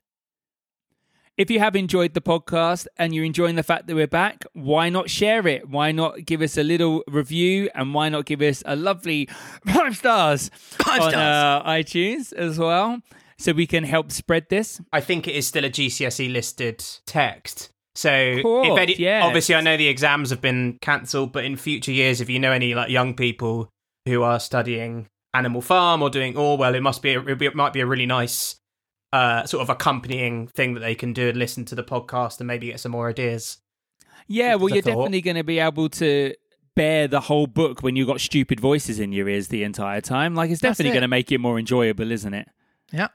If 1.36 1.50
you 1.50 1.58
have 1.58 1.74
enjoyed 1.74 2.14
the 2.14 2.20
podcast 2.20 2.86
and 2.98 3.12
you're 3.12 3.24
enjoying 3.24 3.56
the 3.56 3.64
fact 3.64 3.88
that 3.88 3.96
we're 3.96 4.06
back, 4.06 4.44
why 4.52 4.90
not 4.90 5.10
share 5.10 5.44
it? 5.48 5.68
Why 5.68 5.90
not 5.90 6.24
give 6.24 6.40
us 6.40 6.56
a 6.56 6.62
little 6.62 7.02
review 7.08 7.68
and 7.74 7.92
why 7.92 8.10
not 8.10 8.26
give 8.26 8.42
us 8.42 8.62
a 8.64 8.76
lovely 8.76 9.26
five 9.66 9.96
stars 9.96 10.52
Five 10.54 11.00
on 11.00 11.10
stars. 11.10 11.62
Uh, 11.64 11.68
iTunes 11.68 12.32
as 12.32 12.60
well 12.60 13.02
so 13.38 13.52
we 13.52 13.66
can 13.66 13.84
help 13.84 14.12
spread 14.12 14.46
this? 14.48 14.80
I 14.92 15.00
think 15.00 15.28
it 15.28 15.34
is 15.34 15.46
still 15.46 15.64
a 15.64 15.70
GCSE 15.70 16.32
listed 16.32 16.84
text. 17.06 17.70
So, 17.96 18.42
course, 18.42 18.68
if 18.68 18.78
any, 18.78 18.96
yes. 18.96 19.24
obviously, 19.24 19.54
I 19.54 19.60
know 19.60 19.76
the 19.76 19.88
exams 19.88 20.30
have 20.30 20.40
been 20.40 20.78
cancelled, 20.80 21.32
but 21.32 21.44
in 21.44 21.56
future 21.56 21.92
years, 21.92 22.20
if 22.20 22.28
you 22.28 22.40
know 22.40 22.50
any 22.50 22.74
like 22.74 22.90
young 22.90 23.14
people 23.14 23.70
who 24.04 24.22
are 24.22 24.40
studying 24.40 25.06
Animal 25.32 25.60
Farm 25.60 26.02
or 26.02 26.10
doing 26.10 26.36
Orwell, 26.36 26.74
it 26.74 26.82
must 26.82 27.02
be, 27.02 27.14
a, 27.14 27.20
it, 27.20 27.38
be- 27.38 27.46
it 27.46 27.54
might 27.54 27.72
be 27.72 27.80
a 27.80 27.86
really 27.86 28.06
nice 28.06 28.56
uh, 29.12 29.46
sort 29.46 29.62
of 29.62 29.70
accompanying 29.70 30.48
thing 30.48 30.74
that 30.74 30.80
they 30.80 30.96
can 30.96 31.12
do 31.12 31.28
and 31.28 31.38
listen 31.38 31.64
to 31.66 31.76
the 31.76 31.84
podcast 31.84 32.40
and 32.40 32.48
maybe 32.48 32.66
get 32.66 32.80
some 32.80 32.92
more 32.92 33.08
ideas. 33.08 33.58
Yeah, 34.26 34.56
well, 34.56 34.70
you're 34.70 34.82
thought. 34.82 34.90
definitely 34.90 35.20
going 35.20 35.36
to 35.36 35.44
be 35.44 35.60
able 35.60 35.88
to 35.90 36.34
bear 36.74 37.06
the 37.06 37.20
whole 37.20 37.46
book 37.46 37.82
when 37.82 37.94
you've 37.94 38.08
got 38.08 38.20
stupid 38.20 38.58
voices 38.58 38.98
in 38.98 39.12
your 39.12 39.28
ears 39.28 39.48
the 39.48 39.62
entire 39.62 40.00
time. 40.00 40.34
Like, 40.34 40.50
it's 40.50 40.60
That's 40.60 40.78
definitely 40.78 40.90
it. 40.90 40.94
going 40.94 41.02
to 41.02 41.08
make 41.08 41.30
it 41.30 41.38
more 41.38 41.60
enjoyable, 41.60 42.10
isn't 42.10 42.34
it? 42.34 42.48
Yeah. 42.92 43.08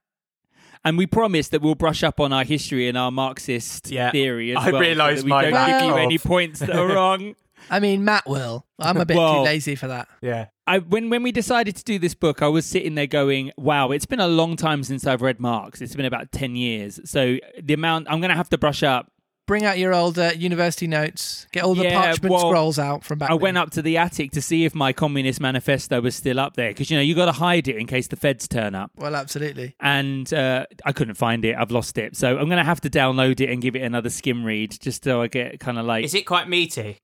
And 0.86 0.98
we 0.98 1.06
promise 1.08 1.50
that 1.50 1.62
we'll 1.62 1.76
brush 1.76 2.04
up 2.04 2.20
on 2.20 2.32
our 2.32 2.44
history 2.46 2.88
and 2.88 2.98
our 2.98 3.12
Marxist 3.12 3.92
Yeah. 3.92 4.12
theory 4.12 4.52
as 4.52 4.58
I 4.58 4.72
well. 4.72 4.72
so 4.74 4.80
realised 4.80 5.20
that 5.20 5.26
we 5.26 5.32
don't 5.32 5.52
lack 5.54 5.82
give 5.82 5.90
you 5.90 5.96
any 5.96 6.18
points 6.18 6.60
that 6.62 6.70
are 6.72 6.88
wrong. 6.96 7.36
I 7.70 7.80
mean, 7.82 8.06
Matt 8.06 8.28
will. 8.28 8.66
I'm 8.80 8.98
a 8.98 9.06
bit 9.06 9.18
Well- 9.18 9.40
too 9.40 9.42
lazy 9.44 9.76
for 9.76 9.88
that. 9.88 10.08
Yeah. 10.22 10.46
I 10.66 10.78
when 10.80 11.10
when 11.10 11.24
we 11.24 11.32
decided 11.32 11.76
to 11.76 11.84
do 11.84 12.00
this 12.00 12.14
book, 12.14 12.42
I 12.42 12.48
was 12.48 12.66
sitting 12.66 12.94
there 12.96 13.08
going, 13.08 13.52
"Wow, 13.58 13.90
it's 13.92 14.06
been 14.06 14.20
a 14.20 14.28
long 14.28 14.56
time 14.56 14.84
since 14.84 15.06
I've 15.08 15.22
read 15.22 15.40
Marx. 15.40 15.82
It's 15.82 15.96
been 15.96 16.06
about 16.06 16.32
ten 16.32 16.56
years. 16.56 17.00
So 17.06 17.38
the 17.62 17.74
amount 17.74 18.08
I'm 18.10 18.20
going 18.22 18.30
to 18.30 18.36
have 18.38 18.50
to 18.50 18.58
brush 18.58 18.84
up 18.84 19.12
Bring 19.50 19.66
out 19.66 19.80
your 19.80 19.95
old 19.95 20.20
uh, 20.20 20.32
university 20.38 20.86
notes. 20.86 21.47
Get 21.52 21.64
all 21.64 21.74
the 21.74 21.82
Yeah, 21.82 22.00
parchment 22.00 22.32
well, 22.32 22.41
scrolls 22.52 22.78
out 22.78 23.04
from 23.04 23.18
back 23.18 23.32
I 23.32 23.34
then. 23.34 23.41
went 23.41 23.58
up 23.58 23.72
to 23.72 23.82
the 23.82 23.97
attic 23.97 24.30
to 24.34 24.43
see 24.43 24.64
if 24.64 24.76
my 24.76 24.93
communist 24.93 25.41
manifesto 25.41 26.00
was 26.02 26.16
still 26.16 26.39
up 26.39 26.56
there 26.56 26.70
because 26.70 26.91
you 26.91 26.97
know 26.97 27.02
you 27.02 27.16
got 27.16 27.26
to 27.26 27.32
hide 27.32 27.68
it 27.68 27.76
in 27.78 27.88
case 27.88 28.06
the 28.06 28.16
feds 28.16 28.47
turn 28.47 28.76
up. 28.76 28.91
Well, 28.95 29.16
absolutely. 29.16 29.76
And 29.80 30.32
uh, 30.32 30.68
I 30.86 30.91
couldn't 30.91 31.16
find 31.16 31.43
it. 31.45 31.56
I've 31.58 31.72
lost 31.72 31.97
it, 31.97 32.16
so 32.16 32.38
I'm 32.38 32.47
gonna 32.47 32.64
have 32.64 32.80
to 32.82 32.91
download 32.91 33.41
it 33.41 33.50
and 33.50 33.60
give 33.60 33.76
it 33.76 33.82
another 33.82 34.12
skim 34.12 34.45
read 34.45 34.78
just 34.80 35.04
so 35.04 35.24
I 35.24 35.28
get 35.28 35.60
kind 35.60 35.80
of 35.80 35.86
like. 35.88 36.06
Is 36.06 36.14
it 36.14 36.28
quite 36.28 36.47
meaty? 36.47 37.00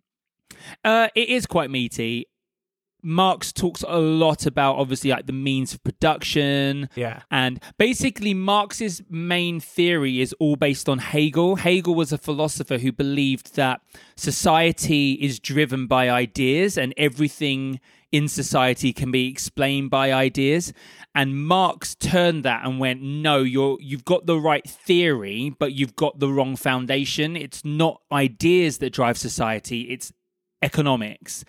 Uh, 0.83 1.07
it 1.15 1.29
is 1.29 1.47
quite 1.47 1.71
meaty. 1.71 2.27
Marx 3.05 3.53
talks 3.53 3.83
a 3.87 3.99
lot 3.99 4.47
about 4.47 4.77
obviously 4.77 5.11
like 5.11 5.27
the 5.27 5.31
means 5.33 5.73
of 5.75 5.83
production, 5.83 6.89
Yeah. 6.95 7.21
and 7.29 7.61
basically, 7.77 8.33
Marx's 8.33 9.03
main 9.09 9.59
theory 9.59 10.19
is 10.19 10.33
all 10.39 10.55
based 10.55 10.89
on 10.89 10.97
Hegel. 10.97 11.57
Hegel 11.57 11.93
was 11.93 12.11
a 12.11 12.17
philosopher 12.17 12.79
who 12.79 12.91
believed 12.91 13.55
that 13.55 13.81
society 14.15 15.13
is 15.13 15.39
driven 15.39 15.85
by 15.85 16.09
ideas 16.09 16.77
and 16.77 16.93
everything 16.97 17.79
in 18.11 18.27
society 18.27 18.91
can 18.91 19.11
be 19.11 19.27
explained 19.27 19.89
by 19.91 20.11
ideas. 20.11 20.73
And 21.13 21.45
Marx 21.45 21.95
turned 21.95 22.43
that 22.43 22.65
and 22.65 22.79
went, 22.79 23.01
"No, 23.01 23.43
you're 23.43 23.77
you've 23.81 24.05
got 24.05 24.25
the 24.25 24.39
right 24.39 24.67
theory, 24.67 25.53
but 25.59 25.73
you've 25.73 25.95
got 25.95 26.19
the 26.19 26.29
wrong 26.29 26.55
foundation. 26.55 27.35
It's 27.35 27.63
not 27.63 28.01
ideas 28.11 28.79
that 28.79 28.93
drive 28.93 29.17
society; 29.17 29.81
it's 29.91 30.11
economics." 30.61 31.45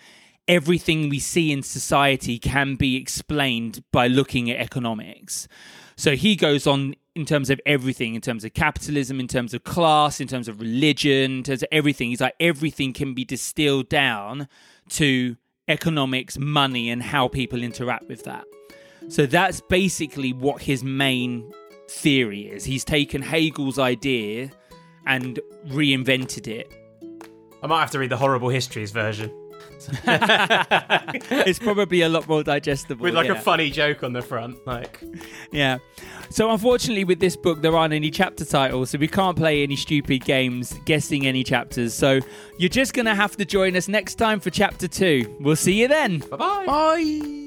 Everything 0.48 1.08
we 1.08 1.18
see 1.18 1.52
in 1.52 1.62
society 1.62 2.38
can 2.38 2.76
be 2.76 2.96
explained 2.96 3.82
by 3.92 4.06
looking 4.06 4.50
at 4.50 4.58
economics. 4.58 5.48
So 5.96 6.14
he 6.14 6.36
goes 6.36 6.66
on 6.66 6.94
in 7.14 7.24
terms 7.24 7.48
of 7.48 7.60
everything, 7.64 8.14
in 8.14 8.20
terms 8.20 8.44
of 8.44 8.52
capitalism, 8.52 9.18
in 9.18 9.26
terms 9.26 9.54
of 9.54 9.64
class, 9.64 10.20
in 10.20 10.28
terms 10.28 10.48
of 10.48 10.60
religion, 10.60 11.38
in 11.38 11.42
terms 11.42 11.62
of 11.62 11.68
everything. 11.72 12.10
He's 12.10 12.20
like, 12.20 12.34
everything 12.38 12.92
can 12.92 13.14
be 13.14 13.24
distilled 13.24 13.88
down 13.88 14.48
to 14.90 15.36
economics, 15.66 16.38
money, 16.38 16.90
and 16.90 17.02
how 17.02 17.28
people 17.28 17.62
interact 17.62 18.06
with 18.08 18.24
that. 18.24 18.44
So 19.08 19.24
that's 19.24 19.60
basically 19.62 20.32
what 20.32 20.62
his 20.62 20.84
main 20.84 21.50
theory 21.88 22.48
is. 22.48 22.64
He's 22.64 22.84
taken 22.84 23.22
Hegel's 23.22 23.78
idea 23.78 24.50
and 25.06 25.40
reinvented 25.68 26.48
it. 26.48 26.72
I 27.62 27.66
might 27.66 27.80
have 27.80 27.90
to 27.92 27.98
read 27.98 28.10
the 28.10 28.16
Horrible 28.16 28.48
Histories 28.48 28.90
version 28.90 29.30
it's 31.46 31.58
probably 31.58 32.02
a 32.02 32.08
lot 32.08 32.28
more 32.28 32.42
digestible. 32.42 33.02
with 33.02 33.14
like 33.14 33.26
yeah. 33.26 33.34
a 33.34 33.40
funny 33.40 33.70
joke 33.70 34.02
on 34.02 34.12
the 34.12 34.22
front. 34.22 34.66
Like, 34.66 35.02
Yeah. 35.50 35.78
So 36.30 36.50
unfortunately, 36.50 37.04
with 37.04 37.20
this 37.20 37.36
book, 37.36 37.62
there 37.62 37.76
aren't 37.76 37.94
any 37.94 38.10
chapter 38.10 38.44
titles, 38.44 38.90
so 38.90 38.98
we 38.98 39.08
can't 39.08 39.36
play 39.36 39.62
any 39.62 39.76
stupid 39.76 40.24
games 40.24 40.74
guessing 40.84 41.26
any 41.26 41.44
chapters. 41.44 41.94
So 41.94 42.20
you're 42.58 42.68
just 42.68 42.94
gonna 42.94 43.14
have 43.14 43.36
to 43.36 43.44
join 43.44 43.76
us 43.76 43.88
next 43.88 44.16
time 44.16 44.40
for 44.40 44.50
chapter 44.50 44.88
two. 44.88 45.36
We'll 45.40 45.56
see 45.56 45.80
you 45.80 45.88
then. 45.88 46.18
bye 46.30 46.36
bye. 46.36 46.66
Bye. 46.66 47.42